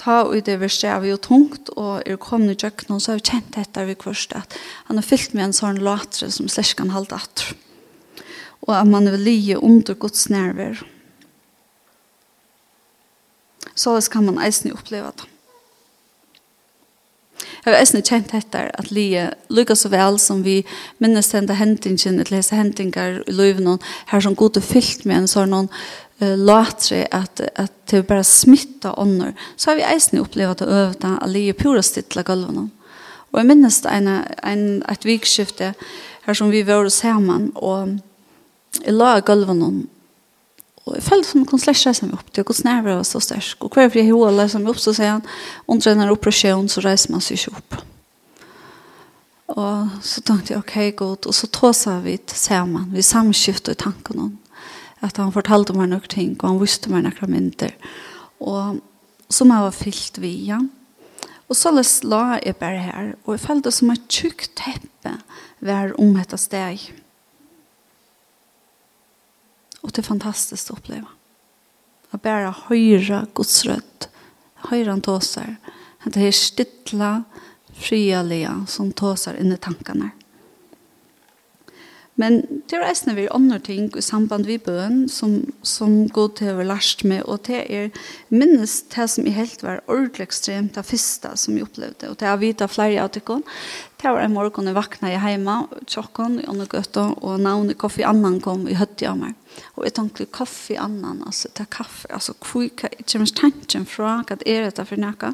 tar 0.00 0.30
ut 0.30 0.46
det 0.46 0.60
verste 0.62 0.90
av 0.90 1.06
jo 1.06 1.18
tungt 1.18 1.72
og 1.74 2.02
er 2.06 2.20
kommet 2.22 2.54
i 2.54 2.64
kjøkkenen 2.64 3.02
så 3.02 3.12
har 3.12 3.20
vi 3.20 3.28
kjent 3.32 3.52
dette 3.58 3.86
vi 3.88 3.98
kvørst 3.98 4.34
at 4.38 4.56
han 4.88 5.00
har 5.00 5.06
fyllt 5.06 5.34
med 5.34 5.48
en 5.48 5.56
sånn 5.60 5.82
latre 5.84 6.30
som 6.34 6.50
slett 6.50 6.76
kan 6.78 6.94
halde 6.94 7.18
at 7.18 7.46
og 8.64 8.72
at 8.78 8.88
man 8.88 9.10
vil 9.12 9.26
lije 9.26 9.60
under 9.60 9.98
Guds 9.98 10.28
nerver 10.32 10.80
så 13.74 13.98
kan 14.10 14.26
man 14.30 14.42
eisen 14.42 14.72
oppleve 14.72 15.10
det 15.18 15.33
Jeg 17.64 17.72
har 17.72 17.80
også 17.80 18.00
kjent 18.04 18.32
etter 18.36 18.70
at 18.76 18.90
lie 18.92 19.24
lykkes 19.52 19.84
så 19.84 19.90
vel 19.92 20.18
som 20.20 20.42
vi 20.44 20.58
minnes 21.02 21.30
denne 21.32 21.56
hendingen, 21.56 22.20
eller 22.20 22.38
disse 22.38 22.56
hendinger 22.56 23.22
i 23.24 23.34
løyven, 23.34 23.78
her 24.12 24.24
som 24.24 24.36
god 24.36 24.60
og 24.60 24.66
fyllt 24.66 25.06
med 25.08 25.22
en 25.22 25.30
sånn 25.30 25.52
noen 25.54 25.70
uh, 26.22 26.34
latre 26.36 27.04
at, 27.10 27.42
at 27.56 27.74
det 27.90 28.04
bare 28.08 28.24
smittet 28.26 28.92
ånder, 29.00 29.34
så 29.56 29.72
har 29.72 29.80
vi 29.80 29.86
også 29.88 30.22
opplevd 30.22 30.64
å 30.64 30.70
øve 30.70 30.98
det 31.00 31.12
at 31.18 31.32
lie 31.32 31.56
pura 31.56 31.82
stittla 31.82 32.24
gulvene. 32.26 32.68
Og 33.32 33.40
jeg 33.40 33.50
minnes 33.50 33.80
det 33.82 33.90
en, 33.90 34.10
en, 34.46 34.66
et 34.88 35.06
vikskifte 35.08 35.72
her 36.24 36.36
som 36.38 36.52
vi 36.52 36.62
var 36.66 36.86
sammen, 36.92 37.50
og 37.56 37.96
jeg 38.84 38.94
la 38.94 39.16
gulvene 39.24 39.88
og 40.84 40.94
jeg 40.98 41.02
følte 41.02 41.28
som 41.28 41.40
en 41.40 41.46
konsläscha 41.46 41.92
som 41.92 42.12
opp 42.12 42.26
til, 42.26 42.32
till. 42.34 42.44
hvordan 42.44 42.64
nerver 42.74 42.96
var 42.96 43.02
så 43.02 43.20
sterk. 43.20 43.56
Og 43.60 43.70
hver 43.74 43.88
för 43.88 44.00
det 44.00 44.12
hålet 44.12 44.50
som 44.50 44.62
meg 44.62 44.70
opp, 44.70 44.78
så 44.78 44.92
sier 44.92 45.10
han. 45.10 45.22
Under 45.66 45.90
den 45.90 46.00
här 46.00 46.68
så 46.68 46.80
reiser 46.80 47.10
man 47.10 47.20
seg 47.20 47.38
ikke 47.38 47.56
opp. 47.56 47.74
Og 49.48 49.88
så 50.02 50.20
tenkte 50.20 50.52
jeg, 50.52 50.58
ok, 50.58 50.96
godt. 50.96 51.26
Og 51.26 51.34
så 51.34 51.40
så 51.40 51.46
tåsade 51.46 52.02
vi 52.02 52.18
sammen, 52.26 52.92
Vi 52.92 53.02
samskiftade 53.02 53.74
tanken 53.74 54.20
om. 54.20 54.38
at 55.00 55.16
han 55.16 55.32
fortalte 55.32 55.72
meg 55.72 55.88
noen 55.88 56.08
ting. 56.08 56.36
og 56.40 56.48
han 56.48 56.60
visste 56.60 56.90
meg 56.90 57.02
noen 57.02 57.30
mynter. 57.30 57.74
Och 58.40 58.76
som 59.28 59.50
jeg 59.50 59.60
var 59.60 59.70
fyllt 59.70 60.18
via. 60.18 60.58
Og 61.48 61.56
så 61.56 61.70
la 62.02 62.38
jeg 62.44 62.56
bare 62.56 62.78
her, 62.78 63.14
og 63.24 63.34
jeg 63.34 63.40
følte 63.40 63.70
som 63.70 63.90
et 63.90 64.08
tjukk 64.08 64.48
teppe 64.56 65.18
var 65.60 65.92
om 66.00 66.14
dette 66.14 66.36
steg. 66.36 66.92
Og 69.84 69.92
det 69.92 70.02
er 70.02 70.08
fantastiskt 70.08 70.72
å 70.72 70.78
oppleve. 70.78 71.08
Å 72.14 72.20
bare 72.22 72.52
høyre 72.68 73.24
Guds 73.36 73.62
rødt, 73.68 74.08
høyre 74.70 74.90
han 74.94 75.04
tåser, 75.04 75.56
at 76.04 76.16
det 76.16 76.28
er 76.28 76.36
stittla, 76.36 77.14
frialega 77.74 78.60
som 78.70 78.92
tåser 78.94 79.34
inn 79.40 79.52
i 79.52 79.58
tankene. 79.58 80.12
Men 82.14 82.44
det 82.70 82.76
er 82.78 82.84
eisne 82.86 83.16
vi 83.16 83.24
andre 83.34 83.58
ting 83.58 83.88
i 83.98 84.02
samband 84.04 84.46
vi 84.46 84.60
bøen 84.62 85.08
som, 85.10 85.40
som 85.66 86.04
god 86.14 86.36
til 86.38 86.52
å 86.52 86.58
være 86.60 86.68
lært 86.68 87.02
med, 87.10 87.24
og 87.26 87.42
det 87.48 87.64
er 87.64 87.88
minst 88.30 88.94
det 88.94 89.08
som 89.10 89.26
i 89.26 89.34
helt 89.34 89.64
var 89.66 89.82
ordentlig 89.90 90.28
ekstremt 90.28 90.78
det 90.78 90.86
første 90.86 91.32
som 91.40 91.56
jeg 91.58 91.66
opplevde, 91.66 92.12
og 92.12 92.20
det 92.20 92.28
er 92.30 92.38
vidt 92.38 92.62
av 92.62 92.70
flere 92.70 93.02
av 93.02 93.10
tikkene. 93.16 93.42
Det 93.98 94.12
var 94.14 94.22
en 94.22 94.36
morgen 94.36 94.70
jeg 94.70 94.78
vakna 94.78 95.10
i 95.10 95.18
heima, 95.18 95.64
tjokken 95.90 96.38
i 96.44 96.46
åndegøtta, 96.52 97.08
og 97.18 97.42
navnet 97.42 97.80
Koffi 97.82 98.06
Annan 98.06 98.38
kom 98.44 98.68
i 98.70 98.78
høtti 98.78 99.10
av 99.10 99.18
meg. 99.18 99.34
Og 99.74 99.86
jeg 99.86 99.94
tenkte 99.96 100.26
kaffe 100.34 100.76
annan, 100.80 101.22
altså 101.26 101.50
ta 101.54 101.66
kaffe, 101.70 102.08
altså 102.14 102.34
hvor 102.40 102.66
kommer 102.74 103.32
tanken 103.38 103.86
fra, 103.88 104.18
hva 104.26 104.38
er 104.42 104.66
dette 104.68 104.84
for 104.88 105.00
noe? 105.00 105.32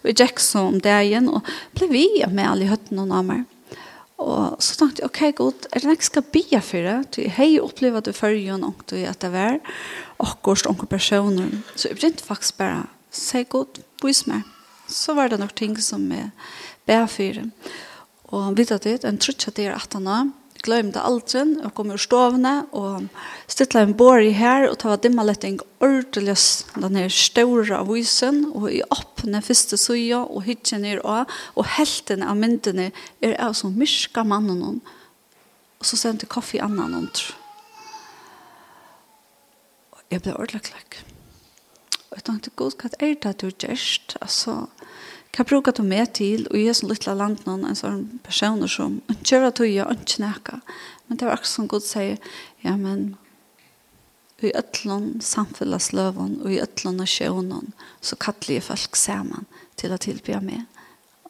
Og 0.00 0.10
jeg 0.10 0.18
gikk 0.22 0.42
så 0.42 0.66
om 0.70 0.80
det 0.82 0.96
igjen, 1.06 1.30
og 1.32 1.46
ble 1.76 1.90
vi 1.92 2.04
med 2.26 2.48
alle 2.48 2.70
høttene 2.72 3.04
og 3.04 3.12
namer. 3.12 3.46
Og 4.18 4.58
så 4.62 4.74
tenkte 4.80 5.04
jeg, 5.04 5.08
ok, 5.08 5.20
god, 5.38 5.66
er 5.70 5.84
det 5.84 5.94
ikke 5.94 6.08
skal 6.08 6.30
bia 6.34 6.60
for 6.64 6.86
det? 6.88 7.20
Jeg 7.22 7.34
har 7.36 7.50
jo 7.52 7.66
opplevd 7.68 8.00
at 8.00 8.08
du 8.08 8.16
følger 8.16 8.56
noen 8.56 8.72
ångte 8.72 8.98
i 8.98 9.04
at 9.06 9.20
det 9.22 9.30
var, 9.30 9.60
akkurat 10.18 10.66
noen 10.66 10.90
personer. 10.90 11.52
Så 11.76 11.92
jeg 11.92 12.00
begynte 12.00 12.26
faktisk 12.26 12.58
bare, 12.58 12.88
sier 13.14 13.46
god, 13.52 13.78
vis 14.02 14.24
meg. 14.26 14.42
Så 14.90 15.14
var 15.14 15.30
det 15.30 15.38
nok 15.38 15.54
ting 15.54 15.76
som 15.84 16.08
jeg 16.10 16.32
bia 16.88 17.06
for 17.06 17.38
det. 17.38 17.46
Og 18.28 18.42
han 18.42 18.58
vet 18.58 18.74
at 18.74 18.84
det, 18.84 19.04
en 19.06 19.20
trutja 19.22 19.54
det 19.54 19.68
er 19.68 19.78
at 19.78 19.94
han 19.94 20.10
har, 20.10 20.26
glömde 20.62 20.92
glemte 20.92 20.98
det 20.98 21.04
aldri, 21.04 21.64
og 21.64 21.74
kom 21.74 21.90
ur 21.90 21.98
stovene, 21.98 22.66
og 22.72 23.08
stittlet 23.46 23.88
en 23.88 23.96
bår 23.96 24.20
i 24.26 24.32
her, 24.32 24.68
og 24.68 24.76
det 24.78 25.14
var 25.16 25.44
en 25.44 25.60
ordentlig 25.80 26.36
den 26.74 26.96
her 26.96 27.08
større 27.08 27.78
av 27.78 27.86
husen, 27.86 28.44
og 28.54 28.72
i 28.72 28.82
åpne 28.82 29.42
første 29.42 29.76
soja 29.76 30.24
og 30.24 30.42
hitjen 30.42 30.84
er 30.84 31.00
och 31.04 31.26
og 31.56 31.64
helten 31.66 32.22
av 32.22 32.36
myndene 32.36 32.92
er 33.22 33.40
av 33.40 33.52
som 33.52 33.74
myrka 33.78 34.24
mannen 34.24 34.62
och 34.62 34.80
og 35.78 35.86
så 35.86 35.96
sendte 35.96 36.26
kaffe 36.26 36.56
i 36.58 36.60
annan 36.60 36.94
hon, 36.94 37.10
Og 39.92 39.98
jeg 40.10 40.22
ble 40.22 40.34
ordentlig 40.34 40.62
klakk. 40.62 41.04
Og 42.10 42.16
jeg 42.16 42.24
tenkte, 42.24 42.50
god, 42.56 42.72
hva 42.80 42.90
er 42.98 43.14
det 43.14 43.34
du 43.40 43.50
gjerst? 43.50 44.16
Altså, 44.22 44.66
Hva 45.36 45.44
bruker 45.46 45.74
du 45.76 45.84
med 45.86 46.14
til 46.18 46.46
og 46.48 46.56
i 46.58 46.66
sånn 46.74 46.90
lytla 46.90 47.14
land 47.14 47.44
noen 47.46 47.68
en 47.68 47.78
sånn 47.78 48.04
personer 48.26 48.70
som 48.70 48.98
kjører 49.22 49.54
du 49.54 49.64
gjør 49.68 49.94
ikke 49.94 50.24
nækka. 50.24 50.60
Men 51.06 51.20
det 51.20 51.28
var 51.28 51.36
akkurat 51.36 51.52
som 51.52 51.68
Gud 51.70 51.84
sier, 51.86 52.18
ja, 52.64 52.74
men 52.76 53.12
i 54.38 54.52
ötlun 54.54 55.18
samfunnsløven 55.24 56.36
og 56.44 56.52
i 56.52 56.60
ötlun 56.62 57.02
og 57.02 57.10
sjøvnen 57.10 57.72
så 58.00 58.18
kattler 58.20 58.58
jeg 58.58 58.68
folk 58.68 58.98
sammen 58.98 59.48
til 59.78 59.94
å 59.94 59.98
tilby 59.98 60.38
meg 60.44 60.66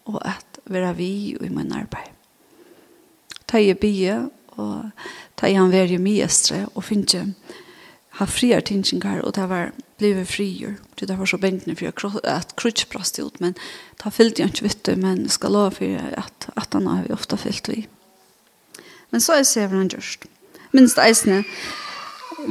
og 0.08 0.20
at 0.24 0.60
være 0.68 0.94
vi 0.96 1.12
og 1.38 1.46
i 1.46 1.52
min 1.52 1.72
arbeid. 1.72 2.12
Ta 3.48 3.60
i 3.60 3.72
bygge 3.72 4.18
og 4.60 4.90
ta 5.36 5.48
i 5.48 5.56
han 5.56 5.72
være 5.72 5.96
i 5.96 6.02
mye 6.02 6.28
og 6.74 6.84
finne 6.84 7.32
ha 8.18 8.26
friar 8.26 8.64
tinsingar 8.66 9.20
og 9.22 9.36
det 9.36 9.46
var 9.50 9.70
blevet 9.98 10.28
frier. 10.30 10.76
Det 10.98 11.14
var 11.18 11.26
så 11.26 11.38
bentene 11.38 11.76
for 11.78 12.10
at 12.26 12.54
krutsprast 12.58 13.18
ut, 13.18 13.40
men 13.40 13.54
ta 13.98 14.10
fyllt 14.10 14.38
jag 14.38 14.50
ikke 14.50 14.66
vet 14.66 14.90
men 14.98 15.28
ska 15.28 15.48
lova 15.48 15.70
for 15.70 16.10
at, 16.18 16.48
at 16.56 16.74
han 16.74 16.86
har 16.86 17.04
vi 17.06 17.14
ofta 17.14 17.36
fyllt 17.36 17.68
vi. 17.68 17.86
Men 19.10 19.20
så 19.20 19.38
er 19.38 19.44
det 19.44 19.70
han 19.70 19.88
just 19.88 20.26
Minst 20.72 20.98
eisne 20.98 21.44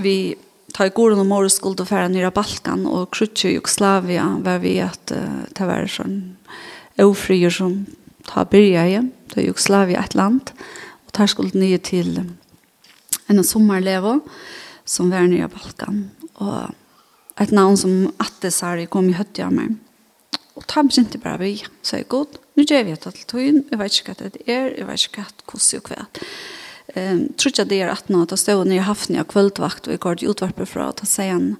vi 0.01 0.35
tar 0.73 0.89
i 0.89 0.93
gården 0.93 1.19
og 1.19 1.27
morgen 1.29 1.51
skuld 1.53 1.79
og 1.79 1.87
fære 1.87 2.09
nere 2.09 2.31
Balkan 2.31 2.87
og 2.89 3.11
krutje 3.11 3.51
i 3.51 3.53
Jugoslavia, 3.53 4.25
var 4.41 4.57
vi 4.63 4.79
at 4.81 5.13
uh, 5.13 5.45
det 5.53 5.67
var 5.67 5.85
sånn 5.85 6.35
ofrier 6.97 7.53
som 7.53 7.85
tar 8.25 8.49
byrja 8.49 8.87
i, 8.89 8.97
det 9.29 9.37
er 9.37 9.47
Jugoslavia 9.51 10.01
et 10.01 10.17
land, 10.17 10.49
og 11.05 11.13
tar 11.13 11.29
skuld 11.29 11.53
nye 11.55 11.77
til 11.77 12.17
en 13.29 13.43
sommarlevo 13.43 14.17
Og 14.17 14.31
som 14.87 15.11
var 15.11 15.27
nere 15.29 15.49
i 15.49 15.51
Balkan. 15.51 16.05
Og 16.41 17.41
et 17.41 17.53
navn 17.53 17.77
som 17.77 18.07
Atte 18.23 18.51
Sari 18.53 18.87
kom 18.89 19.09
i 19.11 19.17
høtt 19.17 19.39
av 19.43 19.53
meg. 19.53 19.75
Og 20.57 20.65
ta 20.65 20.81
meg 20.81 20.95
ikke 20.97 21.21
bare 21.21 21.41
vi, 21.43 21.51
så 21.85 21.99
jeg 21.99 22.09
god. 22.09 22.39
Nå 22.57 22.65
gjør 22.65 22.87
vi 22.87 22.95
et 22.95 23.03
alt 23.05 23.25
tøyen, 23.29 23.59
jeg 23.69 23.79
vet 23.81 23.97
ikke 23.99 24.13
hva 24.13 24.29
det 24.33 24.47
er, 24.49 24.71
jeg 24.73 24.87
vet 24.87 25.03
ikke 25.03 25.21
hva 25.21 25.27
det 25.29 25.45
hvordan 25.51 25.83
og 25.83 25.91
hva. 25.91 26.07
Um, 26.95 27.19
tror 27.35 27.51
ikke 27.51 27.65
det 27.67 27.77
er 27.83 27.91
at 27.91 28.07
nå, 28.09 28.23
da 28.25 28.37
stod 28.39 28.63
han 28.63 28.71
i 28.73 28.79
haften 28.81 29.19
av 29.19 29.27
kvøldvakt, 29.29 29.89
og 29.89 29.93
jeg 29.93 30.01
går 30.01 30.17
til 30.17 30.31
utvarpet 30.31 30.71
fra, 30.71 30.87
og 30.89 30.97
da 31.01 31.09
sier 31.09 31.35
han 31.35 31.51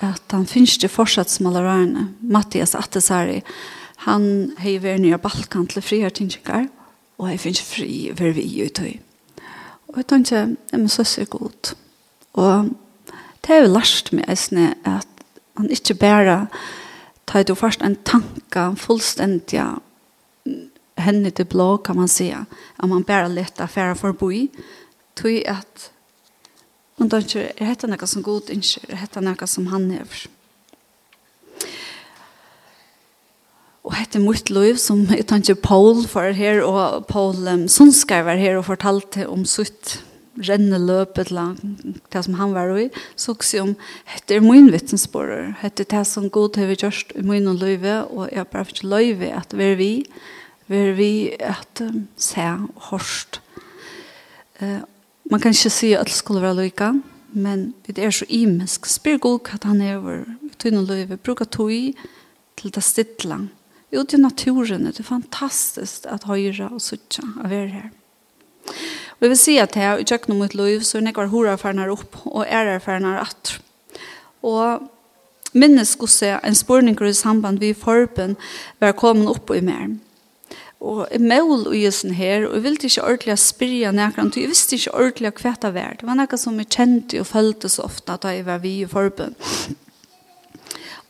at 0.00 0.32
han 0.32 0.48
finnes 0.48 0.78
ikke 0.78 0.90
fortsatt 0.90 1.30
som 1.30 1.50
alle 1.50 1.60
allerede. 1.60 2.06
Mattias 2.24 2.74
Atte 2.74 3.02
Sari, 3.04 3.42
han 4.08 4.24
har 4.58 4.80
vært 4.82 5.04
nere 5.04 5.20
i 5.20 5.22
Balkan 5.22 5.68
til 5.70 5.84
frihertingskjøkker, 5.84 6.66
og 7.20 7.28
jeg 7.28 7.42
finnes 7.44 7.62
fri 7.68 7.94
over 8.14 8.34
vi 8.34 8.46
i 8.64 8.70
tøy. 8.72 8.94
Og 9.92 10.00
jeg 10.00 10.08
tenkte, 10.08 10.42
jeg 10.72 10.80
må 10.80 10.90
søsse 10.90 11.28
godt. 11.28 11.74
Og 12.32 12.70
det 13.46 13.54
er 13.54 13.64
jo 13.64 13.72
lært 13.74 14.12
med 14.12 14.28
eisne 14.30 14.74
at 14.86 15.06
han 15.58 15.70
ikke 15.70 15.94
bare 15.94 16.36
tar 17.30 17.46
du 17.46 17.54
først 17.54 17.82
en 17.82 17.96
tanke 18.06 18.64
fullstendig 18.80 19.62
henne 21.00 21.30
til 21.30 21.46
blå, 21.48 21.76
kan 21.76 21.96
man 21.96 22.08
si, 22.08 22.30
At 22.30 22.88
man 22.88 23.04
bare 23.04 23.28
leter 23.28 23.64
affæra 23.64 23.94
forbi. 23.94 24.50
Tøy 25.16 25.42
at 25.46 25.90
man 26.98 27.10
tar 27.10 27.24
ikke, 27.24 27.52
er 27.56 27.72
dette 27.72 27.88
noe 27.88 28.06
som 28.06 28.22
god 28.22 28.50
ikke, 28.50 28.80
er 28.88 29.00
dette 29.00 29.20
noe 29.20 29.46
som 29.46 29.66
han 29.66 29.90
er. 29.90 30.20
Og 33.84 33.94
hette 33.96 34.20
mitt 34.20 34.50
liv 34.50 34.76
som 34.76 35.06
jeg 35.08 35.26
tar 35.26 35.40
ikke 35.40 35.62
Paul 35.62 36.04
for 36.06 36.30
her, 36.36 36.62
og 36.62 37.06
Paul 37.06 37.48
um, 37.48 37.68
Sundskar 37.68 38.22
var 38.22 38.36
her 38.36 38.58
og 38.58 38.68
fortalte 38.68 39.28
om 39.28 39.44
sutt 39.48 40.02
renne 40.48 40.78
løpet 40.80 41.30
langt, 41.34 41.62
det 42.12 42.24
som 42.24 42.36
han 42.38 42.54
var 42.54 42.72
i, 42.78 42.88
så 43.16 43.34
også 43.34 43.62
om 43.62 43.74
dette 44.14 44.36
er 44.36 44.44
min 44.44 44.70
vittnesbårer, 44.72 45.54
dette 45.62 45.86
er 45.86 45.90
det 45.98 46.06
som 46.08 46.30
god 46.30 46.56
har 46.60 46.70
vi 46.70 46.78
gjort 46.80 47.14
i 47.16 47.24
min 47.26 47.48
og 47.50 47.60
løyve, 47.60 47.96
og 48.08 48.28
jeg 48.30 48.40
har 48.42 48.50
bare 48.52 48.68
ikke 48.68 48.90
løyve 48.90 49.32
at 49.36 49.54
vi 49.56 49.68
er 49.68 49.76
vi, 49.80 49.92
vi 50.70 50.80
er 50.86 50.92
vi 50.98 51.12
at 51.38 51.82
um, 51.84 52.06
se 52.16 52.46
og 52.46 52.90
hørst. 52.90 53.40
Uh, 54.60 54.80
man 55.30 55.40
kan 55.40 55.54
ikke 55.54 55.70
si 55.70 55.92
at 55.92 56.06
det 56.06 56.14
skulle 56.14 56.42
være 56.42 56.56
løyka, 56.62 56.92
men 57.32 57.74
det 57.86 57.98
er 57.98 58.10
så 58.10 58.26
imensk. 58.28 58.86
Spyr 58.86 59.18
god 59.18 59.46
hva 59.46 59.58
han 59.62 59.80
er 59.80 59.98
over 59.98 60.24
tøyne 60.58 60.82
og 60.82 60.90
løyve, 60.90 61.16
bruker 61.16 61.44
tog 61.44 61.70
til 62.56 62.74
det 62.74 62.82
stittla. 62.84 63.38
Jo, 63.90 64.02
det 64.02 64.14
er 64.14 64.22
naturen, 64.22 64.86
det 64.86 65.00
er 65.00 65.06
fantastisk 65.06 66.06
at 66.06 66.28
høyre 66.30 66.68
og 66.70 66.82
suttje 66.82 67.24
av 67.42 67.52
er 67.54 67.72
her. 67.74 67.88
Vi 69.20 69.28
vil 69.28 69.36
si 69.36 69.58
at 69.60 69.76
jeg 69.76 70.00
i 70.00 70.06
tjøkken 70.08 70.38
mot 70.40 70.54
liv, 70.56 70.80
så 70.80 70.98
er 70.98 71.10
jeg 71.10 71.16
var 71.18 71.28
horerfarnar 71.28 71.92
opp 71.92 72.22
og 72.24 72.46
ærerfarnar 72.46 73.20
at. 73.26 73.58
Og 74.40 74.86
minnes 75.52 75.92
skulle 75.92 76.12
se 76.12 76.38
en 76.40 76.56
spørning 76.56 76.96
i 77.04 77.12
samband 77.12 77.60
vi 77.60 77.74
forben 77.74 78.36
var 78.80 78.96
kommet 78.96 79.28
opp 79.28 79.52
i 79.52 79.60
mer. 79.60 79.90
Og 80.80 81.04
jeg 81.12 81.20
mål 81.20 81.66
og 81.68 81.76
gjør 81.76 81.92
sånn 81.92 82.16
her, 82.16 82.46
og 82.48 82.54
jeg 82.56 82.64
ville 82.64 82.88
ikke 82.88 83.04
ordentlig 83.04 83.36
spyrja 83.42 83.92
nekran, 83.92 84.32
og 84.32 84.40
jeg 84.40 84.48
visste 84.48 84.78
ikke 84.78 84.94
ordentlig 84.96 85.34
hva 85.42 85.52
det 85.60 85.74
var. 85.74 85.96
Det 86.00 86.08
var 86.08 86.16
noe 86.16 86.40
som 86.40 86.56
jeg 86.56 86.72
kjente 86.72 87.20
og 87.20 87.28
følte 87.28 87.68
så 87.68 87.84
ofte 87.84 88.16
da 88.22 88.32
jeg 88.32 88.48
var 88.48 88.64
vi 88.64 88.78
i 88.80 88.88
forben. 88.88 89.36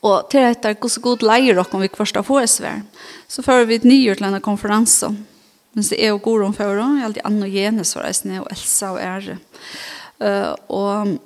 Og 0.02 0.26
til 0.32 0.48
etter 0.48 0.74
hvordan 0.74 1.04
god 1.04 1.22
leier 1.22 1.54
dere 1.54 1.76
om 1.76 1.84
vi 1.84 1.94
først 1.94 2.18
har 2.18 2.26
fått 2.26 2.48
HSV, 2.48 2.66
så 3.30 3.44
fører 3.46 3.68
vi 3.68 3.78
et 3.78 3.86
nyhjort 3.86 4.18
til 4.18 4.26
denne 4.26 4.42
konferansen 4.42 5.20
Men 5.74 5.86
det 5.86 5.98
er 6.04 6.12
jo 6.12 6.20
god 6.22 6.44
om 6.48 6.54
for. 6.54 6.74
Jeg 6.74 7.00
er 7.00 7.06
alltid 7.06 7.26
Anne 7.28 7.46
og 7.46 7.54
Jenes 7.54 7.96
og 7.96 8.04
reisende, 8.04 8.40
og 8.42 8.48
Elsa 8.50 8.92
og 8.94 9.00
Ære. 9.00 9.38
Uh, 10.20 10.54
og, 10.68 11.18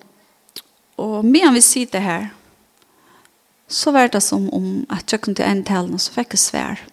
og 1.00 1.24
medan 1.24 1.57
vi 1.57 1.62
sitter 1.64 2.04
her, 2.04 2.26
så 3.68 3.90
var 3.90 4.12
det 4.12 4.22
som 4.22 4.50
om 4.54 4.85
at 4.92 5.12
jeg 5.12 5.20
kunne 5.20 5.35
til 5.35 5.48
en 5.48 5.64
tale, 5.64 5.98
så 5.98 6.12
fikk 6.14 6.37
jeg 6.37 6.42
svær. 6.42 6.85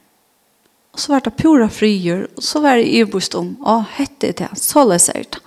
Og 0.92 1.00
så 1.00 1.14
var 1.14 1.22
det 1.24 1.32
pura 1.40 1.70
frier, 1.72 2.26
og 2.36 2.44
så 2.44 2.60
var 2.60 2.76
det 2.76 2.90
ibost 3.00 3.36
om, 3.40 3.54
og 3.64 3.86
hette 3.96 4.34
det, 4.36 4.50
så 4.60 4.84
leser 4.84 5.22
det. 5.24 5.40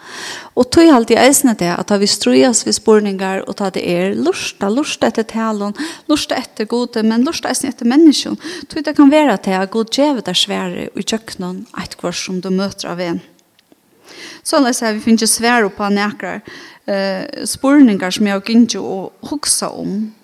Og 0.56 0.70
tog 0.72 0.88
alt 0.88 1.12
i 1.12 1.18
eisene 1.20 1.52
det, 1.60 1.68
at 1.68 1.92
vi 2.00 2.08
strøyes 2.08 2.62
ved 2.64 2.76
spurningar, 2.78 3.42
og 3.44 3.58
ta 3.58 3.68
det 3.74 3.82
er 3.84 4.16
lusta, 4.16 4.70
lusta 4.72 5.10
etter 5.12 5.26
talen, 5.28 5.76
lusta 6.08 6.38
etter 6.40 6.64
gode, 6.70 7.04
men 7.04 7.26
lusta 7.28 7.52
eisene 7.52 7.74
etter 7.74 7.90
menneskjon. 7.92 8.40
Tog 8.72 8.86
det 8.88 8.96
kan 8.96 9.12
være 9.12 9.36
til 9.44 9.58
at 9.58 9.72
god 9.74 9.92
djeve 9.92 10.24
der 10.24 10.40
svære, 10.40 10.88
og 10.94 11.04
i 11.04 11.06
kjøkkenen, 11.12 11.66
et 11.84 11.98
kvar 12.00 12.16
som 12.16 12.40
du 12.40 12.48
møter 12.48 12.94
av 12.94 13.04
en. 13.04 13.20
Så 14.44 14.64
leser 14.64 14.96
vi 14.96 15.04
finnes 15.04 15.36
svære 15.36 15.68
på 15.76 15.92
nekrar, 15.92 16.40
eh, 16.88 17.44
spurningar 17.44 18.16
som 18.16 18.26
jeg 18.26 18.40
ikke 18.48 18.80
å 18.80 19.10
huske 19.28 19.68
om, 19.68 20.14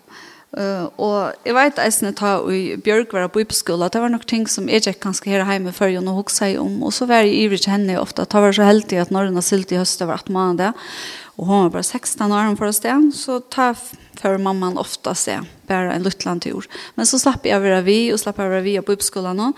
Uh, 0.50 0.88
og 0.98 1.46
jeg 1.46 1.54
vet 1.54 1.76
eisne 1.78 2.10
ta 2.18 2.32
i 2.50 2.74
Bjørk 2.82 3.12
var 3.14 3.28
på 3.30 3.44
skola, 3.54 3.86
det 3.86 4.00
var 4.02 4.10
nok 4.10 4.24
ting 4.26 4.48
som 4.50 4.66
jeg 4.66 4.82
ikke 4.82 5.04
kanskje 5.04 5.30
her 5.30 5.44
hjemme 5.46 5.70
før 5.70 5.92
jeg 5.92 6.02
nå 6.02 6.10
hok 6.16 6.32
seg 6.34 6.56
om, 6.58 6.80
og 6.82 6.90
så 6.90 7.06
var 7.06 7.22
jeg 7.22 7.44
ivrig 7.44 7.60
til 7.62 7.70
henne 7.76 7.94
ofte, 8.00 8.24
det 8.26 8.42
var 8.42 8.56
så 8.56 8.66
heldig 8.66 8.98
at 8.98 9.12
når 9.14 9.28
hun 9.28 9.38
har 9.38 9.46
silt 9.46 9.70
i 9.70 9.78
høst 9.78 10.02
det 10.02 10.08
var 10.10 10.24
18 10.24 10.34
måneder, 10.34 10.88
og 11.38 11.46
hun 11.46 11.62
var 11.68 11.70
bare 11.76 11.86
16 11.86 12.34
år 12.34 12.50
for 12.58 12.66
å 12.66 12.74
sted, 12.74 13.06
så 13.14 13.38
ta 13.46 13.68
før 14.18 14.42
mamman 14.42 14.80
ofte 14.82 15.14
se, 15.14 15.38
bare 15.70 15.94
en 15.94 16.02
luttlandtur. 16.04 16.66
Men 16.98 17.06
så 17.06 17.22
slapp 17.22 17.46
jeg 17.46 17.62
være 17.62 17.84
vi, 17.86 18.00
og 18.10 18.18
slapp 18.18 18.42
jeg 18.42 18.50
være 18.50 18.66
vi 18.66 18.74
på 18.82 18.98
skola 19.06 19.30
nå, 19.38 19.52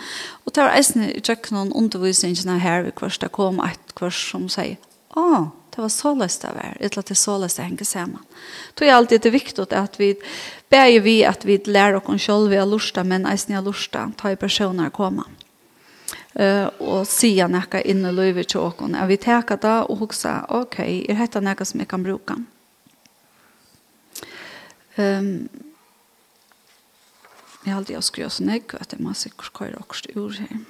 og 0.45 0.53
det 0.53 0.61
var 0.61 0.77
eisne 0.77 1.09
i 1.09 1.25
noen 1.57 1.73
undervisningene 1.73 2.61
her, 2.61 2.93
hvor 3.01 3.17
det 3.17 3.33
kom 3.33 3.65
et 3.65 3.97
kvart 3.97 4.21
som 4.29 4.45
sier, 4.53 4.77
åh, 5.17 5.49
det 5.73 5.81
var 5.81 5.89
så 5.89 6.13
løst 6.13 6.43
det 6.45 6.53
var, 6.53 6.75
at 6.77 6.97
det 7.01 7.15
er 7.15 7.17
så 7.17 7.39
løst 7.41 7.57
det 7.57 7.65
henger 7.65 7.89
sammen. 7.89 8.25
Det 8.77 8.89
er 8.89 8.93
alltid 8.93 9.25
det 9.25 9.33
viktig 9.33 9.65
at 9.73 9.97
vi 9.97 10.11
Bæg 10.73 11.03
vi 11.05 11.19
at 11.29 11.45
vi 11.45 11.59
lærer 11.67 12.01
oss 12.01 12.25
selv 12.25 12.49
ved 12.49 12.63
å 12.63 12.69
lyst 12.71 12.97
men 13.05 13.27
eisen 13.29 13.53
har 13.53 13.65
lyst 13.67 13.93
ta 14.17 14.31
i 14.33 14.39
personer 14.41 14.89
komme. 14.91 15.27
Uh, 16.33 16.69
og 16.81 17.03
sier 17.05 17.51
noe 17.53 17.81
inn 17.85 18.07
i 18.09 18.13
livet 18.17 18.49
til 18.49 18.65
oss. 18.65 18.79
Og 18.81 19.09
vi 19.11 19.19
tenker 19.21 19.61
da 19.61 19.83
og 19.85 19.99
husker, 20.01 20.47
ok, 20.49 20.79
er 20.81 21.19
dette 21.21 21.43
noe 21.45 21.67
som 21.69 21.83
jeg 21.83 21.91
kan 21.91 22.05
bruke? 22.07 22.39
Um, 24.97 25.49
jeg 27.65 27.73
har 27.73 27.83
aldri 27.83 28.01
skrevet 28.01 28.33
sånn, 28.33 28.55
jeg 28.55 28.65
vet, 28.73 28.95
jeg 28.97 29.05
må 29.05 29.13
sikkert 29.13 29.53
kjøre 29.59 29.85
også 29.85 30.17
ord 30.17 30.41
her. 30.41 30.63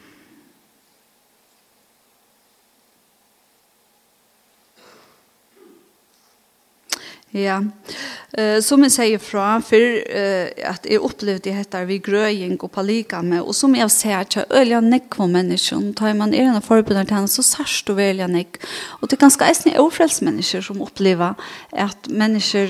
Ja, 7.33 7.63
yeah. 7.63 8.12
Eh 8.33 8.61
som 8.61 8.83
jag 8.83 8.93
säger 8.93 9.19
från 9.19 9.63
för 9.63 10.17
eh 10.19 10.71
att 10.71 10.87
är 10.87 10.99
upplevt 10.99 11.43
det 11.43 11.53
heter 11.53 11.85
vi 11.85 11.99
gröjing 11.99 12.57
och 12.57 12.73
palika 12.73 13.23
med 13.23 13.43
och 13.43 13.57
som 13.57 13.75
jag 13.75 13.91
ser 13.91 14.19
att 14.19 14.37
ölja 14.51 14.81
neck 14.81 15.15
för 15.15 15.27
människan 15.27 15.95
tar 15.95 16.15
man 16.15 16.35
är 16.35 16.43
en 16.43 16.63
förbundar 16.63 17.05
till 17.05 17.29
så 17.29 17.43
särskilt 17.43 17.89
och 17.89 17.99
välja 17.99 18.27
neck 18.27 18.57
och 19.01 19.09
det 19.09 19.21
ganska 19.21 19.45
är 19.45 19.55
snä 19.55 19.79
ofräls 19.79 20.21
människor 20.21 20.61
som 20.61 20.83
upplever 20.83 21.35
att 21.71 22.09
människor 22.09 22.69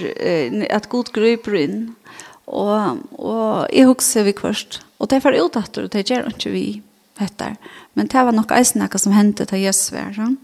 att 0.70 0.88
god 0.88 1.12
gröper 1.12 1.54
in 1.54 1.94
och 2.44 2.80
och 3.10 3.74
är 3.74 3.86
också 3.86 4.22
vi 4.22 4.32
först 4.32 4.82
och 4.96 5.08
det 5.08 5.20
för 5.20 5.32
utåt 5.32 5.76
och 5.76 5.88
det 5.88 6.10
gör 6.10 6.26
inte 6.26 6.50
vi 6.50 6.82
heter 7.18 7.56
men 7.92 8.06
det 8.06 8.24
var 8.24 8.32
nog 8.32 8.52
eisen 8.52 8.88
som 8.98 9.12
hände 9.12 9.46
till 9.46 9.58
Jesus 9.58 9.86
så 9.86 10.36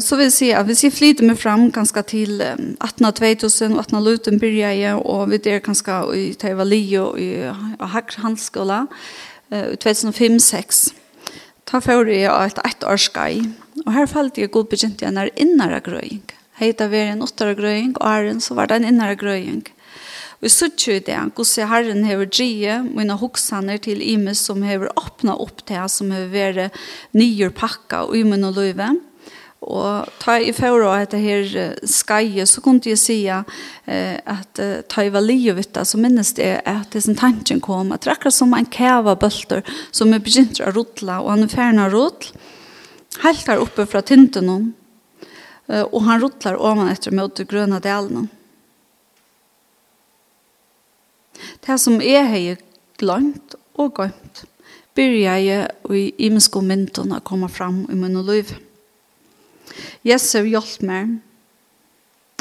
så 0.00 0.16
vill 0.16 0.32
jeg 0.40 0.52
att 0.52 0.66
vi 0.66 0.74
ser 0.74 0.90
flyter 0.90 1.24
med 1.24 1.38
fram 1.38 1.70
ganska 1.70 2.02
till 2.02 2.42
18-2000 2.42 3.78
och 3.78 3.84
18-luten 3.86 4.38
börjar 4.38 4.70
jeg, 4.70 4.96
och 4.96 5.32
vi 5.32 5.40
er 5.44 5.58
ganska 5.58 6.14
i 6.14 6.34
Teivalio 6.34 7.18
i 7.18 7.52
Hackhandskola 7.80 8.86
i 9.50 9.54
2005-6. 9.54 10.94
Ta 11.64 11.80
för 11.80 12.04
det 12.04 12.24
är 12.24 12.46
ett 12.46 12.84
år 12.84 12.96
skai, 12.96 13.52
Och 13.86 13.92
här 13.92 14.06
fallt 14.06 14.38
jag 14.38 14.50
god 14.50 14.68
begynt 14.68 15.02
jag 15.02 15.14
när 15.14 15.30
innara 15.36 15.80
gröing. 15.80 16.22
Heita 16.52 16.88
var 16.88 16.96
en 16.96 17.22
åttere 17.22 17.54
grøying, 17.54 17.96
og 17.96 18.06
æren 18.06 18.40
så 18.40 18.54
var 18.54 18.66
det 18.66 18.76
en 18.76 18.84
innara 18.84 19.14
gröing. 19.14 19.64
Vi 20.40 20.48
sutt 20.48 20.86
jo 20.86 20.92
i 20.92 20.98
det, 20.98 21.18
hvordan 21.34 21.68
herren 21.68 22.04
hever 22.04 22.26
drie, 22.26 22.82
mine 22.82 23.14
hoksaner 23.14 23.78
til 23.78 24.02
imes 24.02 24.38
som 24.38 24.62
hever 24.62 24.90
åpna 24.98 25.36
opp 25.38 25.64
til, 25.66 25.88
som 25.88 26.10
hever 26.10 26.28
vært 26.30 26.78
nyer 27.14 27.50
pakka 27.50 28.04
og 28.08 28.16
i 28.16 28.22
mine 28.22 28.50
løyve. 28.52 28.88
Og 28.90 29.11
Og 29.62 30.08
ta 30.18 30.40
i 30.42 30.50
fyrir 30.50 30.82
av 30.88 30.96
dette 31.04 31.20
her 31.22 31.76
skaje, 31.86 32.46
så 32.50 32.60
kunne 32.64 32.82
jeg 32.82 32.98
si 32.98 33.18
at 33.30 34.60
ta 34.90 35.04
i 35.06 35.12
var 35.14 35.22
livet, 35.22 35.78
så 35.86 36.00
minnes 36.02 36.32
det 36.34 36.48
at 36.66 36.90
det 36.90 37.04
som 37.04 37.14
tanken 37.14 37.60
kom, 37.62 37.92
at 37.94 38.02
det 38.02 38.10
er 38.10 38.16
akkurat 38.16 38.34
som 38.34 38.54
en 38.58 38.66
kæva 38.66 39.14
bølter 39.14 39.62
som 39.94 40.10
er 40.10 40.24
begynt 40.24 40.58
å 40.58 40.72
rotla, 40.74 41.20
og 41.22 41.30
han 41.30 41.46
er 41.46 41.52
ferdig 41.52 41.84
å 41.84 41.92
rotla, 41.94 42.42
helt 43.22 43.46
her 43.46 43.62
oppe 43.62 43.86
fra 43.86 44.02
tinten 44.02 44.50
hon, 44.50 44.66
og 45.70 46.00
han 46.08 46.20
rotlar 46.24 46.58
han 46.58 46.90
etter 46.90 47.14
mot 47.14 47.36
det 47.38 47.46
grøna 47.46 47.78
delen. 47.82 48.26
Det 51.62 51.78
som 51.78 52.02
er 52.02 52.26
har 52.34 52.58
glemt 52.98 53.54
og 53.78 53.94
glemt, 53.94 54.42
begynner 54.98 55.38
jeg 55.38 55.70
i 55.94 56.26
imensko 56.26 56.60
å 56.66 57.22
komme 57.22 57.48
fram 57.48 57.86
i 57.86 57.94
min 57.94 58.18
liv. 58.26 58.50
Jesu 60.06 60.42
hjelp 60.44 60.82
meg. 60.86 61.18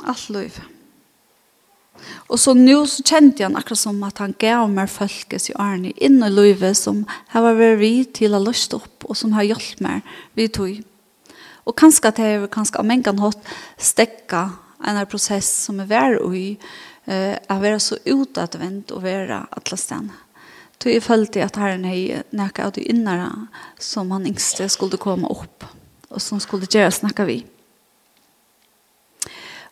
Alt 0.02 0.30
liv. 0.34 0.62
Og 2.32 2.40
så 2.40 2.54
nå 2.58 2.78
så 2.90 3.04
kjente 3.06 3.44
han 3.46 3.58
akkurat 3.60 3.82
som 3.82 4.00
at 4.08 4.22
han 4.24 4.34
gav 4.42 4.70
meg 4.72 4.90
følges 4.90 5.50
i 5.52 5.58
årene 5.60 5.92
inn 6.02 6.22
i 6.24 6.30
livet 6.32 6.80
som 6.80 7.04
har 7.34 7.46
vært 7.46 7.82
vi 7.82 7.92
til 8.08 8.34
å 8.34 8.42
løste 8.42 8.80
opp 8.80 9.06
og 9.06 9.18
som 9.20 9.36
har 9.36 9.46
hjulpet 9.46 9.84
meg 9.84 10.08
vi 10.38 10.48
tog. 10.48 10.80
Og 11.68 11.78
kanskje 11.78 12.10
at 12.10 12.22
jeg 12.24 12.50
kanskje 12.54 12.82
av 12.82 12.88
mengen 12.90 13.22
hatt 13.22 13.54
stekka 13.78 14.48
en 14.82 15.02
prosess 15.12 15.50
som 15.68 15.84
er 15.84 15.92
vært 15.92 16.24
i 16.34 16.46
eh, 17.06 17.38
å 17.38 17.60
være 17.62 17.82
så 17.84 18.00
utadvendt 18.02 18.96
og 18.96 19.06
være 19.06 19.44
alle 19.52 19.78
stedene. 19.78 20.18
Så 20.82 20.90
jeg 20.90 21.04
følte 21.06 21.44
at 21.46 21.60
herren 21.62 21.84
er 21.86 22.24
nækket 22.34 22.64
av 22.66 22.72
de 22.74 22.88
innere 22.90 23.28
som 23.78 24.10
han 24.16 24.26
ikke 24.26 24.66
skulle 24.66 24.98
komme 24.98 25.30
opp 25.30 25.68
og 26.12 26.22
som 26.24 26.40
skulle 26.44 26.70
gjøre 26.70 26.92
snakka 26.94 27.26
vi. 27.30 27.42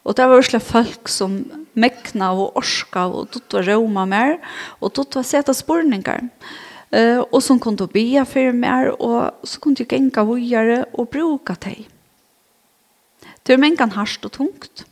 Og 0.08 0.16
det 0.18 0.26
var 0.32 0.46
slik 0.46 0.64
folk 0.64 1.12
som 1.12 1.42
mekna 1.78 2.32
og 2.34 2.58
orska 2.60 3.06
og 3.12 3.30
dutt 3.34 3.54
var 3.54 3.68
råma 3.68 4.08
mer 4.10 4.38
og 4.80 4.94
dutt 4.96 5.20
var 5.20 5.28
seta 5.28 5.54
spurningar. 5.54 6.30
Uh, 6.90 7.22
og 7.30 7.44
som 7.46 7.60
kunne 7.62 7.86
bia 7.92 8.24
for 8.26 8.56
mer 8.56 8.90
og 8.98 9.46
så 9.46 9.60
kunne 9.62 9.78
jeg 9.78 9.92
genga 9.92 10.24
vujere 10.26 10.86
og 10.98 11.12
bruka 11.14 11.54
teg. 11.54 11.86
Det 13.46 13.54
var 13.54 13.62
mengan 13.62 13.94
harst 13.94 14.26
og 14.26 14.34
tungt. 14.34 14.86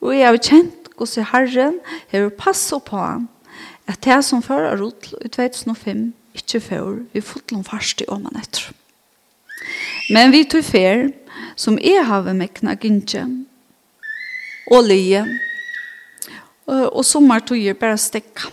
Og 0.00 0.16
jeg 0.16 0.24
har 0.24 0.40
kjent 0.40 0.88
hos 0.96 1.18
Herren 1.32 1.80
har 2.12 2.32
passet 2.36 2.84
på 2.88 2.96
han 2.96 3.28
at 3.90 4.00
det 4.04 4.20
som 4.24 4.42
fører 4.44 4.78
rotl 4.80 5.16
i 5.24 5.28
2005 5.28 6.12
ikke 6.38 6.60
fører 6.62 7.00
vi 7.12 7.22
fotlom 7.24 7.64
fast 7.66 8.00
i 8.00 8.08
åman 8.08 8.38
etter. 8.38 8.70
Men 10.10 10.32
vi 10.34 10.44
tog 10.48 10.64
fer, 10.66 11.10
som 11.54 11.78
er 11.78 12.02
havet 12.08 12.36
mekna 12.36 12.74
gynnse, 12.80 13.22
og 14.70 14.86
lije, 14.86 15.22
og 16.66 17.02
sommer 17.06 17.42
tog 17.42 17.58
jeg 17.58 17.78
bare 17.78 17.98
stekka. 17.98 18.50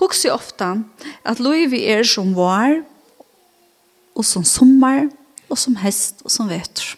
Huxi 0.00 0.30
ofta 0.32 0.74
at 1.26 1.42
loivi 1.42 1.82
er 1.92 2.02
som 2.08 2.32
var, 2.34 2.80
og 4.16 4.26
som 4.26 4.44
sommer 4.44 5.08
og 5.50 5.58
som 5.58 5.76
hest, 5.82 6.22
og 6.24 6.30
som 6.32 6.48
vetur. 6.50 6.94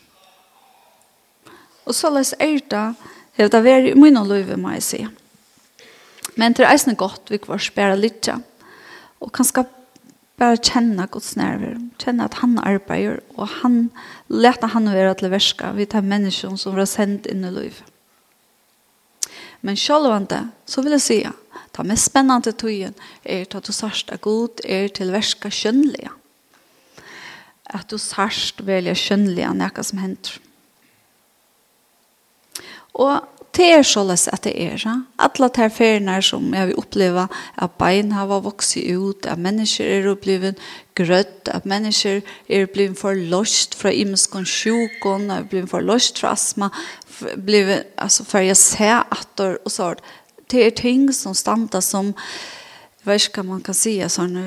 Og 1.89 1.97
så 1.97 2.13
les 2.15 2.35
er 2.39 2.61
det, 2.71 2.85
hevda 3.41 3.63
veri 3.65 3.91
i 3.91 3.99
munna 3.99 4.23
loivi, 4.25 4.57
må 4.61 4.75
jeg 4.77 4.85
si. 4.87 5.01
Men 6.39 6.55
det 6.55 6.65
er 6.65 6.73
eisne 6.73 6.95
godt 6.97 7.33
vi 7.33 7.41
kvar 7.43 7.61
spæra 7.61 7.97
litt 7.99 8.29
og 8.33 9.33
kanskje 9.35 9.65
bara 10.43 10.57
känna 10.57 11.07
Guds 11.07 11.37
närvaro. 11.37 11.91
Känna 11.99 12.25
att 12.25 12.35
han 12.35 12.59
arbetar 12.59 13.21
och 13.35 13.49
han 13.49 13.91
låter 14.27 14.67
han 14.67 14.89
å 14.89 14.95
være 14.95 15.15
til 15.15 15.31
verska 15.31 15.71
vi 15.73 15.87
tar 15.87 16.57
som 16.57 16.75
var 16.75 16.87
sendt 16.87 17.27
in 17.27 17.45
i 17.45 17.51
liv. 17.51 17.83
Men 19.61 19.77
selv 19.77 20.27
så 20.65 20.83
vill 20.83 20.93
jag 20.93 21.01
säga 21.01 21.33
ta 21.71 21.83
det 21.83 21.89
mest 21.89 22.05
spennende 22.05 22.51
är 22.51 22.95
er 23.25 23.57
at 23.57 23.65
du 23.65 23.73
sørst 23.73 24.11
är 24.11 24.17
god, 24.17 24.61
är 24.65 24.89
till 24.89 25.11
värska 25.11 25.51
könliga. 25.51 26.11
Att 27.65 27.89
du 27.89 27.99
sørst 27.99 28.67
velger 28.67 28.95
kjønnelige 28.95 29.47
enn 29.47 29.85
som 29.85 29.99
händer. 29.99 30.41
Och 32.93 33.21
det 33.57 33.67
er 33.69 33.83
såles 33.85 34.29
at 34.33 34.45
det 34.47 34.53
er. 34.57 34.85
Alle 35.21 35.49
de 35.53 35.67
feriene 35.71 36.15
som 36.25 36.55
jeg 36.55 36.71
vil 36.71 36.79
oppleve, 36.81 37.27
at 37.61 37.75
bein 37.79 38.13
har 38.13 38.31
vokst 38.33 38.77
ut, 38.77 39.27
at 39.27 39.39
mennesker 39.39 39.85
er 39.85 40.09
opplevd 40.15 40.61
grøtt, 40.97 41.51
at 41.53 41.69
mennesker 41.69 42.23
er 42.49 42.71
blitt 42.73 42.97
forløst 43.01 43.77
fra 43.77 43.93
imenskån 43.93 44.49
sjukken, 44.49 45.29
er 45.31 45.45
blitt 45.45 45.69
forløst 45.71 46.23
fra 46.23 46.33
astma, 46.33 46.71
blitt, 47.45 47.93
altså, 47.99 48.25
for 48.25 48.41
jeg 48.41 48.57
ser 48.57 49.05
at 49.05 49.45
det 50.53 50.67
er 50.67 50.75
ting 50.77 51.07
som 51.13 51.37
standa 51.37 51.81
som 51.81 52.15
Jag 53.05 53.13
vet 53.13 53.45
man 53.45 53.61
kan 53.61 53.75
säga 53.75 54.09
sådana 54.09 54.41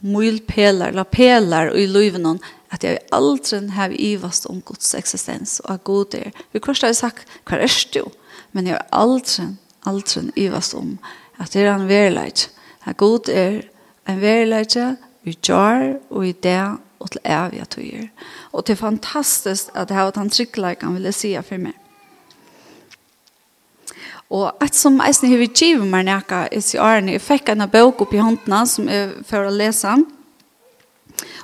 mulpeler, 0.00 0.88
eller 0.88 1.04
pelar 1.04 1.76
i 1.76 1.86
livet 1.86 2.40
att 2.68 2.82
jag 2.82 2.98
aldri 3.10 3.68
har 3.68 4.00
ivast 4.00 4.46
om 4.46 4.62
Guds 4.66 4.94
existens 4.94 5.60
och 5.60 5.70
at 5.70 5.84
Gud 5.84 6.14
er. 6.14 6.32
Vi 6.52 6.60
kanskje 6.60 6.86
har 6.86 6.94
sagt, 6.94 7.26
vad 7.50 7.60
är 7.60 7.92
du? 7.92 8.04
Men 8.50 8.66
jag 8.66 8.74
har 8.74 8.86
aldri, 8.90 9.44
aldri 9.80 10.30
ivast 10.34 10.74
om 10.74 10.98
att 11.36 11.52
det 11.52 11.60
är 11.60 11.66
en 11.66 11.86
verleid. 11.86 12.40
At 12.80 12.96
Gud 12.96 13.28
är 13.28 13.70
en 14.04 14.20
verleid, 14.20 14.96
vi 15.22 15.36
gjør 15.42 16.00
og 16.10 16.26
i 16.26 16.34
det 16.42 16.76
och 16.98 17.10
till 17.10 17.20
eviga 17.24 17.64
tøyer. 17.64 18.08
Och 18.52 18.62
det 18.66 18.72
är 18.72 18.76
fantastiskt 18.76 19.70
att 19.74 19.88
det 19.88 19.94
har 19.94 20.04
vært 20.04 20.16
en 20.16 20.30
tryggleik, 20.30 20.82
han 20.82 20.94
ville 20.94 21.12
si 21.12 21.42
för 21.42 21.58
mig. 21.58 21.72
Og 24.30 24.62
et 24.62 24.76
som 24.78 25.00
eisen 25.02 25.30
har 25.32 25.40
vi 25.40 25.48
givet 25.50 25.88
meg 25.90 26.06
nækka 26.06 26.44
i 26.54 26.60
si 26.62 26.78
årene, 26.78 27.16
jeg 27.16 27.24
fikk 27.24 27.50
en 27.50 27.66
bøk 27.70 28.04
opp 28.04 28.12
i 28.14 28.22
håndene 28.22 28.60
som 28.70 28.86
jeg 28.90 29.24
får 29.26 29.48
å 29.48 29.54
lese. 29.54 29.94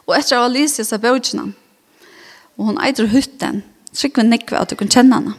Og 0.07 0.14
etter 0.14 0.38
å 0.38 0.51
lese 0.51 0.85
disse 0.85 0.99
bøkene, 1.03 1.51
og 2.57 2.70
hun 2.70 2.79
eider 2.81 3.11
hutten, 3.11 3.64
trygg 3.90 4.20
vi 4.20 4.29
nekve 4.29 4.61
at 4.61 4.70
du 4.70 4.79
kan 4.79 4.92
kjenne 4.92 5.18
henne. 5.18 5.35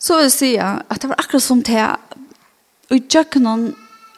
Så 0.00 0.16
vil 0.16 0.28
jeg 0.28 0.36
si 0.36 0.50
at 0.62 0.96
det 1.02 1.10
var 1.10 1.20
akkurat 1.20 1.44
som 1.44 1.64
til 1.66 1.82
og 2.90 2.96
i 2.96 3.02
kjøkkenen 3.06 3.68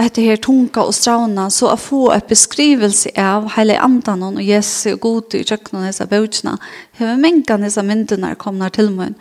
etter 0.00 0.24
her 0.24 0.38
tunga 0.40 0.84
og 0.86 0.94
strauna 0.96 1.48
så 1.52 1.72
å 1.72 1.78
få 1.80 2.06
et 2.14 2.28
beskrivelse 2.30 3.12
av 3.20 3.50
hele 3.56 3.76
andan 3.80 4.24
og 4.30 4.40
Jesu 4.40 4.94
og 4.94 5.02
god 5.04 5.36
i 5.36 5.42
kjøkkenen 5.44 5.82
og 5.82 5.90
disse 5.90 6.06
bøkene, 6.08 6.54
har 6.98 7.10
vi 7.10 7.20
mengen 7.20 7.66
disse 7.66 7.84
myndene 7.84 8.34
kommer 8.40 8.72
til 8.72 8.90
meg. 8.94 9.18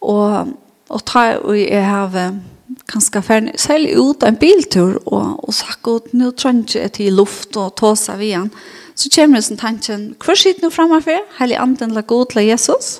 Og 0.00 0.54
og 0.92 1.04
ta 1.08 1.24
og 1.40 1.56
jeg 1.58 1.84
har 1.84 2.14
ganske 2.90 3.22
ferdig 3.24 3.54
selv 3.60 3.92
ut 4.00 4.24
en 4.26 4.38
biltur 4.40 4.98
og, 5.06 5.44
og 5.44 5.54
sagt 5.54 5.88
at 5.90 6.14
nå 6.16 6.32
trenger 6.36 6.82
jeg 6.82 6.94
til 6.98 7.20
luft 7.20 7.56
og 7.60 7.74
ta 7.80 7.94
seg 7.98 8.20
ved 8.20 8.30
igjen 8.32 8.50
så 8.94 9.10
kommer 9.10 9.40
det 9.40 9.46
som 9.48 9.58
tanken 9.58 10.02
hva 10.22 10.36
skjer 10.38 10.60
nå 10.62 10.70
fremme 10.70 11.00
for? 11.02 11.24
Heilig 11.40 11.58
anden 11.58 11.96
la 11.96 12.04
god 12.06 12.28
til 12.34 12.46
Jesus 12.46 12.98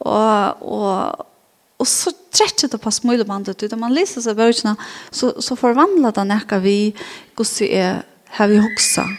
og, 0.00 0.62
og, 0.64 1.26
og 1.78 1.88
så 1.88 2.12
trekker 2.32 2.72
det 2.72 2.80
på 2.82 2.92
smølebandet 2.94 3.62
ut 3.62 3.72
og 3.76 3.82
man 3.82 3.94
leser 3.94 4.24
seg 4.24 4.38
bøkene 4.38 4.76
så, 5.10 5.34
så 5.38 5.58
forvandler 5.58 6.16
det 6.16 6.26
noe 6.30 6.62
vi 6.64 6.78
hvordan 7.36 7.68
er 7.70 8.00
har 8.30 8.50
vi 8.50 8.60
hokset 8.62 9.18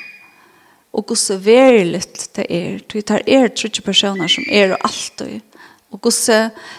og 0.91 1.07
hvordan 1.07 1.39
verlig 1.45 2.01
det 2.35 2.45
er. 2.49 2.79
Det 2.83 3.11
er 3.27 3.47
tre 3.55 3.81
personer 3.83 4.27
som 4.27 4.43
er 4.51 4.73
og 4.75 4.83
alltid 4.87 5.39
Og 5.91 5.99
gosse, 6.06 6.36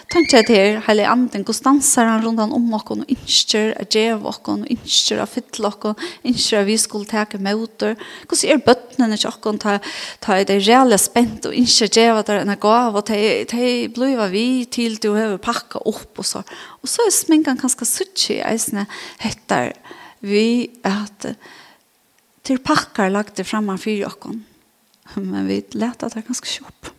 tenker 0.09 0.39
jeg 0.39 0.45
til 0.47 0.77
hele 0.87 1.03
anden, 1.05 1.43
gosse 1.45 1.61
danser 1.61 2.07
han 2.09 2.23
rundt 2.23 2.41
om 2.41 2.71
oss 2.73 2.87
og 2.95 3.03
innskjer 3.05 3.75
av 3.77 3.89
djev 3.93 4.23
oss, 4.25 4.39
og 4.49 4.63
innskjer 4.73 5.21
av 5.21 5.29
fytle 5.29 5.69
oss, 5.69 6.07
innskjer 6.25 6.63
av 6.63 6.69
vi 6.71 6.77
skulle 6.81 7.05
ta 7.05 7.25
møter. 7.37 7.93
Gosse 8.29 8.49
er 8.49 8.63
bøttene 8.65 9.11
til 9.13 9.29
oss, 9.29 9.37
ta, 9.61 9.75
ta 10.23 10.37
det 10.49 10.57
reelle 10.65 10.97
spent 10.97 11.45
og 11.45 11.53
innskjer 11.53 11.91
djev 11.93 12.21
at 12.23 12.31
det 12.31 12.39
en 12.41 12.55
gav, 12.65 12.97
og 12.97 13.11
de 13.11 13.67
blir 13.93 14.23
vi 14.33 14.47
til 14.65 14.97
du 14.97 15.11
har 15.13 15.37
pakket 15.37 15.85
opp 15.85 16.23
og 16.23 16.29
så. 16.31 16.41
Og 16.81 16.89
så 16.89 17.05
er 17.05 17.13
sminkan 17.13 17.61
ganske 17.61 17.85
sutt 17.85 18.25
i 18.33 18.39
eisene 18.41 18.87
heter 19.21 19.75
vi 20.25 20.71
at 20.87 21.29
til 22.43 22.59
pakker 22.65 23.13
lagt 23.13 23.37
det 23.37 23.45
fremme 23.45 23.77
for 23.77 24.09
oss. 24.09 24.41
Men 25.21 25.45
vi 25.45 25.61
lette 25.77 26.07
at 26.07 26.17
det 26.17 26.23
er 26.23 26.29
ganske 26.31 26.49
kjøpt. 26.49 26.95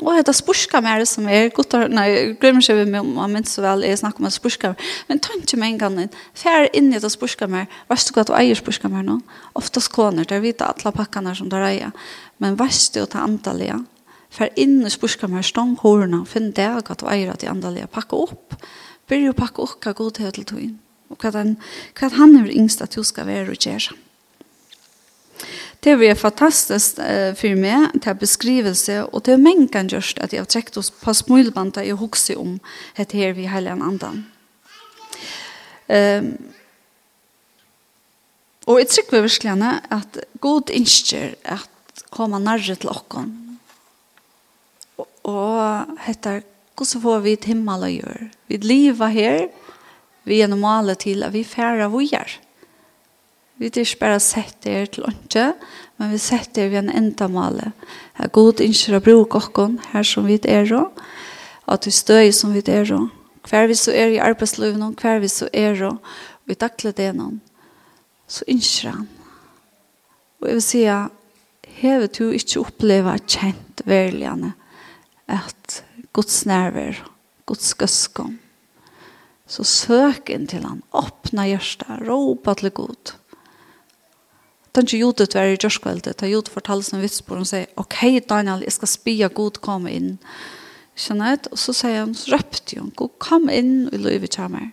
Og 0.00 0.24
det 0.24 0.32
spurska 0.32 0.80
mer 0.80 1.02
som 1.04 1.26
er 1.28 1.50
godt, 1.52 1.74
nei, 1.92 2.06
jeg 2.08 2.28
glemmer 2.40 2.64
ikke 2.64 3.00
om 3.02 3.10
man 3.18 3.34
minst 3.34 3.58
så 3.58 3.62
vel, 3.64 3.84
jeg 3.84 3.98
snakker 4.00 4.22
om 4.22 4.28
det 4.28 4.32
spurska 4.32 4.70
mer. 4.72 4.92
Men 5.08 5.20
ikke 5.20 5.58
med 5.60 5.68
en 5.68 5.80
gang, 5.82 5.98
inn, 6.00 6.14
fer 6.38 6.68
inn 6.72 6.88
i 6.94 7.00
det 7.02 7.10
spurska 7.12 7.46
mer, 7.50 7.66
vet 7.90 8.06
du 8.08 8.16
hva 8.16 8.24
du 8.24 8.32
eier 8.38 8.56
spurska 8.56 8.88
mer 8.88 9.04
nå? 9.04 9.18
Ofte 9.58 9.82
skåner, 9.84 10.24
det 10.24 10.38
er 10.38 10.44
vite 10.44 10.64
alle 10.64 10.94
pakkene 10.96 11.34
som 11.36 11.50
du 11.52 11.58
eier. 11.60 11.92
Men 12.40 12.56
vet 12.56 12.86
du 12.94 13.02
å 13.02 13.10
ta 13.12 13.26
antallet, 13.26 13.84
fer 14.32 14.48
inn 14.56 14.80
i 14.80 14.92
spurska 14.92 15.28
mer, 15.28 15.44
stång 15.44 15.76
hårene, 15.82 16.22
finn 16.24 16.54
det 16.56 16.70
hva 16.72 16.96
du 16.96 17.04
eier 17.12 17.34
at 17.34 17.44
de 17.44 17.52
antallet, 17.52 17.92
pakke 17.92 18.16
opp, 18.16 18.56
byrja 19.12 19.34
å 19.34 19.40
pakke 19.42 19.66
opp 19.66 19.76
hva 19.84 19.92
god 19.98 20.16
til 20.16 20.46
tog 20.48 20.62
inn. 20.62 20.78
Og 21.12 21.20
hva 21.20 21.34
han, 21.36 21.58
hva 22.00 22.08
han 22.16 22.38
er 22.40 22.48
yngst 22.48 22.80
at 22.80 22.96
du 22.96 23.04
skal 23.04 23.28
være 23.28 23.52
og 23.52 23.60
gjøre. 23.60 23.92
Det 25.84 25.96
var 25.96 26.14
fantastiskt 26.14 26.98
eh, 26.98 27.34
för 27.34 27.56
mig, 27.56 27.88
det 27.94 28.14
beskrivelse, 28.14 29.02
och 29.02 29.22
det 29.22 29.32
är 29.32 29.36
mängan 29.36 29.88
just 29.88 30.18
att 30.18 30.32
jag 30.32 30.40
har 30.40 30.44
träckt 30.44 30.76
oss 30.76 30.90
på 30.90 31.14
smulbanda 31.14 31.84
i 31.84 31.90
huxi 31.90 32.36
om 32.36 32.60
det 32.96 33.12
här 33.12 33.32
vid 33.32 33.48
helgen 33.48 33.82
andan. 33.82 34.24
Um, 35.88 36.38
og 38.66 38.78
jeg 38.78 38.88
trykker 38.88 39.24
virkelig 39.26 39.72
at 39.90 40.18
god 40.40 40.70
innskjer 40.70 41.34
at 41.42 42.04
komma 42.14 42.38
nærre 42.38 42.76
til 42.78 42.92
okken. 42.92 43.58
Og, 44.96 45.08
og 45.26 45.98
heter, 46.06 46.44
hvordan 46.78 47.02
får 47.02 47.20
vi 47.26 47.34
et 47.34 47.50
himmel 47.50 47.88
å 47.88 47.90
gjøre? 47.90 48.30
Vi 48.46 48.62
lever 48.62 49.16
her, 49.18 49.44
vi 50.24 50.40
er 50.40 50.48
normale 50.48 50.94
til 50.94 51.26
at 51.26 51.34
vi 51.34 51.42
færa 51.42 51.90
vojar. 51.90 52.38
Vi 53.62 53.68
er 53.70 53.84
ikke 53.84 54.00
bare 54.00 54.18
sett 54.18 54.56
det 54.64 54.96
til 54.96 55.04
åndsje, 55.06 55.52
men 56.00 56.10
vi 56.10 56.16
sett 56.18 56.48
det 56.56 56.64
ved 56.72 56.80
en 56.80 56.96
enda 56.98 57.28
male. 57.30 57.68
Her 58.18 58.32
god 58.34 58.58
innskjer 58.64 58.96
å 58.98 59.04
bruke 59.04 59.38
okken 59.38 59.76
her 59.92 60.02
som 60.02 60.26
vi 60.26 60.40
er 60.50 60.66
og, 60.74 60.98
at 61.70 61.86
vi 61.86 61.92
støy 61.94 62.32
som 62.34 62.56
vi 62.56 62.64
er 62.66 62.90
og. 62.96 63.12
Hver 63.46 63.70
vi 63.70 63.76
så 63.78 63.94
er 63.94 64.10
i 64.10 64.18
arbeidslivet 64.22 64.82
og 64.82 64.98
hver 64.98 65.22
vi 65.22 65.30
så 65.30 65.46
er 65.54 65.78
og, 65.86 66.02
vi 66.50 66.58
takler 66.58 66.90
det 66.98 67.12
noen, 67.14 67.38
så 68.26 68.42
innskjer 68.50 68.96
han. 68.96 69.06
Og 70.42 70.50
jeg 70.50 70.58
vil 70.58 70.66
si 70.66 70.82
at 70.90 71.70
hever 71.78 72.10
du 72.18 72.34
ikke 72.34 72.66
oppleve 72.66 73.14
kjent 73.30 73.86
verligene 73.86 74.56
at 75.30 75.82
Guds 76.10 76.42
nerver, 76.50 76.98
Guds 77.46 77.76
gøskom, 77.78 78.40
så 79.46 79.62
søk 79.62 80.34
inn 80.34 80.50
til 80.50 80.66
han, 80.66 80.82
åpne 80.90 81.46
hjertet, 81.52 82.02
råpa 82.08 82.58
til 82.58 82.74
Gud. 82.74 83.18
Tanki 84.72 85.02
Judit 85.02 85.34
var 85.36 85.50
i 85.50 85.56
Jørskveldet, 85.60 86.16
da 86.22 86.28
Judit 86.28 86.48
fortalte 86.54 86.88
som 86.88 87.02
vitspår, 87.02 87.42
og 87.42 87.48
sier, 87.48 87.68
ok 87.76 87.98
Daniel, 88.28 88.64
jeg 88.64 88.72
skal 88.78 88.88
spia 88.88 89.28
god 89.28 89.60
komme 89.64 89.92
inn. 89.92 90.14
Skjønner 90.96 91.34
jeg, 91.34 91.42
og 91.52 91.60
så 91.60 91.74
sier 91.76 91.98
han, 92.00 92.14
så 92.16 92.32
røpte 92.32 92.78
han, 92.78 92.92
god 92.96 93.12
kom 93.20 93.50
inn, 93.52 93.90
og 93.92 94.00
løyve 94.00 94.30
kommer. 94.32 94.70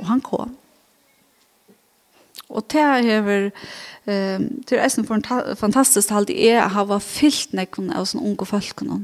Og 0.00 0.08
han 0.08 0.24
kom. 0.24 0.56
Og 2.48 2.64
det 2.72 2.80
er 2.80 3.04
hever, 3.04 3.46
um, 4.08 4.48
det 4.68 4.80
er 4.80 4.88
en 4.88 5.54
fantastisk 5.60 6.12
alt 6.12 6.32
det 6.32 6.40
er, 6.48 6.64
har 6.72 6.88
vært 6.88 7.04
fyllt 7.04 7.52
nekken 7.56 7.92
av 7.92 8.08
sånne 8.08 8.24
unge 8.30 8.48
folkene, 8.48 9.00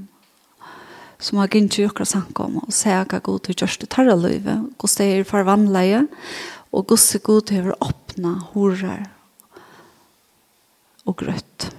som 1.20 1.40
har 1.42 1.52
gynt 1.52 1.74
til 1.76 1.90
jokra 1.90 2.08
samkom, 2.08 2.60
og 2.64 2.72
sier 2.72 3.04
hva 3.04 3.20
god 3.20 3.44
til 3.44 3.60
Gjørste 3.60 3.88
Tarra 3.90 4.16
løyve, 4.16 4.62
hvordan 4.80 4.96
det 4.96 5.12
er 5.12 5.28
farvannleie, 5.28 6.04
og 6.72 6.86
hvordan 6.88 7.26
god 7.26 7.48
til 7.52 7.72
å 7.72 7.80
åpne 7.90 8.36
horer, 8.54 9.08
og 11.08 11.16
grøtt. 11.22 11.70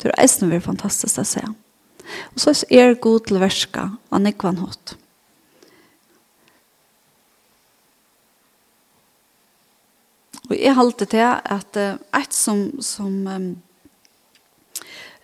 Det 0.00 0.10
er 0.10 0.20
eisen 0.20 0.50
vi 0.50 0.58
er 0.58 0.64
fantastisk 0.64 1.20
å 1.22 1.24
se. 1.28 1.44
Og 2.34 2.42
så 2.42 2.52
er 2.68 2.98
god 3.00 3.28
til 3.28 3.40
verska 3.40 3.88
av 4.12 4.20
nekvann 4.20 4.60
hatt. 4.60 4.96
Og 10.44 10.56
jeg 10.58 10.76
halte 10.76 11.06
til 11.08 11.24
at 11.24 11.78
et 11.78 12.36
som, 12.36 12.66
som 12.84 13.14
um, 13.26 13.48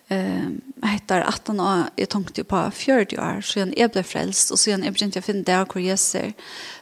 eh 0.09 0.49
heter 0.83 1.21
18 1.21 1.59
år 1.59 1.89
jag 1.95 2.09
tänkte 2.09 2.43
på 2.43 2.71
40 2.71 3.19
år 3.19 3.41
så 3.41 3.59
frelst, 4.03 4.51
og 4.51 4.59
frälst 4.59 4.83
jeg 4.83 4.93
begynte 4.93 5.19
å 5.19 5.25
finne 5.25 5.43
det 5.43 5.59
hvor 5.71 5.81
jeg 5.81 5.99
ser, 5.99 6.33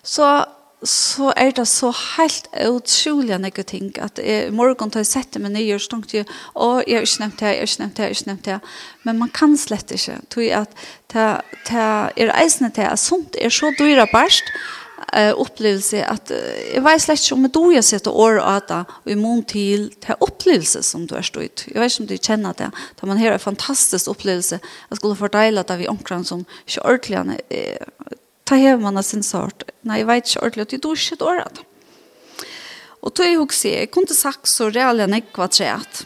så 0.04 0.46
så 0.84 1.34
er 1.36 1.52
det 1.52 1.68
så 1.68 1.92
helt 2.16 2.48
utrolig 2.56 3.36
noen 3.36 3.68
ting, 3.68 3.92
at 4.00 4.20
i 4.24 4.50
morgen 4.56 4.92
tar 4.92 5.04
jeg 5.04 5.12
sett 5.12 5.40
meg 5.42 5.52
nye, 5.52 5.76
og 5.76 5.84
så 5.84 5.94
tenkte 5.94 6.18
jeg, 6.22 6.28
å, 6.56 6.80
jeg 6.86 7.02
har 7.02 7.08
ikke 7.08 7.24
nevnt 7.26 7.40
det, 7.42 7.52
jeg 7.52 7.60
har 7.60 7.72
ikke 7.72 7.82
nevnt 7.84 7.98
det, 7.98 8.04
jeg 8.04 8.10
har 8.10 8.18
ikke 8.18 8.32
nevnt 8.32 8.50
det, 8.50 8.60
men 9.04 9.20
man 9.20 9.34
kan 9.36 9.58
slett 9.60 9.96
ikke, 9.96 10.20
tror 10.32 10.46
jeg 10.46 10.68
at 10.68 10.86
det 11.12 11.84
er 12.24 12.36
eisende 12.40 12.72
til, 12.76 12.88
at 12.88 13.02
sånt 13.02 13.40
er 13.40 13.52
så 13.54 13.74
dyre 13.80 14.08
bæst, 14.14 14.54
eh 15.14 15.34
upplevelse 15.38 16.06
att 16.06 16.32
jag 16.76 16.82
vet 16.82 17.02
slett 17.02 17.32
inte 17.32 17.34
om 17.34 17.50
du 17.50 17.76
jag 17.76 17.84
sätter 17.84 18.12
år 18.12 18.40
att 18.40 18.68
det 18.68 18.86
och 18.90 19.12
i 19.12 19.16
mån 19.16 19.44
till 19.44 19.94
till 20.00 20.16
upplevelse 20.20 20.84
som 20.84 21.08
du 21.08 21.16
är 21.16 21.22
stått 21.22 21.44
ut. 21.44 21.66
Jag 21.68 21.82
vet 21.82 22.00
inte 22.00 22.04
om 22.04 22.08
du 22.08 22.18
känner 22.18 22.54
det. 22.58 22.72
Där 23.00 23.08
man 23.08 23.18
har 23.18 23.32
en 23.32 23.40
fantastisk 23.40 24.08
upplevelse. 24.08 24.60
Jag 24.90 24.98
skulle 24.98 25.16
fördela 25.16 25.64
det 25.64 25.78
vi 25.78 25.88
omkring 25.88 26.24
som 26.24 26.46
inte 26.66 26.82
ordentligt 26.82 27.42
ta 28.50 28.58
hever 28.58 28.82
man 28.82 28.98
av 28.98 29.06
sin 29.06 29.26
sort. 29.26 29.68
Nei, 29.86 30.02
jeg 30.02 30.10
vet 30.10 30.30
ikke 30.30 30.46
ordentlig 30.46 30.68
at 30.68 30.76
jeg 30.76 30.86
dår 30.86 31.02
ikke 31.02 31.18
et 31.20 31.28
år. 31.30 31.44
Og 33.00 33.14
tog 33.16 33.28
jeg 33.28 33.40
også, 33.40 33.74
jeg 33.76 33.92
kunne 33.94 34.16
sagt 34.16 34.50
så 34.52 34.72
reale 34.74 35.06
enn 35.06 35.20
jeg 35.20 35.30
var 35.36 35.54
treet. 35.54 36.06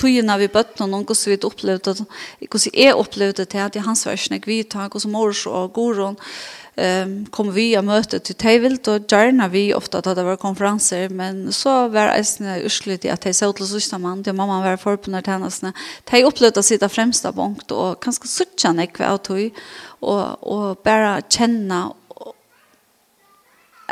Togene 0.00 0.38
vi 0.40 0.48
bøtt 0.50 0.80
noen 0.80 1.04
hvordan 1.04 1.28
vi 1.28 1.36
opplevde 1.46 1.94
det, 1.98 2.08
hvordan 2.48 2.80
jeg 2.80 2.96
opplevde 2.96 3.44
det, 3.44 3.60
at 3.60 3.76
jeg 3.76 3.84
hans 3.86 4.06
var 4.08 4.16
ikke 4.18 4.48
vi 4.48 4.62
tar, 4.64 4.88
hvordan 4.88 5.12
mors 5.12 5.44
og 5.46 5.72
goron 5.76 6.16
um, 6.16 7.12
kom 7.30 7.52
vi 7.54 7.68
og 7.76 7.84
møte 7.86 8.18
til 8.24 8.38
Teivild, 8.40 8.88
og 8.88 9.06
gjerne 9.12 9.48
vi 9.52 9.66
ofte 9.76 10.00
at 10.00 10.08
det 10.16 10.24
var 10.26 10.40
konferanser, 10.40 11.12
men 11.12 11.44
så 11.52 11.86
var 11.92 12.14
jeg 12.16 12.30
sånn 12.30 12.50
urslut 12.64 13.06
i 13.06 13.12
at 13.12 13.28
jeg 13.28 13.36
så 13.36 13.52
til 13.52 13.68
søstermann, 13.68 14.24
til 14.24 14.36
mamma 14.38 14.62
var 14.64 14.80
forbundet 14.80 15.28
til 15.28 15.36
henne, 15.36 15.74
de 16.10 16.24
opplevde 16.26 16.64
å 16.64 16.66
sitte 16.66 16.90
fremst 16.90 17.28
av 17.28 17.36
punkt, 17.36 17.72
og 17.76 18.00
kanskje 18.02 18.32
suttjene 18.32 18.88
ikke 18.88 19.06
av 19.12 19.20
tog, 19.28 19.62
og, 20.02 20.42
og 20.42 20.82
bare 20.84 21.20
kjenne 21.30 21.84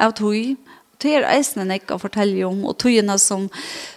av 0.00 0.12
tog. 0.18 0.56
Det 1.00 1.14
er 1.16 1.24
eisen 1.32 1.62
en 1.62 1.72
å 1.94 1.96
fortelle 1.96 2.44
om, 2.44 2.58
og 2.68 2.76
togene 2.82 3.14
som, 3.20 3.46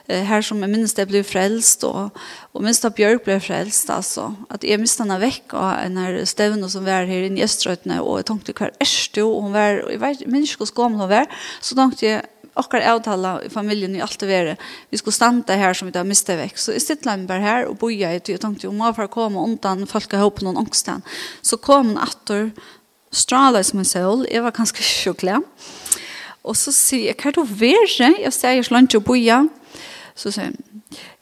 her 0.07 0.43
som 0.45 0.61
jeg 0.63 0.71
minnes 0.71 0.95
det 0.95 1.03
ble 1.09 1.19
frelst, 1.27 1.83
og, 1.83 2.15
og 2.55 2.63
minst 2.63 2.85
at 2.87 2.95
Bjørk 2.95 3.25
ble 3.25 3.35
frelst, 3.43 3.91
altså. 3.91 4.29
At 4.53 4.63
jeg 4.63 4.79
minst 4.79 5.01
henne 5.03 5.17
vekk 5.19 5.55
av 5.59 5.81
en 5.81 5.99
her 5.99 6.21
stevne 6.29 6.69
som 6.71 6.87
var 6.87 7.09
her 7.09 7.27
inne 7.27 7.41
i 7.41 7.43
Østrøytene, 7.43 7.99
og 7.99 8.21
jeg 8.21 8.29
tenkte 8.29 8.55
hva 8.55 8.69
er 8.69 8.77
det, 8.79 9.25
og 9.25 9.35
hun 9.49 9.57
var, 9.57 9.81
og 9.83 9.91
jeg 9.91 10.03
vet, 10.05 10.23
jeg 10.23 10.31
minns 10.31 10.53
ikke 10.53 10.63
hvordan 10.63 10.79
gammel 10.79 11.03
hun 11.03 11.11
var, 11.11 11.43
så 11.59 11.79
tenkte 11.81 12.07
jeg, 12.07 12.23
okkar 12.59 12.85
avtala 12.93 13.33
i 13.45 13.49
familjen 13.49 13.95
i 13.97 14.01
alt 14.03 14.19
det 14.21 14.29
vere. 14.29 14.55
Vi 14.93 14.99
skulle 14.99 15.15
standa 15.15 15.57
her 15.57 15.73
som 15.77 15.89
vi 15.89 15.95
da 15.95 16.03
miste 16.07 16.35
vekk. 16.37 16.59
Så 16.59 16.75
jeg 16.75 16.83
sitter 16.85 17.11
meg 17.11 17.27
bare 17.29 17.45
her 17.45 17.69
og 17.69 17.79
boja 17.81 18.13
i 18.13 18.19
tid. 18.19 18.35
Jeg 18.35 18.43
tenkte 18.43 18.67
jo, 18.67 18.73
må 18.77 18.91
for 18.95 19.11
komme 19.11 19.41
undan 19.41 19.87
folk 19.89 20.13
har 20.13 20.25
håpet 20.25 20.45
noen 20.45 20.61
ångstan. 20.61 21.03
Så 21.41 21.57
kom 21.61 21.93
en 21.93 22.01
atter, 22.03 22.51
strala 23.13 23.63
som 23.65 23.81
en 23.81 23.89
sol. 23.89 24.27
Jeg 24.29 24.45
var 24.45 24.55
ganske 24.55 24.85
sjukla. 24.91 25.41
Og 26.43 26.57
så 26.59 26.73
sier 26.75 27.11
jeg, 27.11 27.19
hva 27.21 27.31
er 27.31 27.39
det 27.39 27.59
vere? 27.59 28.13
Jeg 28.25 28.35
sier, 28.35 28.57
jeg 28.59 28.67
slår 28.67 28.87
ikke 28.87 29.01
å 29.01 29.07
boja. 29.07 29.43
Så 30.13 30.33
sier 30.33 30.51
jeg, 30.51 30.59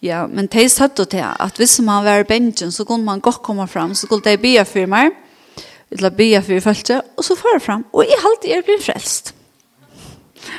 ja, 0.04 0.26
men 0.28 0.50
de 0.52 0.64
satt 0.68 0.98
det 1.00 1.12
til 1.14 1.24
at 1.24 1.60
hvis 1.60 1.78
man 1.86 2.04
var 2.04 2.24
i 2.24 2.28
benjen, 2.28 2.74
så 2.74 2.84
kunne 2.84 3.08
man 3.08 3.22
godt 3.24 3.44
komme 3.46 3.68
fram, 3.72 3.94
så 3.96 4.08
skulle 4.08 4.26
de 4.26 4.42
bia 4.42 4.66
for 4.68 4.90
meg, 4.90 5.14
eller 5.92 6.12
bia 6.16 6.42
for 6.44 6.60
folk, 6.66 6.92
og 7.16 7.24
så 7.24 7.38
får 7.40 7.56
jeg 7.56 7.64
fram. 7.68 7.86
Og 7.94 8.10
jeg 8.10 8.20
halte 8.20 8.52
jeg 8.52 8.66
blir 8.68 8.82
frelst. 8.84 9.32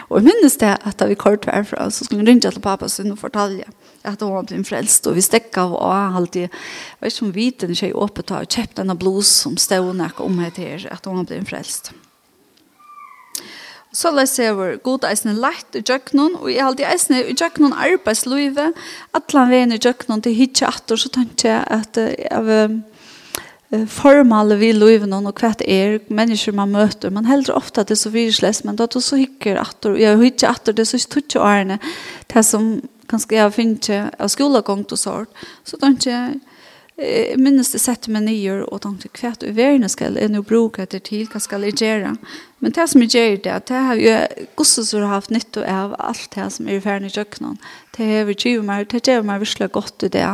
Og 0.08 0.18
jeg 0.18 0.28
minnes 0.28 0.58
det 0.60 0.74
at 0.78 0.98
da 1.00 1.08
vi 1.10 1.18
kort 1.18 1.46
var 1.48 1.60
herfra, 1.60 1.88
så 1.90 2.04
skulle 2.04 2.22
vi 2.22 2.30
ringe 2.30 2.44
til 2.44 2.62
pappa 2.62 2.88
sin 2.88 3.14
og 3.14 3.20
fortalje 3.22 3.68
at 4.04 4.22
hun 4.22 4.34
var 4.34 4.46
blitt 4.46 4.66
frelst, 4.66 5.06
og 5.06 5.14
vi 5.14 5.22
stekket 5.22 5.60
av 5.62 5.74
og 5.78 5.92
han 5.92 6.16
alltid, 6.18 6.48
jeg 6.48 7.02
vet 7.04 7.12
ikke 7.12 7.26
om 7.26 7.34
viten 7.36 7.74
ikke 7.74 7.90
er 7.92 8.00
oppe 8.02 8.24
og 8.26 8.48
kjøpt 8.50 8.80
denne 8.80 8.96
blod 8.98 9.26
som 9.28 9.58
stod 9.60 9.92
og 9.92 9.98
nok 10.00 10.22
om 10.24 10.40
her 10.42 10.54
til 10.56 10.88
at 10.90 11.06
hun 11.06 11.20
var 11.20 11.28
blitt 11.30 11.50
frelst. 11.50 11.92
Så 13.92 14.08
la 14.08 14.24
oss 14.24 14.32
se 14.38 14.46
hvor 14.56 14.78
god 14.80 15.04
eisen 15.04 15.34
er 15.34 15.40
lett 15.42 15.76
i 15.76 15.82
djøkkenen, 15.84 16.38
og 16.40 16.48
jeg 16.48 16.64
alltid 16.64 16.86
eisen 16.88 17.18
i 17.18 17.34
djøkkenen 17.36 17.74
arbeidslivet, 17.76 18.78
at 19.12 19.34
la 19.36 19.44
veien 19.50 19.74
i 19.74 19.80
djøkkenen 19.80 20.24
til 20.24 20.36
hitje 20.38 20.70
atter, 20.70 20.96
så 20.96 21.12
tenkte 21.12 21.50
jeg 21.50 21.60
at 21.68 22.00
jeg 22.00 22.80
formal 23.88 24.52
vi 24.54 24.72
lever 24.72 25.06
någon 25.06 25.26
och 25.26 25.36
kvart 25.36 25.60
är 25.60 26.00
människor 26.06 26.52
man 26.52 26.70
möter 26.70 27.10
man 27.10 27.24
heller 27.24 27.54
ofta 27.54 27.80
att 27.80 27.88
det 27.88 27.96
så 27.96 28.10
virslös 28.10 28.64
men 28.64 28.76
då 28.76 28.86
då 28.86 29.00
så 29.00 29.16
hickar 29.16 29.56
att 29.56 29.84
och 29.84 30.00
jag 30.00 30.22
hycker 30.22 30.48
att 30.48 30.64
det 30.64 30.86
så 30.86 30.98
stutch 30.98 31.36
arne 31.36 31.78
det 32.26 32.42
som 32.42 32.82
kanske 33.06 33.36
jag 33.36 33.54
finner 33.54 34.10
av 34.18 34.28
skolagång 34.28 34.84
och 34.90 34.98
sånt 34.98 35.28
så 35.64 35.76
då 35.76 35.86
inte 35.86 36.40
minnes 37.36 37.72
det 37.72 37.78
sätter 37.78 38.10
med 38.10 38.22
nyer 38.22 38.60
och 38.60 38.80
tänkte 38.80 39.08
kvart 39.08 39.42
över 39.42 39.52
verden 39.52 39.88
ska 39.88 40.04
jeg 40.04 40.30
nu 40.30 40.42
bruka 40.42 40.86
det 40.90 41.04
till 41.04 41.28
vad 41.32 41.42
ska 41.42 41.58
jeg 41.58 41.82
göra 41.82 42.16
Men 42.62 42.70
det 42.76 42.84
som 42.92 43.02
jeg 43.02 43.10
gjør 43.10 43.38
det, 43.42 43.54
det 43.68 43.78
har 43.88 43.98
jo 43.98 44.10
gosset 44.60 44.86
som 44.86 45.02
har 45.02 45.16
haft 45.16 45.32
nytte 45.34 45.64
av 45.66 45.96
alt 45.98 46.28
det 46.30 46.44
som 46.54 46.68
er 46.70 46.82
ferdig 46.84 47.10
i 47.10 47.16
kjøkkenen. 47.16 47.56
Det 47.96 48.06
har 48.06 48.28
vi 48.28 48.36
gjør 48.38 48.62
meg, 48.68 48.86
det 48.92 49.02
gjør 49.02 49.26
meg 49.26 49.42
virkelig 49.42 49.68
godt 49.74 50.06
i 50.06 50.10
det, 50.14 50.28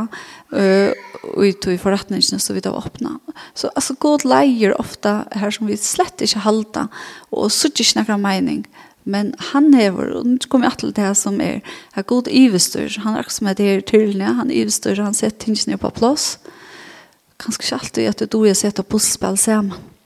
og 0.53 1.41
i 1.47 1.55
tog 1.57 1.81
forretningene 1.81 2.43
så 2.45 2.53
vi 2.53 2.63
av 2.69 2.77
åpne. 2.77 3.17
Så 3.57 3.73
altså, 3.73 3.97
god 4.05 4.29
leier 4.29 4.77
ofte 4.77 5.23
her 5.41 5.57
som 5.57 5.73
vi 5.73 5.81
slett 5.81 6.21
ikke 6.21 6.45
halter, 6.45 6.93
og 7.33 7.49
så 7.55 7.73
ikke 7.73 8.05
noen 8.05 8.27
mening. 8.29 8.63
Men 9.09 9.33
han 9.55 9.73
hever, 9.73 10.19
og 10.19 10.29
nu 10.29 10.37
kommer 10.53 10.69
jeg 10.69 10.83
til 10.83 10.97
det 11.01 11.15
som 11.17 11.41
er, 11.41 11.63
er 11.97 12.05
god 12.05 12.29
ivestør. 12.29 12.93
Han 13.07 13.17
er 13.17 13.25
ikke 13.25 13.39
som 13.41 13.49
er 13.49 13.57
det 13.57 13.73
her 13.73 13.87
tydelig, 13.89 14.35
han 14.37 14.53
ivestør, 14.53 15.01
han 15.01 15.17
setter 15.17 15.47
tingene 15.47 15.81
på 15.81 15.97
plass. 15.97 16.35
Kanskje 17.41 17.65
ikke 17.65 17.79
alltid 17.79 18.11
at 18.13 18.33
du 18.35 18.43
er 18.45 18.59
sett 18.59 18.83
og 18.83 18.93
puslespill 18.93 19.41
sammen. 19.41 19.97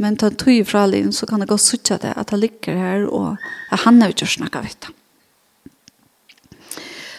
Men 0.00 0.16
ta 0.16 0.30
tog 0.30 0.62
fra 0.64 0.70
fralin 0.70 1.12
så 1.12 1.26
kan 1.28 1.42
det 1.42 1.50
gå 1.50 1.58
suttja 1.60 1.98
det 2.00 2.14
at 2.16 2.30
han 2.32 2.40
ligger 2.40 2.78
her 2.78 3.04
og 3.08 3.36
at 3.70 3.84
han 3.84 4.00
er 4.02 4.14
ikke 4.14 4.26
snakka 4.26 4.64
vidt. 4.64 4.88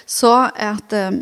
Så 0.09 0.31
at 0.55 0.97
um, 0.97 1.21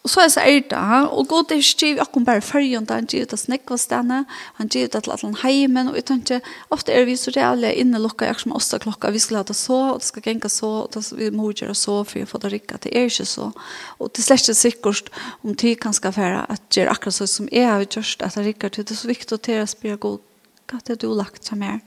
og 0.00 0.08
så 0.08 0.22
er 0.24 0.28
så 0.32 0.40
er 0.40 1.08
og 1.12 1.26
god 1.28 1.52
er 1.52 1.60
stiv 1.60 1.98
akkom 2.00 2.24
bare 2.24 2.40
fyrjon 2.40 2.86
da 2.88 2.96
han 2.96 3.06
gir 3.06 3.26
ut 3.26 3.34
av 3.36 3.40
snekvastene, 3.42 4.22
han 4.56 4.70
gir 4.72 4.86
ut 4.88 4.94
til 4.96 5.12
at 5.12 5.42
heimen 5.42 5.90
og 5.90 5.98
jeg 5.98 6.06
tenker 6.08 6.40
ofte 6.72 6.94
er 6.96 7.04
vi 7.04 7.16
så 7.20 7.34
reale 7.36 7.74
inne 7.76 8.00
lukka 8.00 8.24
jeg 8.24 8.40
som 8.40 8.54
åsta 8.56 8.80
klokka 8.80 9.10
vi 9.12 9.20
skal 9.20 9.42
ha 9.42 9.42
det 9.44 9.58
så 9.58 9.76
og 9.90 10.00
det 10.00 10.08
skal 10.08 10.24
genka 10.24 10.48
så 10.48 10.70
og 10.86 10.94
det 10.94 11.04
vi 11.18 11.28
må 11.30 11.50
gjøre 11.52 11.76
så 11.76 11.98
for 12.04 12.18
jeg 12.18 12.30
får 12.32 12.44
det 12.46 12.52
rikka 12.54 12.80
det 12.80 12.94
er 12.96 13.12
ikke 13.12 13.28
så 13.28 13.50
og 13.98 14.08
det 14.08 14.24
er 14.24 14.28
slett 14.30 14.48
ikke 14.48 14.60
sikkert 14.62 15.12
om 15.44 15.54
tid 15.54 15.76
kan 15.76 15.92
skal 15.92 16.16
færa 16.16 16.46
at 16.48 16.64
det 16.72 16.86
er 16.86 16.94
akkurat 16.94 17.20
så 17.20 17.28
som 17.28 17.52
jeg 17.52 17.68
har 17.68 17.84
gjort 17.84 18.24
at 18.24 18.40
det 18.40 18.46
rikker 18.46 18.68
til 18.72 18.88
det 18.88 18.96
er 18.96 19.02
så 19.04 19.12
viktig 19.12 19.36
å 19.36 19.44
tere 19.50 19.68
spyr 19.68 20.00
god 20.00 20.24
takk 20.70 20.92
at 20.94 21.02
du 21.02 21.10
har 21.10 21.24
lagt 21.24 21.46
seg 21.46 21.60
mer. 21.60 21.80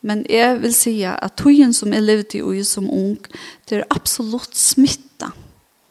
Men 0.00 0.22
jeg 0.32 0.60
vil 0.62 0.72
si 0.74 0.94
at 1.04 1.36
togjen 1.40 1.74
som 1.76 1.92
jeg 1.92 2.04
levde 2.06 2.40
i 2.40 2.62
som 2.64 2.88
ung, 2.88 3.18
det 3.68 3.80
er 3.80 3.90
absolutt 3.92 4.56
smitta. 4.56 5.32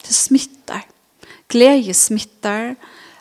Det 0.02 0.16
smittar. 0.16 0.88
Glede 1.50 1.94
smittar. 1.94 2.74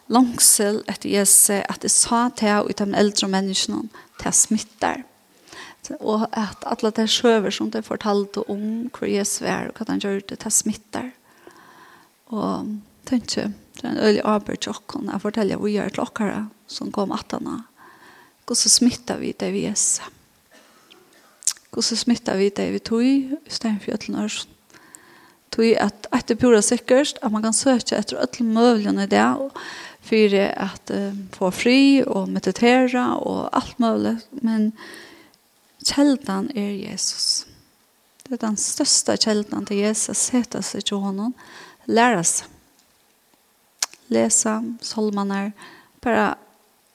Langsel 0.08 0.80
etter 0.88 1.10
Jesu, 1.12 1.58
at 1.68 1.84
jeg 1.84 1.92
sa 1.92 2.30
til 2.32 2.70
ut 2.70 2.80
av 2.80 2.88
de 2.88 2.96
eldre 2.96 3.28
menneskene, 3.28 3.90
til 4.16 4.32
smittar. 4.32 5.02
Og 6.00 6.24
at 6.32 6.64
alle 6.64 6.90
de 6.96 7.04
sjøver 7.08 7.52
som 7.52 7.68
de 7.72 7.82
fortalte 7.84 8.40
om 8.48 8.88
hvor 8.88 9.08
Jesu 9.08 9.42
er, 9.44 9.68
og 9.68 9.76
hva 9.76 9.90
han 9.92 10.00
gjør 10.00 10.22
det, 10.30 10.40
til 10.40 10.54
smittar. 10.54 11.10
Og 12.32 12.72
tenker, 13.08 13.52
det 13.76 13.84
er 13.84 13.92
en 13.92 14.00
øyelig 14.00 14.24
arbeid 14.24 14.64
til 14.64 14.72
åkken, 14.72 15.12
jeg 15.12 15.24
forteller 15.24 15.60
hvor 15.60 15.72
jeg 15.72 15.84
er 15.84 15.92
til 15.92 16.04
åkere 16.04 16.40
som 16.68 16.92
kom 16.92 17.12
at 17.16 17.36
han 17.36 17.46
har 17.48 17.62
hvordan 18.48 18.72
smittar 18.72 19.18
vi 19.20 19.34
det 19.36 19.50
vi 19.52 19.66
gjessa? 19.66 20.08
Hvordan 21.68 22.00
smittar 22.00 22.38
vi 22.40 22.48
det 22.48 22.70
vi 22.72 22.78
tog 22.80 23.04
i 23.04 23.18
stedet 23.48 23.82
for 23.84 23.98
øtlen? 23.98 24.30
Tog 25.52 25.74
at 25.80 26.08
etter 26.16 26.38
pura 26.40 26.62
sikkert, 26.64 27.18
at 27.22 27.32
man 27.32 27.44
kan 27.44 27.56
søke 27.56 27.98
etter 27.98 28.20
alle 28.22 28.46
møvlene 28.46 29.04
i 29.04 29.12
det, 29.12 29.26
for 30.08 30.38
at 30.40 30.92
uh, 30.94 31.20
få 31.36 31.50
fri 31.52 32.00
og 32.06 32.30
meditere 32.32 33.04
og 33.20 33.50
alt 33.52 33.76
mulig, 33.80 34.16
men 34.40 34.72
kjeldan 35.84 36.48
er 36.56 36.72
Jesus. 36.88 37.44
Det 38.24 38.38
er 38.38 38.46
den 38.46 38.56
største 38.56 39.16
kjeldan 39.20 39.68
til 39.68 39.82
Jesus, 39.84 40.16
sette 40.16 40.62
seg 40.64 40.88
til 40.88 41.04
honom, 41.04 41.34
lære 41.86 42.24
seg. 42.24 42.54
Lese, 44.08 44.54
solmaner, 44.80 45.50
bare 46.00 46.38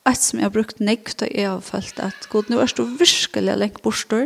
Et 0.03 0.19
som 0.19 0.39
jeg 0.39 0.49
har 0.49 0.51
brukt 0.51 0.81
nekk 0.83 1.13
da 1.21 1.29
jeg 1.31 1.47
har 1.47 1.61
følt 1.63 1.99
at 2.03 2.25
god, 2.27 2.49
nå 2.51 2.57
er 2.59 2.71
det 2.75 2.83
virkelig 2.99 3.53
lengt 3.55 3.79
borster 3.85 4.25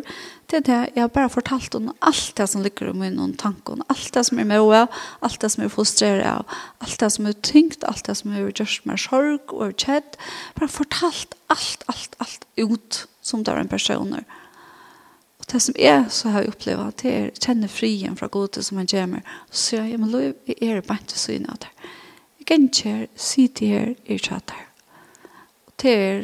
til 0.50 0.64
det 0.66 0.78
jeg 0.96 1.04
har 1.04 1.12
bare 1.14 1.30
fortalt 1.30 1.76
om 1.78 1.92
alt 2.02 2.32
det 2.40 2.48
som 2.50 2.64
ligger 2.66 2.90
i 2.90 2.96
min 2.98 3.36
tanke, 3.38 3.76
alt 3.86 4.10
det 4.16 4.24
som 4.26 4.40
er 4.42 4.48
med 4.50 4.64
og 4.64 4.88
alt 5.22 5.42
det 5.42 5.52
som 5.54 5.64
er 5.64 5.70
frustreret 5.70 6.26
av, 6.26 6.58
alt 6.82 6.98
det 7.00 7.12
som 7.14 7.28
er 7.30 7.38
tyngt, 7.46 7.86
alt 7.86 8.08
det 8.08 8.16
som 8.18 8.34
er 8.34 8.48
gjort 8.48 8.88
med 8.90 9.04
sorg 9.04 9.54
og 9.54 9.76
kjedd, 9.78 10.18
bare 10.58 10.72
fortalt 10.72 11.38
alt, 11.54 11.86
alt, 11.94 12.18
alt 12.26 12.48
ut 12.58 13.06
som 13.22 13.44
det 13.44 13.54
er 13.54 13.62
en 13.62 13.70
person. 13.70 14.16
Og 14.18 15.50
det 15.52 15.62
som 15.62 15.78
jeg 15.78 16.08
så 16.10 16.34
har 16.34 16.50
opplevd, 16.50 17.04
det 17.04 17.12
er 17.14 17.30
kjenne 17.38 17.70
frien 17.70 18.18
fra 18.18 18.32
godet 18.34 18.66
som 18.66 18.82
han 18.82 18.90
kommer, 18.90 19.22
så 19.52 19.62
sier 19.68 19.92
jeg, 19.92 20.02
men 20.02 20.10
lov, 20.10 20.32
jeg 20.50 20.58
er 20.58 20.82
bare 20.82 21.06
ikke 21.06 21.22
syne 21.22 21.54
av 21.54 21.62
det. 21.62 21.92
Jeg 22.40 22.50
kan 22.50 22.72
ikke 22.72 22.96
si 23.14 23.46
det 23.52 23.70
her, 23.76 23.94
i 24.08 24.18
er 24.18 24.67
det 25.82 25.94
er 25.94 26.22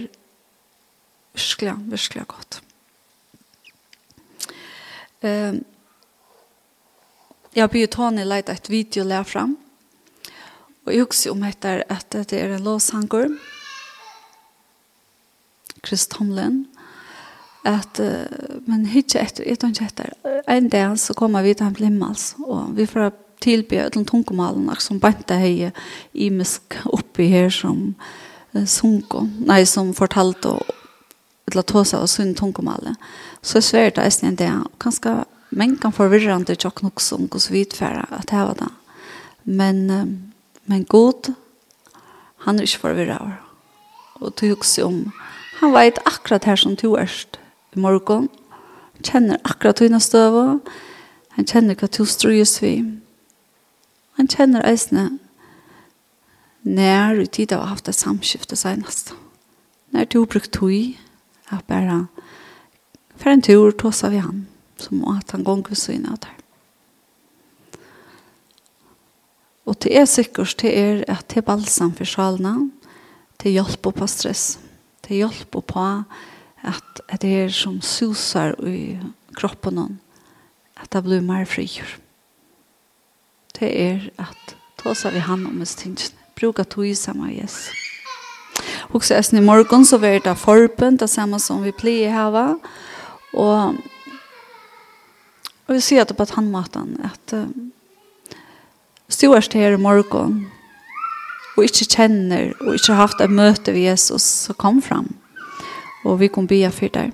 virkelig, 1.34 1.76
virkelig 1.92 2.28
godt. 2.28 2.62
Um, 5.24 5.64
jeg 7.56 7.70
blir 7.70 7.88
Tony 7.88 8.26
leit 8.26 8.50
et 8.50 8.70
video 8.70 9.06
lær 9.08 9.24
fram, 9.24 9.58
og 10.86 10.94
jeg 10.94 11.06
husker 11.06 11.32
om 11.32 11.44
etter 11.48 11.84
at 11.90 12.10
det 12.12 12.40
er 12.40 12.56
en 12.56 12.66
låsanger, 12.66 13.30
Chris 15.86 16.08
Tomlin, 16.08 16.66
at 17.64 18.00
uh, 18.04 18.60
men 18.68 18.88
ikke 18.88 19.22
etter, 19.22 19.48
jeg 19.48 19.60
tar 19.62 19.72
ikke 19.72 19.86
etter, 19.86 20.14
en 20.50 20.70
dag 20.70 20.98
så 21.00 21.14
kommer 21.14 21.46
vi 21.46 21.54
til 21.54 21.70
en 21.70 21.78
blimmels, 21.78 22.34
og 22.44 22.76
vi 22.76 22.86
får 22.86 23.14
tilbe 23.44 23.90
til 23.94 24.06
tungemalen, 24.08 24.68
som 24.80 25.00
bante 25.00 25.38
hei 25.40 25.72
i 26.14 26.30
musk 26.32 26.78
oppi 26.86 27.28
her 27.32 27.50
som 27.52 27.94
sunko, 28.54 29.26
nei, 29.48 29.64
som 29.66 29.94
fortalte 29.98 30.54
og 30.54 30.80
eller 31.52 31.84
seg 31.86 32.00
og 32.00 32.08
sunn 32.08 32.32
tunkomale, 32.38 32.96
så 33.44 33.60
er 33.60 33.66
svært 33.68 33.96
det 33.98 34.06
eisen 34.06 34.38
det, 34.40 34.48
og 34.48 34.72
kanskje 34.80 35.24
men 35.54 35.76
kan 35.78 35.94
forvirrande 35.94 36.56
tjokk 36.58 36.82
nok 36.82 37.02
som 37.04 37.28
gos 37.30 37.52
vidfæra 37.54 38.08
at 38.18 38.32
det 38.32 38.42
var 38.42 38.56
det. 38.58 38.70
Men, 39.44 39.84
men 40.66 40.86
god, 40.90 41.34
han 42.46 42.58
er 42.58 42.66
ikke 42.66 42.80
forvirra 42.88 43.20
Og 44.16 44.34
du 44.40 44.48
husker 44.56 44.86
om, 44.86 45.14
han 45.60 45.74
vet 45.74 46.00
akkurat 46.06 46.46
her 46.46 46.56
som 46.56 46.76
du 46.76 46.96
erst 46.96 47.40
i 47.76 47.80
morgen, 47.80 48.30
kjenner 49.04 49.38
akkurat 49.44 49.80
dina 49.80 50.00
støv, 50.00 50.60
han 51.36 51.46
kjenner 51.46 51.76
hva 51.76 51.88
du 51.92 52.06
strøyes 52.06 52.62
vi, 52.62 52.78
han 54.18 54.28
kjenner 54.28 54.66
eisene 54.66 55.20
när 56.66 57.16
du 57.16 57.26
tid 57.26 57.52
har 57.52 57.66
haft 57.66 57.88
ett 57.88 57.96
samskifte 57.96 58.56
senast. 58.56 59.14
När 59.90 60.06
du 60.06 60.26
brukt 60.26 60.52
tog 60.52 61.00
att 61.46 61.68
bara 61.68 62.08
för 63.16 63.30
en 63.30 63.42
tur 63.42 63.72
tåsa 63.72 64.10
vi 64.10 64.18
han 64.18 64.46
som 64.78 65.08
att 65.08 65.32
han 65.32 65.44
gång 65.44 65.66
vid 65.70 65.78
syna 65.78 66.18
där. 66.22 66.38
Och 69.64 69.76
det 69.80 69.98
är 69.98 70.06
säkert 70.06 70.58
det 70.58 70.80
är 70.80 71.12
att 71.12 71.28
det 71.28 71.40
är 71.40 71.42
balsam 71.42 71.94
för 71.94 72.06
sjalna. 72.06 72.70
Det 73.38 73.50
är 73.50 73.54
hjälp 73.54 73.82
på 73.82 74.08
stress. 74.08 74.60
Det 75.02 75.14
är 75.14 75.18
hjälp 75.18 75.52
på 75.52 76.04
att 76.62 77.02
det 77.20 77.28
är 77.28 77.50
som 77.50 77.82
susar 77.82 78.68
i 78.68 79.00
kroppen 79.36 79.76
någon. 79.76 80.00
Att 80.74 80.92
det 80.92 81.02
blir 81.02 81.22
mer 81.22 81.46
frigjord. 81.46 81.88
Det 83.60 83.90
är 83.90 84.12
att 84.16 84.56
tåsa 84.76 85.12
vi 85.12 85.20
han 85.20 85.48
om 85.48 85.62
ett 85.62 85.68
stingene 85.68 86.23
bruka 86.44 86.64
tog 86.64 86.98
samma 86.98 87.32
yes. 87.32 87.70
Och 88.92 89.06
så 89.06 89.14
i 89.32 89.42
morgon 89.42 89.86
så 89.86 89.98
var 89.98 90.20
det 90.24 90.36
förpen, 90.36 90.98
det 90.98 91.08
samma 91.08 91.40
som 91.40 91.64
vi 91.64 91.72
plejer 91.72 92.10
här 92.10 92.60
Och, 93.34 93.70
och 95.66 95.76
vi 95.76 95.82
ser 95.82 96.06
det 96.06 96.14
på 96.14 96.26
tandmatan 96.26 96.98
att 97.04 97.34
uh, 97.34 97.46
stårst 99.08 99.54
här 99.54 99.72
i 99.72 99.78
morgon 99.78 100.52
och 101.58 101.64
inte 101.64 101.86
känner 101.86 102.54
och 102.62 102.74
inte 102.74 102.94
haft 102.94 103.22
ett 103.22 103.32
möte 103.32 103.72
med 103.72 103.82
Jesus 103.82 104.24
så 104.24 104.54
kom 104.54 104.82
fram. 104.82 105.14
Och 106.06 106.22
vi 106.22 106.28
kom 106.28 106.46
be 106.46 106.72
för 106.72 106.90
dig. 106.90 107.12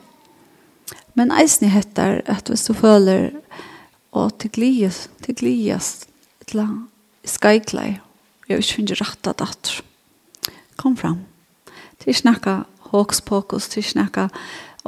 Men 1.13 1.31
eisen 1.31 1.69
heter 1.69 2.21
att 2.27 2.49
vi 2.49 2.57
så 2.57 2.73
följer 2.73 3.31
och 4.11 4.39
til 4.39 4.49
glias, 4.49 5.09
til 5.21 5.35
glias, 5.35 6.07
til 6.47 6.87
skajklaj 7.25 7.99
Vi 8.49 8.55
har 8.55 8.63
ikke 8.63 8.79
finnet 8.79 8.97
rett 8.97 9.27
av 9.29 9.35
datter. 9.37 9.75
Kom 10.81 10.95
fram. 10.97 11.19
Til 12.01 12.15
snakka 12.17 12.63
hokus 12.89 13.21
pokus, 13.21 13.67
til 13.69 13.85
snakka 13.85 14.23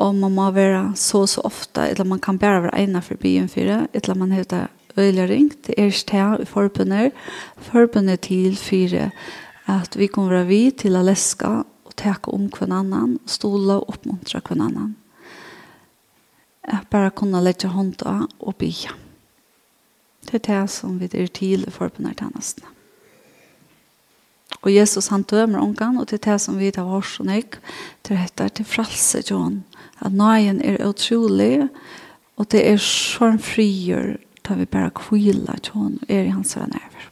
om 0.02 0.18
man 0.24 0.34
må 0.34 0.48
være 0.56 0.96
så 0.98 1.28
så 1.30 1.44
ofte, 1.46 1.84
eller 1.92 2.08
man 2.10 2.20
kan 2.20 2.40
bare 2.42 2.64
være 2.64 2.82
ene 2.82 3.04
for 3.06 3.22
byen 3.22 3.50
for 3.50 3.70
det, 3.70 3.88
eller 3.94 4.18
man 4.18 4.34
heter 4.34 4.72
øyelig 4.98 5.30
ring. 5.30 5.52
Det 5.68 5.76
er 5.78 5.92
ikke 5.94 6.10
det 6.12 6.42
i 6.42 6.50
forbundet. 6.50 7.12
Forbundet 7.58 8.26
til 8.26 8.58
fire 8.58 9.12
at 9.70 9.94
vi 10.00 10.08
kommer 10.08 10.40
være 10.40 10.50
vi 10.50 10.72
til 10.72 10.98
å 10.98 11.06
leske 11.06 11.46
og 11.46 11.96
teke 12.02 12.34
om 12.34 12.50
hver 12.50 12.74
annan, 12.74 13.20
stole 13.30 13.78
og 13.78 13.94
oppmuntre 13.94 14.42
hver 14.42 14.58
annan. 14.58 14.96
Jeg 16.66 16.90
bare 16.90 17.14
kunne 17.14 17.46
legge 17.46 17.70
hånda 17.70 18.26
og 18.40 18.56
bygge. 18.58 18.98
Det 20.26 20.42
er 20.42 20.48
det 20.50 20.70
som 20.70 20.98
vi 20.98 21.14
er 21.14 21.28
til 21.28 21.68
i 21.68 21.72
forbundet 21.72 22.18
til 22.18 22.34
nesten. 22.34 22.81
Og 24.62 24.74
Jesus 24.74 25.08
han 25.08 25.24
dømer 25.24 25.64
ångan, 25.64 25.98
og 25.98 26.08
til 26.12 26.22
det 26.22 26.38
som 26.42 26.60
vi 26.60 26.72
tar 26.72 26.88
vårs 26.90 27.20
og 27.20 27.30
nøyk, 27.32 27.58
til 28.04 28.20
dette 28.20 28.50
til 28.50 28.68
fralse, 28.68 29.24
John. 29.30 29.64
At 30.02 30.14
nøyen 30.14 30.62
er 30.62 30.82
utrolig, 30.88 31.70
og 32.38 32.52
det 32.52 32.66
er 32.68 32.82
sånn 32.82 33.40
frigjør, 33.42 34.16
da 34.48 34.58
vi 34.58 34.66
bare 34.66 34.94
kvila, 34.98 35.58
John, 35.68 36.00
er 36.10 36.28
i 36.28 36.34
hans 36.34 36.56
nærvær. 36.58 37.11